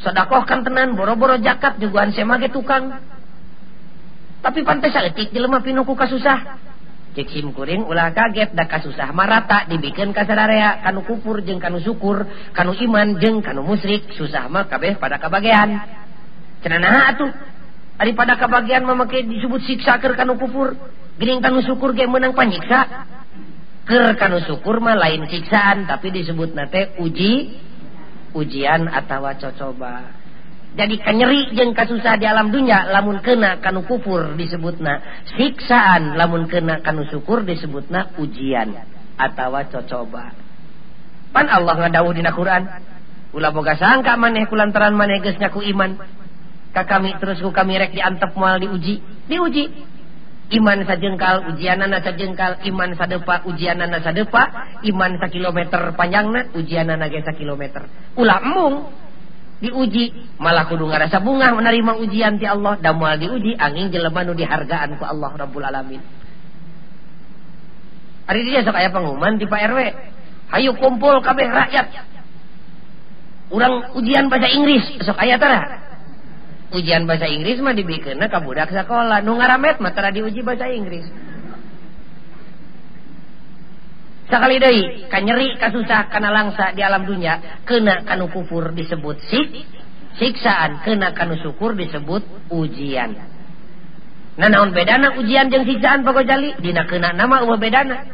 sedekah 0.03 0.43
kan 0.45 0.61
tenan 0.67 0.99
boro-boro 0.99 1.39
zakat 1.39 1.79
jugaan 1.79 2.11
semage 2.11 2.51
tukang. 2.51 2.99
Tapi 4.43 4.67
pantai 4.67 4.91
saeutik 4.91 5.31
jelema 5.31 5.63
pinuku 5.63 5.95
kasusah 5.95 6.72
sim 7.13 7.53
kuring 7.53 7.85
ulah 7.85 8.11
kaget 8.17 8.57
da 8.57 8.65
kasusah 8.65 9.13
marata 9.13 9.69
dibikin 9.69 10.17
kasadarea 10.17 10.81
kanu 10.81 11.05
kupur 11.05 11.45
jeung 11.45 11.61
kanu 11.61 11.79
syukur 11.79 12.25
kanu 12.57 12.73
iman 12.73 13.21
jeung 13.21 13.45
kanu 13.45 13.61
musyrik 13.61 14.09
susah 14.17 14.49
mah 14.49 14.65
kabeh 14.65 14.97
pada 14.97 15.21
kebagian 15.21 15.77
cenanaha 16.65 17.01
atuh 17.13 17.31
ari 18.01 18.17
pada 18.17 18.41
kebagian 18.41 18.89
memakai 18.89 19.29
disebut 19.29 19.61
siksa 19.69 20.01
keur 20.01 20.17
kanu 20.17 20.41
kupur 20.41 20.73
gering 21.21 21.45
kanu 21.45 21.61
syukur 21.61 21.93
ge 21.93 22.09
meunang 22.09 22.33
panyiksa. 22.33 23.07
Keur 23.83 24.15
kanu 24.15 24.39
syukur 24.47 24.79
mah 24.79 24.95
lain 24.95 25.27
siksaan 25.27 25.91
tapi 25.91 26.15
disebut 26.15 26.55
nate 26.55 26.97
uji 27.03 27.59
ujian 28.33 28.87
atawa 28.89 29.37
cocoba. 29.37 30.22
jadi 30.73 30.95
kanyeri 31.05 31.53
jeng 31.53 31.77
kasusah 31.77 32.17
di 32.17 32.25
alam 32.25 32.49
dunya 32.49 32.89
lamun 32.89 33.21
kena 33.21 33.61
kanu 33.61 33.85
kufur 33.85 34.33
disebutna. 34.41 35.05
Siksaan 35.37 36.17
lamun 36.17 36.49
kena 36.49 36.81
kanu 36.81 37.05
syukur 37.13 37.45
disebutna 37.45 38.17
ujian 38.17 38.73
atau 39.21 39.53
cocoba. 39.69 40.33
Pan 41.29 41.47
Allah 41.53 41.77
ngadawuh 41.77 42.17
dina 42.17 42.33
Quran. 42.33 42.65
Ulah 43.37 43.53
boga 43.53 43.77
sangka 43.77 44.17
maneh 44.17 44.49
kulantaran 44.49 44.97
maneh 44.97 45.21
geus 45.21 45.37
nyaku 45.37 45.61
iman. 45.77 46.01
Ka 46.73 46.89
kami 46.89 47.21
terus 47.21 47.45
ku 47.45 47.53
kami 47.53 47.77
rek 47.77 47.93
diantep 47.93 48.33
moal 48.33 48.57
diuji. 48.57 49.29
Diuji. 49.29 49.65
Iman 50.53 50.85
sajengkal 50.85 51.53
ujianana 51.53 52.01
sajengkal 52.05 52.65
iman 52.65 52.93
sadepa 52.97 53.45
ujianana 53.49 54.05
sadepa 54.05 54.73
iman 54.85 55.17
sakilometer 55.17 55.97
panjangna 55.97 56.53
ujianana 56.53 57.09
ge 57.09 57.25
sakilometer 57.25 57.89
ulah 58.21 58.37
emung 58.45 58.85
diuji 59.63 60.37
malah 60.43 60.67
kudu 60.67 60.91
ngarasa 60.91 61.23
bunga 61.23 61.55
menerima 61.55 61.93
ujian 62.03 62.37
ti 62.37 62.45
Allah. 62.51 62.77
Damal 62.83 63.15
diuji 63.17 63.55
angin 63.55 63.95
jelemanu 63.95 64.35
dihargaan 64.35 64.99
ku 64.99 65.07
Allah 65.07 65.31
Rabbul 65.31 65.63
Alamin. 65.63 66.03
Hari 68.27 68.41
dia 68.43 68.67
sok 68.67 68.75
aya 68.75 68.91
pengumuman 68.91 69.39
di 69.39 69.47
Pak 69.47 69.61
RW 69.71 69.79
hayu 70.51 70.71
kumpul 70.77 71.23
kabeh 71.23 71.47
rakyat. 71.47 71.87
Urang 73.55 73.95
ujian 73.95 74.27
bahasa 74.27 74.51
Inggris 74.51 74.83
sok 75.07 75.19
aya 75.23 75.39
tara. 75.39 75.79
Ujian 76.75 77.07
bahasa 77.07 77.31
Inggris 77.31 77.63
mah 77.63 77.77
dibikeunna 77.77 78.27
ka 78.27 78.43
budak 78.43 78.73
sekolah 78.75 79.23
nu 79.23 79.39
ngaramet 79.39 79.79
mah 79.79 79.93
tara 79.95 80.11
diuji 80.11 80.43
bahasa 80.43 80.67
Inggris. 80.67 81.07
sekali 84.33 84.57
deui 84.57 85.05
kan 85.13 85.29
nyeri 85.29 85.61
kasusah 85.61 86.09
karena 86.09 86.33
langsa 86.33 86.73
di 86.73 86.81
alam 86.81 87.05
dunia 87.05 87.61
kena 87.69 88.01
kanu 88.09 88.33
kufur 88.33 88.73
disebut 88.73 89.21
sik 89.29 89.53
siksaan 90.17 90.81
kena 90.81 91.13
kanu 91.13 91.37
syukur 91.37 91.77
disebut 91.77 92.25
ujian 92.49 93.13
nah 94.41 94.49
naon 94.49 94.73
bedana 94.73 95.21
ujian 95.21 95.53
jeung 95.53 95.69
siksaan 95.69 96.01
pogo 96.01 96.25
Jali 96.25 96.57
dina 96.65 96.89
kena 96.89 97.13
nama 97.13 97.45
ulah 97.45 97.61
bedana 97.61 98.09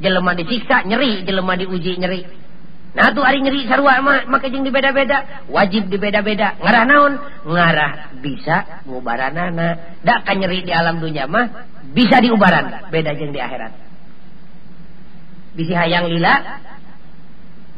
jelema 0.00 0.32
disiksa 0.32 0.88
nyeri 0.88 1.28
jelema 1.28 1.52
diuji 1.60 2.00
nyeri 2.00 2.48
Nah 2.88 3.12
tuh 3.12 3.20
hari 3.22 3.44
nyeri 3.44 3.68
sarua 3.68 4.00
mah 4.00 4.26
maka 4.26 4.48
jeung 4.48 4.64
dibeda-beda, 4.64 5.46
wajib 5.52 5.86
dibeda-beda. 5.92 6.56
Ngarah 6.58 6.84
naon? 6.88 7.12
Ngarah 7.46 8.16
bisa 8.18 8.82
ngubaranana. 8.88 10.00
Da 10.02 10.24
kan 10.26 10.40
nyeri 10.40 10.66
di 10.66 10.72
alam 10.74 10.98
dunia 10.98 11.28
mah 11.30 11.68
bisa 11.94 12.18
diubaran, 12.18 12.90
beda 12.90 13.12
jeung 13.14 13.30
di 13.30 13.38
akhirat. 13.38 13.87
bisi 15.56 15.72
hayang 15.72 16.10
lila 16.10 16.34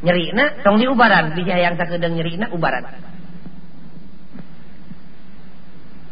nyerina 0.01 0.65
tong 0.65 0.81
diubaran 0.81 1.37
bisi 1.37 1.51
hayang 1.53 1.77
sakedeng 1.77 2.17
nyerina 2.17 2.49
ubaran. 2.51 2.87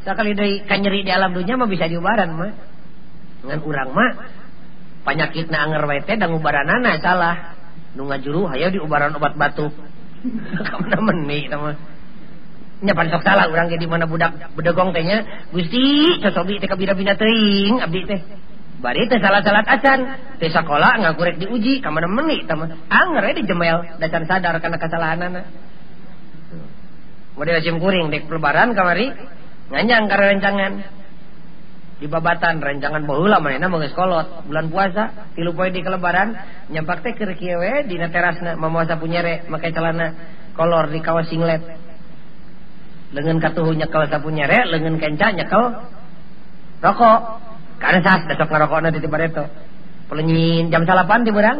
Sakali 0.04 0.32
deui 0.32 0.64
ka 0.64 0.76
nyeri 0.80 1.04
di 1.04 1.12
alam 1.12 1.36
dunia 1.36 1.58
mah 1.58 1.68
bisa 1.68 1.88
diubaran 1.88 2.30
mah. 2.32 2.52
Ngan 3.44 3.60
urang 3.64 3.90
mah 3.92 4.10
panyakitna 5.04 5.58
anger 5.68 5.82
wae 5.88 6.00
teh 6.04 6.16
dang 6.16 6.36
ubaranana 6.36 6.96
salah. 7.00 7.56
Nu 7.96 8.08
ngajuru 8.08 8.48
hayo 8.52 8.68
diubaran 8.72 9.16
obat 9.16 9.34
batuk 9.34 9.72
kamana 10.68 10.98
meni 11.02 11.48
mah? 11.48 11.76
Nya 12.78 12.94
pan 12.94 13.10
sok 13.10 13.26
salah 13.26 13.50
urang 13.50 13.66
ge 13.68 13.76
di 13.76 13.90
mana 13.90 14.06
budak 14.06 14.54
bedegong 14.54 14.94
teh 14.94 15.02
nya 15.02 15.48
Gusti 15.50 16.16
cocobi 16.22 16.62
teh 16.62 16.68
kabina-bina 16.70 17.18
teuing 17.18 17.82
abdi 17.82 18.00
teh. 18.06 18.20
Bari 18.78 19.10
teh 19.10 19.18
salah 19.18 19.42
salat 19.42 19.66
acan, 19.66 20.00
teh 20.38 20.50
sekolah 20.54 21.02
ngakurek 21.02 21.42
diuji 21.42 21.82
ka 21.82 21.90
mana 21.90 22.06
meni 22.06 22.46
teman. 22.46 22.78
Angger 22.86 23.34
di 23.34 23.42
jemel 23.42 23.98
dacan 23.98 24.22
sadar 24.30 24.54
kana 24.62 24.78
kesalahanana. 24.78 25.42
Model 27.34 27.58
sim 27.58 27.82
kuring 27.82 28.14
dek 28.14 28.30
lebaran 28.30 28.78
kamari 28.78 29.10
nganyang 29.74 30.06
ka 30.06 30.14
rencangan. 30.14 30.72
Di 31.98 32.06
babatan 32.06 32.62
rencangan 32.62 33.02
baheula 33.02 33.42
manehna 33.42 33.66
mah 33.66 33.82
kolot, 33.90 34.46
bulan 34.46 34.70
puasa, 34.70 35.34
tilu 35.34 35.50
poe 35.58 35.74
di 35.74 35.82
kelebaran, 35.82 36.38
nyampak 36.70 37.02
teh 37.02 37.18
keur 37.18 37.34
kieu 37.34 37.58
we 37.58 37.82
dina 37.90 38.06
terasna 38.14 38.54
mama 38.54 38.86
sapu 38.86 39.10
nyere 39.10 39.42
make 39.50 39.74
celana 39.74 40.14
kolor 40.54 40.86
di 40.94 41.02
kawas 41.02 41.26
singlet. 41.26 41.66
Lengan 43.10 43.42
katuhu 43.42 43.74
nyekel 43.74 44.06
sapu 44.06 44.30
nyere, 44.30 44.70
lengan 44.70 45.02
kenca 45.02 45.34
nyekel 45.34 45.62
rokok. 46.78 47.47
karena 47.78 47.98
sas 48.02 48.26
besok 48.26 48.50
ngerokoknya 48.50 48.90
di 48.94 49.00
tiba 49.02 49.18
itu. 49.22 49.44
Pelenyin 50.08 50.72
jam 50.74 50.82
salapan 50.88 51.22
di 51.22 51.30
berang 51.30 51.58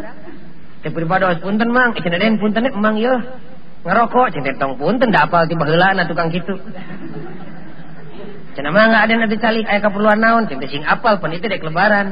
teh 0.83 0.91
pribados 0.91 1.39
punten 1.39 1.71
mang. 1.71 1.95
Ikan 1.95 2.15
ada 2.15 2.25
yang 2.27 2.43
punten 2.43 2.67
eh, 2.67 2.75
emang 2.75 2.99
yo 2.99 3.15
ngerokok 3.87 4.35
cinta 4.35 4.53
tong 4.59 4.75
punten 4.77 5.15
dapal 5.15 5.47
tiba 5.47 5.65
hela 5.65 5.95
na 5.95 6.11
tukang 6.11 6.35
gitu 6.35 6.59
cina 8.59 8.75
mah 8.75 8.91
nggak 8.91 9.03
ada 9.07 9.15
nanti 9.23 9.39
calik 9.39 9.71
ayah 9.71 9.83
keperluan 9.87 10.19
naon. 10.19 10.51
Cinta 10.51 10.67
sing 10.67 10.83
apal 10.83 11.23
pun 11.23 11.31
itu 11.31 11.47
dek 11.47 11.63
lebaran. 11.63 12.11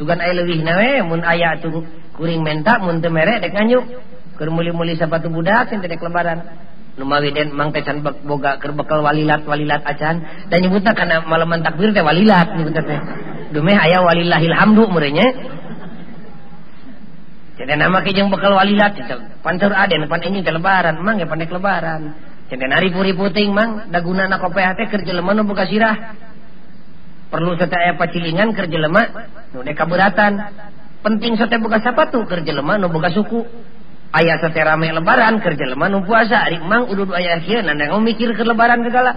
Sugan 0.00 0.16
ayah 0.16 0.40
lebih 0.40 0.64
nawe 0.64 1.04
mun 1.04 1.20
ayah 1.28 1.60
tuh 1.60 1.84
kuring 2.16 2.40
menta 2.40 2.80
mun 2.80 3.04
temere 3.04 3.36
dek 3.44 3.52
nganyuk 3.52 3.84
kermuli 4.40 4.72
muli 4.72 4.96
sepatu 4.96 5.28
budak 5.28 5.68
cinta 5.68 5.92
dek 5.92 6.00
lebaran. 6.00 6.69
Numaden 6.98 7.54
mang 7.54 7.70
tecan 7.70 8.02
boga 8.02 8.58
keur 8.58 8.74
bekel 8.74 9.00
walilat 9.06 9.46
walilat 9.46 9.86
acan 9.86 10.26
dan 10.50 10.58
nyebutna 10.58 10.90
kana 10.90 11.22
malaman 11.22 11.62
takbir 11.62 11.94
teh 11.94 12.02
walilat 12.02 12.50
nyebutna 12.58 12.82
teh. 12.82 13.00
Dumeh 13.54 13.78
aya 13.78 14.02
walillahil 14.02 14.54
hamdu 14.54 14.90
murenya. 14.90 15.26
Jadi 17.60 17.76
nama 17.76 18.02
ke 18.02 18.10
jeung 18.10 18.32
bekal 18.32 18.56
walilat 18.58 18.96
pantur 19.44 19.70
aden 19.70 20.10
pan 20.10 20.20
ini 20.26 20.42
teh 20.42 20.50
lebaran 20.50 20.98
mang 20.98 21.20
ge 21.20 21.30
pandek 21.30 21.54
lebaran. 21.54 22.16
Jadi 22.50 22.64
nari 22.66 22.90
puri 22.90 23.14
puting 23.14 23.54
mang 23.54 23.86
dagunana 23.94 24.42
kopeah 24.42 24.74
teh 24.74 24.90
keur 24.90 25.06
jelema 25.06 25.30
nu 25.30 25.46
boga 25.46 25.70
sirah. 25.70 26.18
Perlu 27.30 27.54
sate 27.54 27.78
aya 27.78 27.94
pacilingan 27.94 28.50
keur 28.50 28.66
jelema 28.66 29.30
nu 29.54 29.62
kaberatan. 29.62 30.32
Penting 31.06 31.38
sate 31.38 31.62
boga 31.62 31.78
sapatu 31.78 32.26
keur 32.26 32.42
jelema 32.42 32.74
nu 32.82 32.90
boga 32.90 33.14
suku. 33.14 33.69
ayah 34.10 34.36
sate 34.42 34.58
rame 34.58 34.90
lebaran 34.90 35.38
kerja 35.38 35.64
leman 35.70 35.90
nu 35.94 36.00
puasa. 36.02 36.46
Ari 36.46 36.58
mang 36.62 36.90
udah 36.90 37.04
dua 37.06 37.16
ayat 37.18 37.46
kia 37.46 37.62
nanda 37.62 37.90
mikir 38.02 38.34
ke 38.34 38.42
lebaran 38.42 38.82
kegala. 38.82 39.12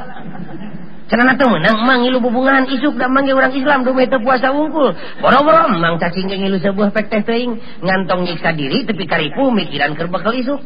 Cenana 1.09 1.35
teu 1.35 1.51
meunang 1.51 1.83
mang 1.83 2.01
ilu 2.07 2.23
bubungan 2.23 2.65
isuk 2.71 2.95
da 2.95 3.11
mangge 3.11 3.35
urang 3.35 3.53
Islam 3.53 3.83
do 3.83 3.91
teu 3.93 4.19
puasa 4.23 4.49
wungkul. 4.55 4.95
Boro-boro 5.19 5.69
mang 5.75 5.99
cacing 5.99 6.31
jeung 6.31 6.47
ilu 6.47 6.57
sebuah 6.57 6.89
pek 6.95 7.11
teh 7.11 7.21
teuing. 7.21 7.59
Ngantong 7.83 8.23
nyiksa 8.25 8.55
diri 8.55 8.87
tapi 8.87 9.03
karipu 9.05 9.51
mikiran 9.51 9.97
keur 9.97 10.07
bakal 10.07 10.31
isuk. 10.33 10.61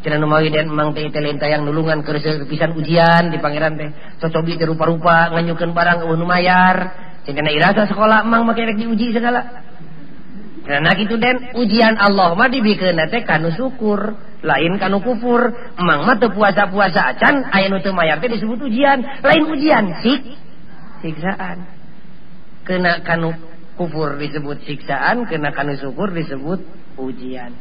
Cenana 0.00 0.22
numawi 0.22 0.48
den 0.54 0.70
mang 0.72 0.94
teh 0.94 1.10
telenta 1.10 1.44
yang 1.50 1.66
nulungan 1.66 2.06
keur 2.06 2.18
pisan 2.48 2.72
ujian 2.72 3.30
di 3.30 3.38
pangeran 3.42 3.76
teh. 3.76 3.90
Cocobi 4.22 4.56
teh 4.56 4.64
rupa-rupa 4.64 5.34
nganyukeun 5.34 5.74
barang 5.76 6.06
eueuh 6.06 6.16
nu 6.16 6.24
mayar. 6.24 6.76
Cenah 7.26 7.50
irasa 7.50 7.90
sekolah 7.90 8.22
mang 8.22 8.46
make 8.46 8.62
rek 8.62 8.78
diuji 8.78 9.10
segala. 9.10 9.65
Nah 10.66 10.94
gitu 10.98 11.14
den 11.14 11.54
ujian 11.54 11.94
Allah 11.94 12.34
mah 12.34 12.50
dibikeun 12.50 12.98
teh 13.06 13.22
kanu 13.22 13.54
syukur 13.54 14.18
lain 14.42 14.82
kanu 14.82 14.98
kufur. 14.98 15.54
Emang 15.78 16.02
mah 16.02 16.18
teu 16.18 16.34
puasa-puasa 16.34 17.14
acan 17.14 17.46
aya 17.54 17.70
nu 17.70 17.78
teu 17.78 17.94
mayar 17.94 18.18
teh 18.18 18.26
disebut 18.26 18.66
ujian. 18.66 18.98
Lain 19.22 19.46
ujian 19.46 20.02
sik 20.02 20.26
siksaan. 21.06 21.70
Kena 22.66 23.06
kanu 23.06 23.30
kufur 23.78 24.18
disebut 24.18 24.66
siksaan 24.66 25.30
kena 25.30 25.54
kanu 25.54 25.78
syukur 25.78 26.10
disebut 26.10 26.58
ujian. 26.98 27.54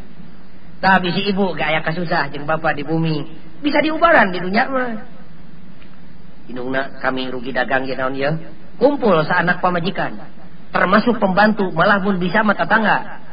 Tapi 0.81 1.13
si 1.13 1.29
ibu 1.29 1.53
gak 1.53 1.77
aya 1.77 1.81
kasusah 1.85 2.33
jeung 2.33 2.49
bapak 2.49 2.73
di 2.73 2.81
bumi. 2.81 3.21
Bisa 3.61 3.85
diubaran 3.85 4.33
di 4.33 4.41
dunia 4.41 4.65
mah. 4.65 4.97
Indungna 6.49 6.97
kami 7.05 7.29
rugi 7.29 7.53
dagang 7.53 7.85
jeung 7.85 8.01
naon 8.01 8.41
kumpul 8.81 9.21
saanak 9.29 9.61
pamajikan. 9.61 10.17
Termasuk 10.76 11.15
pembantu 11.23 11.71
malah 11.71 12.03
pun 12.03 12.19
bisa 12.19 12.43
mata 12.43 12.67
tangga 12.67 13.23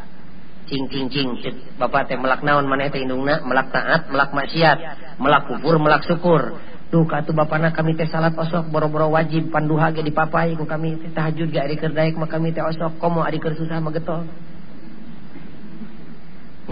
cing 0.71 0.87
cing 0.89 1.07
cing 1.11 1.57
bapak 1.77 2.09
teh 2.09 2.17
melak 2.17 2.41
naon 2.41 2.65
mana 2.65 2.89
teh 2.89 3.03
indungna? 3.03 3.43
Melak 3.45 3.75
taat 3.75 4.09
melak 4.09 4.31
maksiat. 4.31 4.79
Melak 5.19 5.51
kufur 5.51 5.77
melak 5.77 6.07
syukur. 6.07 6.57
Duh 6.89 7.05
katu 7.09 7.37
bapana 7.37 7.73
kami 7.73 7.97
teh 7.99 8.09
salat 8.09 8.33
osok 8.37 8.73
boro-boro 8.73 9.13
wajib 9.13 9.53
panduha 9.53 9.93
ge 9.93 10.05
dipapai 10.05 10.57
ku 10.57 10.65
kami 10.65 10.97
teh 11.03 11.11
tahajud 11.13 11.49
ge 11.53 11.61
ari 11.61 11.77
keur 11.77 11.93
daek 11.93 12.17
mah 12.17 12.31
kami 12.31 12.57
teh 12.57 12.65
osok. 12.65 12.97
Komo 12.97 13.21
ari 13.21 13.37
keur 13.37 13.53
susah 13.53 13.83
mah 13.85 13.93
getol. 13.93 14.25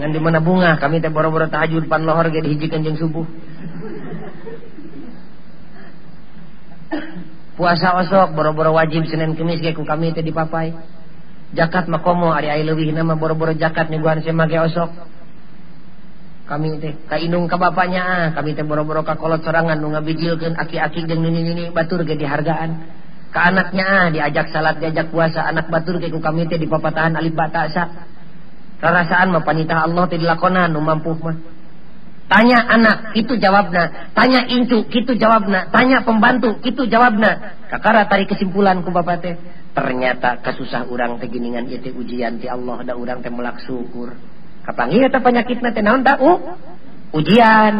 Ngan 0.01 0.09
di 0.09 0.19
mana 0.23 0.39
bunga 0.41 0.79
kami 0.81 0.97
teh 0.97 1.11
boro-boro 1.13 1.45
tahajud 1.51 1.85
pan 1.85 2.01
lohor 2.01 2.31
ge 2.33 2.41
dihijikeun 2.41 2.81
jeung 2.81 2.97
subuh. 2.97 3.27
puasa 7.61 7.93
osok 8.01 8.33
boro-boro 8.33 8.73
wajib 8.73 9.05
Senin 9.05 9.37
Kemis 9.37 9.61
ku 9.77 9.85
kami 9.85 10.17
itu 10.17 10.25
dipapai. 10.25 10.73
Jakat 11.53 11.85
makomo 11.85 12.33
ari 12.33 12.49
air 12.49 12.65
leuwihna 12.65 13.05
nama 13.05 13.13
boro-boro 13.13 13.53
jakat 13.53 13.93
nyuguhan 13.93 14.25
semage 14.25 14.57
osok. 14.57 14.89
Kami 16.49 16.81
teh 16.81 16.97
ka 17.05 17.21
indung 17.21 17.45
ka 17.45 17.61
bapaknya 17.61 18.01
ah 18.01 18.27
kami 18.33 18.57
teh 18.57 18.65
boro-boro 18.65 19.05
ka 19.05 19.13
kolot 19.13 19.45
sorangan 19.45 19.77
nu 19.77 19.93
ngabijilkeun 19.93 20.57
aki-aki 20.57 21.05
jeung 21.05 21.21
nini-nini 21.21 21.69
batur 21.69 22.01
ge 22.01 22.17
dihargaan. 22.17 22.81
Ka 23.29 23.53
anaknya 23.53 23.85
ah 23.85 24.05
diajak 24.09 24.49
salat 24.49 24.81
diajak 24.81 25.13
puasa 25.13 25.45
anak 25.45 25.69
batur 25.69 26.01
ge 26.01 26.09
ku 26.09 26.17
kami 26.17 26.49
teh 26.49 26.57
dipapatahan 26.57 27.13
alif 27.13 27.37
ba 27.37 27.45
ta'sa 27.53 28.09
rarasaan 28.81 29.29
mah 29.29 29.45
panitah 29.45 29.85
Allah 29.85 30.09
teh 30.09 30.17
dilakonan 30.17 30.73
nu 30.73 30.81
mampu 30.81 31.13
mah. 31.13 31.37
Tanya 32.31 32.63
anak 32.63 33.11
itu 33.19 33.35
jawabna 33.35 34.15
tanya 34.15 34.47
incu 34.47 34.87
kitu 34.87 35.19
jawabna 35.19 35.67
tanya 35.67 36.07
pembantu 36.07 36.63
kitu 36.63 36.87
jawabna 36.87 37.59
kakara 37.67 38.07
tari 38.07 38.23
kesimpulan 38.23 38.79
ku 38.83 38.91
bapak 38.95 39.17
teh. 39.19 39.35
Ternyata 39.71 40.43
kasusah 40.43 40.87
urang 40.91 41.19
teh 41.19 41.31
giningan 41.31 41.67
ieu 41.67 41.91
ujian 41.95 42.39
ti 42.39 42.47
Allah 42.47 42.83
da 42.83 42.95
urang 42.99 43.23
teh 43.23 43.31
melak 43.31 43.63
syukur. 43.63 44.15
Kapanggih 44.67 45.07
eta 45.07 45.23
penyakitna 45.23 45.71
teh 45.71 45.83
naon 45.83 46.03
uh 46.03 46.39
ujian. 47.15 47.75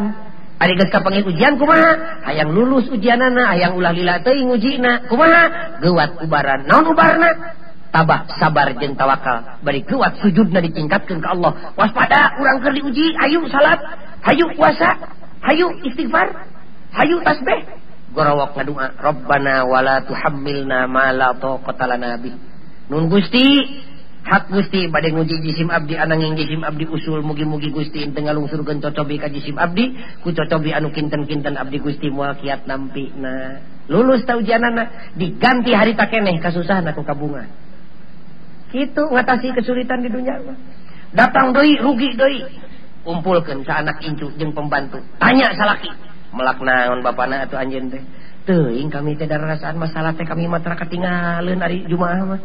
Ari 0.61 0.77
geus 0.77 0.93
kapanggih 0.93 1.25
ujian 1.25 1.57
kumaha? 1.57 2.21
Hayang 2.27 2.53
lulus 2.53 2.85
ujianana 2.87 3.49
hayang 3.49 3.73
ulah 3.75 3.91
lila 3.91 4.21
teuing 4.23 4.53
ujina 4.53 5.09
kumaha? 5.11 5.79
Geuat 5.83 6.21
ubaran. 6.23 6.69
Naon 6.69 6.95
ubarna? 6.95 7.57
Tabah 7.91 8.31
sabar 8.39 8.71
jeung 8.79 8.95
tawakal. 8.95 9.59
Bari 9.59 9.83
kuat 9.83 10.23
sujudna 10.23 10.63
ditingkatkeun 10.63 11.19
ka 11.19 11.35
Allah. 11.35 11.75
Waspada 11.75 12.39
urang 12.39 12.63
keur 12.63 12.71
diuji 12.71 13.19
ayo 13.19 13.43
salat 13.51 13.83
Hayu 14.21 14.45
puasa 14.53 14.97
Hayu 15.41 15.67
istighfar 15.81 16.47
Hayu 16.91 17.23
tasbih. 17.23 17.61
Gorawak 18.11 18.53
ngadua 18.53 18.91
Rabbana 18.99 19.63
wala 19.63 20.03
tuhammilna 20.03 20.85
ma 20.85 21.15
la 21.15 21.31
taqata 21.39 21.87
lana 21.87 22.19
bih. 22.19 22.35
Nun 22.91 23.07
Gusti 23.07 23.63
hak 24.21 24.51
Gusti 24.51 24.91
bade 24.91 25.15
nguji 25.15 25.39
jisim 25.41 25.71
Abdi 25.71 25.95
ananging 25.95 26.35
jisim 26.35 26.61
Abdi 26.61 26.85
usul 26.85 27.23
mugi-mugi 27.23 27.71
Gusti 27.71 28.03
tengalung 28.11 28.45
ngalungsurkeun 28.45 28.83
cocobi 28.83 29.15
ka 29.17 29.31
jisim 29.31 29.55
Abdi 29.55 29.95
ku 30.21 30.35
cocobi 30.35 30.75
anu 30.75 30.91
kinten-kinten 30.91 31.55
Abdi 31.55 31.79
Gusti 31.79 32.11
moal 32.11 32.35
kiat 32.37 32.67
nampi 32.67 33.09
na. 33.15 33.63
Lulus 33.87 34.27
ta 34.27 34.35
ujianana 34.37 35.15
diganti 35.15 35.71
hari 35.71 35.95
takeneh 35.95 36.37
kasusahan 36.43 36.85
aku 36.91 37.01
kabunga 37.07 37.47
kitu 38.71 39.03
ngatasi 39.03 39.51
kesulitan 39.51 39.99
di 39.99 40.07
dunia 40.07 40.39
datang 41.11 41.51
doi 41.51 41.75
rugi 41.75 42.15
doi. 42.15 42.39
kumpulkan 43.01 43.65
ke 43.65 43.73
anak 43.73 44.01
incu 44.05 44.29
jeung 44.37 44.53
pembantu. 44.53 45.01
Tanya 45.17 45.53
salaki. 45.57 45.89
Melak 46.31 46.63
naon 46.63 47.03
bapana 47.03 47.43
atuh 47.43 47.59
anjen 47.59 47.91
teh. 47.91 48.03
Teing 48.47 48.89
kami 48.89 49.19
teh 49.19 49.27
rasaan 49.27 49.77
masalah 49.77 50.15
teh 50.15 50.25
kami 50.25 50.47
matra 50.47 50.79
ketinggalan 50.79 51.59
hari 51.59 51.83
jumaah 51.85 52.37
mah. 52.37 52.41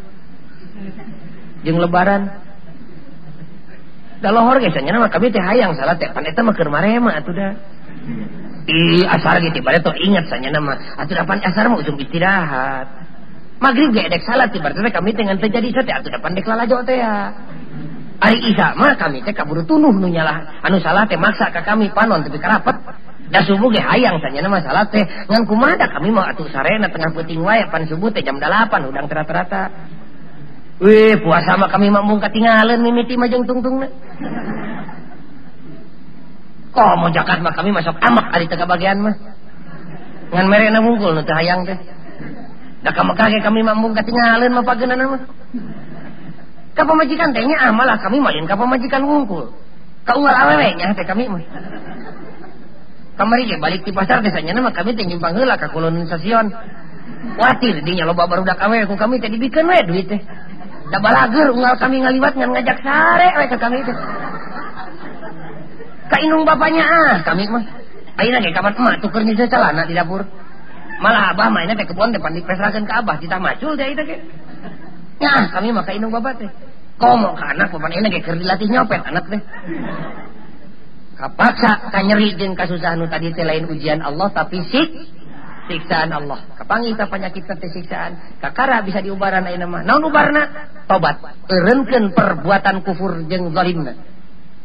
Jeung 1.63 1.79
lebaran. 1.79 2.23
Da 4.21 4.33
lohor 4.33 4.59
geus 4.59 4.75
nya 4.81 4.97
mah 4.97 5.13
kami 5.13 5.31
teh 5.31 5.41
hayang 5.41 5.77
salat 5.79 6.01
teh. 6.01 6.11
Pan 6.11 6.27
eta 6.27 6.43
mah 6.43 6.57
keur 6.57 6.73
marema 6.73 7.15
atuh 7.15 7.33
da 7.37 7.49
di 8.67 9.07
asar 9.07 9.39
ge 9.39 9.55
tiba 9.55 9.77
teh 9.77 9.97
ingat 10.03 10.27
sanya 10.27 10.51
mah. 10.59 10.99
Atuh 10.99 11.15
dapan 11.15 11.39
asar 11.47 11.71
mah 11.71 11.79
ujung 11.79 12.01
istirahat. 12.01 13.07
Magrib 13.63 13.95
ge 13.95 14.03
edek 14.09 14.27
salat 14.27 14.51
tiba 14.51 14.75
teh 14.75 14.83
kami 14.91 15.15
teh 15.15 15.23
ngan 15.23 15.39
teh 15.39 15.53
jadi 15.53 15.69
teh. 15.69 15.95
Atuh 15.95 16.11
dapan 16.11 16.35
dek 16.35 16.49
lalajo 16.49 16.83
teh 16.83 16.97
ya. 16.99 17.31
Arizama 18.17 18.97
kami 18.97 19.21
teh 19.21 19.37
kaburu 19.37 19.61
tunuh 19.69 19.93
nunyalah 19.93 20.65
anu 20.65 20.81
salah 20.81 21.05
teh 21.05 21.21
maksa 21.21 21.53
ke 21.53 21.61
kami 21.61 21.93
panon 21.93 22.25
tapi 22.25 22.41
karapet. 22.41 22.77
Dan 23.27 23.43
subuh 23.43 23.69
ge 23.75 23.83
hayang 23.83 24.23
tanya 24.25 24.47
nama 24.47 24.63
salah 24.65 24.89
teh. 24.89 25.05
Ngan 25.05 25.45
kumada 25.45 25.85
kami 25.91 26.09
mau 26.09 26.25
atuh 26.25 26.49
sarena 26.49 26.89
tengah 26.89 27.13
puting 27.13 27.45
wae 27.45 27.69
pan 27.69 27.85
subuh 27.85 28.09
teh 28.09 28.25
jam 28.25 28.41
8 28.41 28.73
udang 28.89 29.05
terata-rata. 29.05 29.69
Weh 30.81 31.21
puasa 31.21 31.61
mah 31.61 31.69
kami 31.69 31.93
mah 31.93 32.05
mung 32.05 32.21
katinggalan 32.21 32.81
mimiti 32.81 33.17
mah 33.17 33.33
jeung 33.33 33.49
tungtungna 33.49 33.89
Kok 36.77 36.95
mau 37.01 37.09
jakat 37.09 37.41
mah 37.41 37.57
kami 37.57 37.73
masuk 37.73 37.97
amak 38.01 38.33
ari 38.33 38.49
teu 38.49 38.65
bagian 38.65 39.01
mah. 39.01 39.17
Ngan 40.33 40.47
merena 40.49 40.81
mungkul 40.81 41.13
nu 41.13 41.21
teh 41.21 41.37
hayang 41.37 41.69
teh. 41.69 41.77
Da 42.81 42.97
kamaka 42.97 43.29
kami 43.45 43.61
mah 43.61 43.77
mung 43.77 43.93
katinggalan 43.93 44.57
mah 44.57 44.65
pageunana 44.65 45.05
mah. 45.05 45.23
ka 46.77 46.83
pemajikan 46.85 47.33
tehnya 47.33 47.57
ah 47.57 47.73
malah 47.73 47.97
kami 47.97 48.21
main 48.21 48.45
ke 48.45 48.53
pemajikan 48.53 49.03
Ka 50.07 50.15
ke 50.15 50.31
awewe 50.31 50.69
nya 50.79 50.95
teh 50.95 51.03
kami 51.09 51.27
mah. 51.27 51.43
Kamari 53.17 53.49
ge 53.49 53.57
balik 53.57 53.83
di 53.83 53.91
pasar 53.97 54.21
desanya 54.21 54.55
nama 54.55 54.71
kami 54.71 54.93
teh 54.95 55.03
nyimpang 55.09 55.35
heula 55.35 55.57
ka 55.57 55.73
kulon 55.73 56.05
stasiun 56.05 56.53
watir 57.41 57.81
dinya 57.83 58.07
loba 58.07 58.29
barudak 58.29 58.61
awewe 58.61 58.85
ku 58.87 58.95
kami 58.95 59.19
teh 59.19 59.33
dibikeun 59.33 59.67
we 59.67 59.83
duit 59.89 60.07
teh. 60.07 60.21
Da 60.93 61.03
balager 61.03 61.51
unggal 61.51 61.75
kami 61.81 62.05
ngaliwat 62.05 62.39
ngan 62.39 62.51
ngajak 62.55 62.79
sare 62.85 63.29
we 63.41 63.45
ka 63.51 63.57
kami 63.57 63.79
teh. 63.83 63.97
Ka 66.07 66.17
inung 66.23 66.45
bapaknya 66.47 66.85
ah 66.87 67.17
kami 67.25 67.51
mah. 67.51 67.65
Ayeuna 68.21 68.45
ge 68.45 68.53
kapan 68.53 68.77
emak 68.79 69.01
tuker 69.01 69.25
nyuci 69.25 69.49
celana 69.49 69.89
di 69.89 69.97
dapur. 69.97 70.23
Malah 71.03 71.33
abah 71.33 71.49
mainnya 71.51 71.75
teh 71.75 71.89
kebon 71.89 72.13
teh 72.13 72.21
dipesrakeun 72.21 72.47
pesrakeun 72.47 72.85
ka 72.85 73.01
abah 73.01 73.17
kita 73.17 73.41
macul 73.43 73.75
teh 73.75 73.91
itu 73.91 74.03
ge. 74.07 74.17
Nah, 75.17 75.49
kami 75.49 75.73
maka 75.73 75.97
inung 75.97 76.13
bapak 76.13 76.45
teh. 76.45 76.51
komo 76.97 77.37
ke 77.37 77.45
anak 77.45 77.69
pemanahnya 77.73 78.09
ge 78.09 78.21
keur 78.25 78.37
dilatih 78.41 78.69
nyopet 78.73 79.01
anak 79.05 79.25
teh 79.29 79.41
kapaksa 81.17 81.93
kanyeri 81.93 82.37
jeung 82.37 82.57
kasusahan 82.57 83.01
nu 83.01 83.07
tadi 83.09 83.33
teh 83.33 83.45
lain 83.45 83.69
ujian 83.69 84.01
Allah 84.05 84.29
tapi 84.33 84.61
sik 84.65 85.17
siksaan 85.67 86.15
Allah. 86.15 86.41
Kapangi 86.57 86.95
ta 86.95 87.11
penyakit 87.11 87.45
teh 87.47 87.71
siksaan? 87.71 88.39
Kakara 88.39 88.81
bisa 88.87 89.03
diubaran 89.03 89.45
ayeuna 89.45 89.67
mah. 89.67 89.83
Naon 89.83 90.07
ubarna? 90.09 90.43
Tobat. 90.87 91.19
Eureunkeun 91.51 92.15
perbuatan 92.15 92.87
kufur 92.87 93.27
jeung 93.27 93.51
zalimna. 93.51 93.99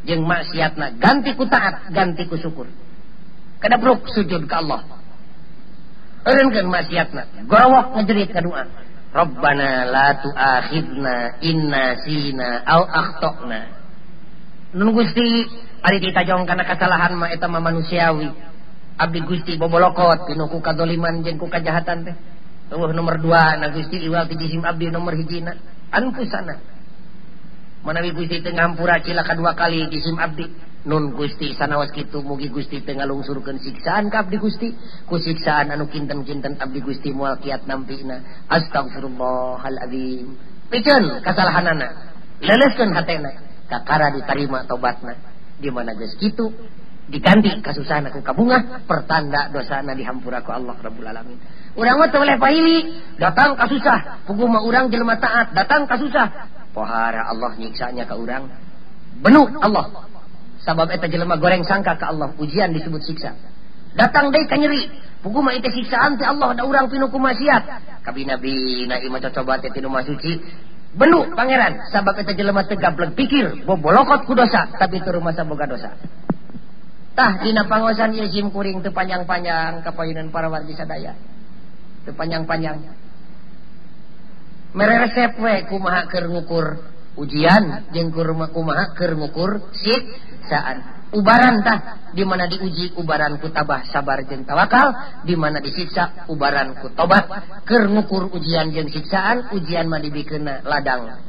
Jeung 0.06 0.24
maksiatna. 0.26 1.02
Ganti 1.02 1.34
ku 1.34 1.50
taat 1.50 1.90
ganti 1.90 2.30
ku 2.30 2.38
syukur. 2.38 2.70
Kada 3.62 3.78
bruk 3.82 4.10
sujud 4.14 4.46
ke 4.46 4.56
Allah. 4.56 4.86
Eureunkeun 6.26 6.70
maksiatna. 6.70 7.50
Gorowok 7.50 7.98
ngejerit 7.98 8.30
ka 8.30 8.42
doa 8.46 8.64
Rabbana 9.12 9.92
la 9.92 10.08
tuakhidna 10.24 11.44
inna 11.44 12.00
sina 12.00 12.64
au 12.64 12.84
akhtana. 12.88 13.60
Nun 14.72 14.96
Gusti 14.96 15.52
ari 15.84 16.00
ditajong 16.00 16.48
kana 16.48 16.64
kesalahan 16.64 17.20
mah 17.20 17.28
eta 17.28 17.52
mah 17.52 17.60
manusiawi. 17.60 18.32
Abdi 18.96 19.20
Gusti 19.28 19.60
bobolokot 19.60 20.32
pinu 20.32 20.48
ku 20.48 20.64
kadoliman 20.64 21.28
jeung 21.28 21.36
ku 21.36 21.52
kajahatan 21.52 22.08
teh. 22.08 22.16
Eueuh 22.72 22.96
nomor 22.96 23.20
2 23.20 23.60
na 23.60 23.68
Gusti 23.76 24.00
iwal 24.00 24.32
ti 24.32 24.40
jisim 24.40 24.64
abdi 24.64 24.88
nomor 24.88 25.12
hijina. 25.20 25.60
Anpusana. 25.92 26.56
Manawi 27.84 28.16
Gusti 28.16 28.40
teu 28.40 28.56
ngampura 28.56 29.04
cilaka 29.04 29.36
kadua 29.36 29.52
kali 29.60 29.92
jisim 29.92 30.16
abdi. 30.16 30.71
Nun 30.82 31.14
Gusti 31.14 31.54
sanawas 31.54 31.94
gitu 31.94 32.26
mugi 32.26 32.50
Gusti 32.50 32.82
teu 32.82 32.98
ngalungsurkeun 32.98 33.62
siksaan 33.62 34.10
kap 34.10 34.34
di 34.34 34.42
Gusti. 34.42 34.74
Ku 35.06 35.22
siksaan 35.22 35.70
anu 35.70 35.86
kinten-kinten 35.86 36.58
abdi 36.58 36.82
Gusti 36.82 37.14
mual 37.14 37.38
kiat 37.38 37.70
nampina 37.70 38.46
astagfirullahaladzim 38.50 40.28
pikeun 40.74 41.22
kasalahanana. 41.22 41.88
Leleskeun 42.42 42.98
hatena. 42.98 43.30
Kakara 43.70 44.10
ditarima 44.12 44.66
tobatna 44.66 45.16
di 45.62 45.70
mana 45.70 45.94
geus 45.94 46.18
kitu? 46.18 46.50
Diganti 47.12 47.62
kasusahan 47.62 48.10
ku 48.10 48.26
kabungah 48.26 48.84
pertanda 48.90 49.54
dosana 49.54 49.94
dihampura 49.94 50.42
ku 50.42 50.50
Allah 50.50 50.76
Rabbul 50.82 51.06
Alamin. 51.06 51.38
Urang 51.78 52.02
mah 52.02 52.10
teu 52.10 52.26
pahili 52.42 53.06
datang 53.22 53.54
kasusah. 53.54 54.26
Puguh 54.26 54.50
mah 54.50 54.66
urang 54.66 54.90
jelema 54.90 55.22
taat 55.22 55.54
datang 55.54 55.86
kasusah. 55.86 56.50
Pohara 56.74 57.30
Allah 57.30 57.54
nyiksanya 57.54 58.10
ka 58.10 58.18
urang. 58.18 58.50
Benuk 59.22 59.62
Allah. 59.62 60.11
sabab 60.62 60.90
eta 60.94 61.10
jelema 61.10 61.38
goreng 61.38 61.66
sangka 61.66 61.98
ka 61.98 62.14
Allah. 62.14 62.34
Ujian 62.38 62.74
disebut 62.74 63.02
siksa. 63.02 63.34
Datang 63.98 64.32
deui 64.32 64.48
ka 64.48 64.56
nyeri. 64.56 64.88
Puguh 65.22 65.42
mah 65.44 65.54
itu 65.54 65.70
siksaan 65.70 66.18
ti 66.18 66.24
Allah. 66.26 66.58
Da 66.58 66.64
urang 66.66 66.90
pinu 66.90 67.12
kumasiat 67.12 67.64
kabina 68.02 68.38
bina 68.42 68.98
ima 68.98 69.22
coba 69.22 69.62
teh 69.62 69.70
tinu 69.70 69.90
masuci 69.92 70.42
benu 70.96 71.34
pangeran. 71.36 71.92
Sabab 71.92 72.18
eta 72.18 72.34
jelema 72.34 72.66
tegap 72.66 72.98
leg 72.98 73.14
pikir. 73.14 73.66
Bobolokot 73.68 74.26
ku 74.26 74.34
dosa 74.34 74.70
tapi 74.78 75.02
teu 75.02 75.18
rumah 75.18 75.34
saboga 75.36 75.68
dosa. 75.70 75.94
Tah 77.12 77.44
dina 77.44 77.68
pangosan 77.68 78.16
ieu 78.16 78.28
sim 78.32 78.50
kuring 78.50 78.80
teu 78.80 78.96
panjang-panjang 78.96 79.84
kapayunan 79.84 80.32
para 80.32 80.48
wargi 80.48 80.74
sadaya. 80.74 81.14
Teu 82.08 82.16
panjang-panjang. 82.16 82.80
Meresep 84.72 85.36
we 85.44 85.68
kumaha 85.68 86.08
keur 86.08 86.32
ngukur. 86.32 86.91
ujian 87.20 87.92
jengkur 87.92 88.32
kumaha 88.56 88.96
keur 88.96 89.20
ngukur 89.20 89.72
siksaan 89.76 91.02
ubaran 91.12 91.60
tah 91.60 91.80
di 92.16 92.24
mana 92.24 92.48
diuji 92.48 92.96
ubaran 92.96 93.36
ku 93.40 93.52
tabah 93.52 93.84
sabar 93.92 94.24
jeung 94.24 94.48
tawakal 94.48 95.20
di 95.28 95.36
mana 95.36 95.60
disiksa 95.60 96.28
ubaran 96.32 96.76
ku 96.80 96.92
tobat. 96.96 97.28
Keur 97.68 97.92
ngukur 97.92 98.32
ujian 98.32 98.72
jeung 98.72 98.88
siksaan 98.88 99.52
ujian 99.52 99.92
mah 99.92 100.00
dibikeunna 100.00 100.64
ladang 100.64 101.20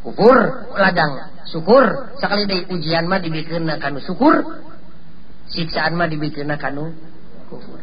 kufur 0.00 0.72
ladang 0.76 1.44
syukur. 1.48 2.16
Sakali 2.16 2.48
deui 2.48 2.64
ujian 2.72 3.04
mah 3.04 3.20
dibikin 3.20 3.68
kanu 3.76 4.00
syukur 4.00 4.64
siksaan 5.52 5.96
mah 5.96 6.08
dibikin 6.08 6.48
kanu 6.56 6.96
kufur. 7.52 7.80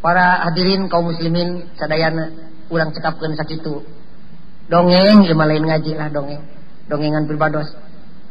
Para 0.00 0.48
hadirin 0.48 0.88
kaum 0.88 1.12
muslimin 1.12 1.76
sadayana 1.76 2.32
urang 2.72 2.92
cekapkeun 2.96 3.36
sakitu. 3.36 3.84
Dongeng 4.66 5.26
ieu 5.26 5.36
lain 5.36 5.64
ngaji 5.64 5.92
lah 5.94 6.08
dongeng. 6.10 6.42
Dongengan 6.86 7.26
pribados. 7.26 7.74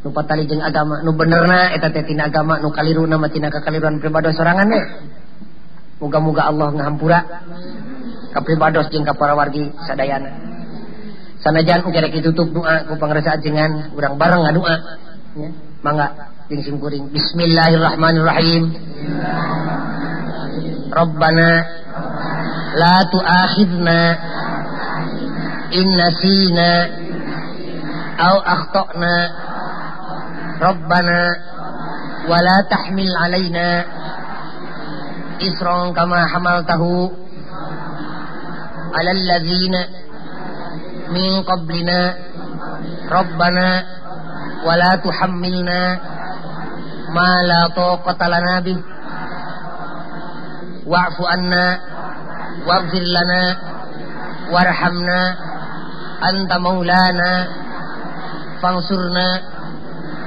Nu 0.06 0.14
patali 0.14 0.46
jeung 0.46 0.62
agama 0.62 1.02
nu 1.02 1.18
benerna 1.18 1.74
eta 1.74 1.90
agama 2.24 2.62
nu 2.62 2.70
kaliruna 2.70 3.18
mah 3.18 3.34
tina 3.34 3.50
kakaliruan 3.50 3.98
pribados 3.98 4.38
sorangan 4.38 4.70
we 4.70 4.82
muga-muga 5.98 6.46
Allah 6.46 6.70
ngahampura 6.78 7.20
ka 8.30 8.40
pribados 8.46 8.86
jeung 8.94 9.02
ka 9.02 9.18
para 9.18 9.34
wargi 9.34 9.74
sadayana. 9.90 10.30
Sanajan 11.42 11.82
rek 11.86 12.14
ditutup 12.22 12.54
doa 12.54 12.86
ku 12.86 13.02
pangrasa 13.02 13.38
ajengan 13.38 13.94
urang 13.98 14.18
bareng 14.18 14.46
ngadoa 14.46 14.76
nya 15.42 15.50
mangga 15.82 16.08
jeung 16.54 16.62
simkuring. 16.62 17.10
Bismillahirrahmanirrahim. 17.10 18.64
Rabbana 20.94 21.50
la 22.78 22.96
tu'akhidna 23.10 24.00
in 25.80 25.88
nasina 26.00 26.70
au 28.28 28.38
akhtana 28.54 29.16
ربنا 30.62 31.20
ولا 32.32 32.58
تحمل 32.72 33.10
علينا 33.24 33.86
إسرا 35.42 35.92
كما 35.92 36.28
حملته 36.32 36.84
على 38.96 39.12
الذين 39.12 39.76
من 41.12 41.44
قبلنا 41.44 42.00
ربنا 43.12 43.68
ولا 44.66 44.92
تحملنا 44.96 45.82
ما 47.12 47.32
لا 47.52 47.62
طاقة 47.76 48.22
لنا 48.28 48.60
به 48.60 48.80
واعف 50.88 51.18
عنا 51.22 51.80
واغفر 52.68 53.04
لنا 53.18 53.44
وارحمنا 54.52 55.22
anta 56.22 56.56
maulana 56.60 57.30
fangsurna 58.62 59.26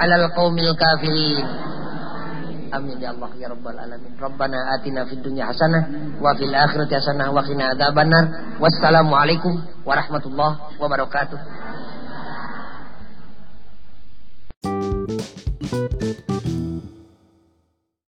alal 0.01 0.29
qaumil 0.37 0.73
kafirin. 0.77 1.47
Amin 2.69 3.01
ya 3.01 3.17
Allah 3.17 3.33
ya 3.41 3.49
rabbal 3.49 3.73
alamin. 3.81 4.13
Rabbana 4.21 4.77
atina 4.77 5.09
fid 5.09 5.25
dunya 5.25 5.49
hasanah 5.49 5.89
wa 6.21 6.37
fil 6.37 6.53
akhirati 6.53 7.01
hasanah 7.01 7.33
wa 7.33 7.41
qina 7.41 7.73
adzabannar 7.73 8.25
wassalamu 8.61 9.17
alaikum 9.17 9.57
warahmatullahi 9.89 10.77
wabarakatuh. 10.77 11.39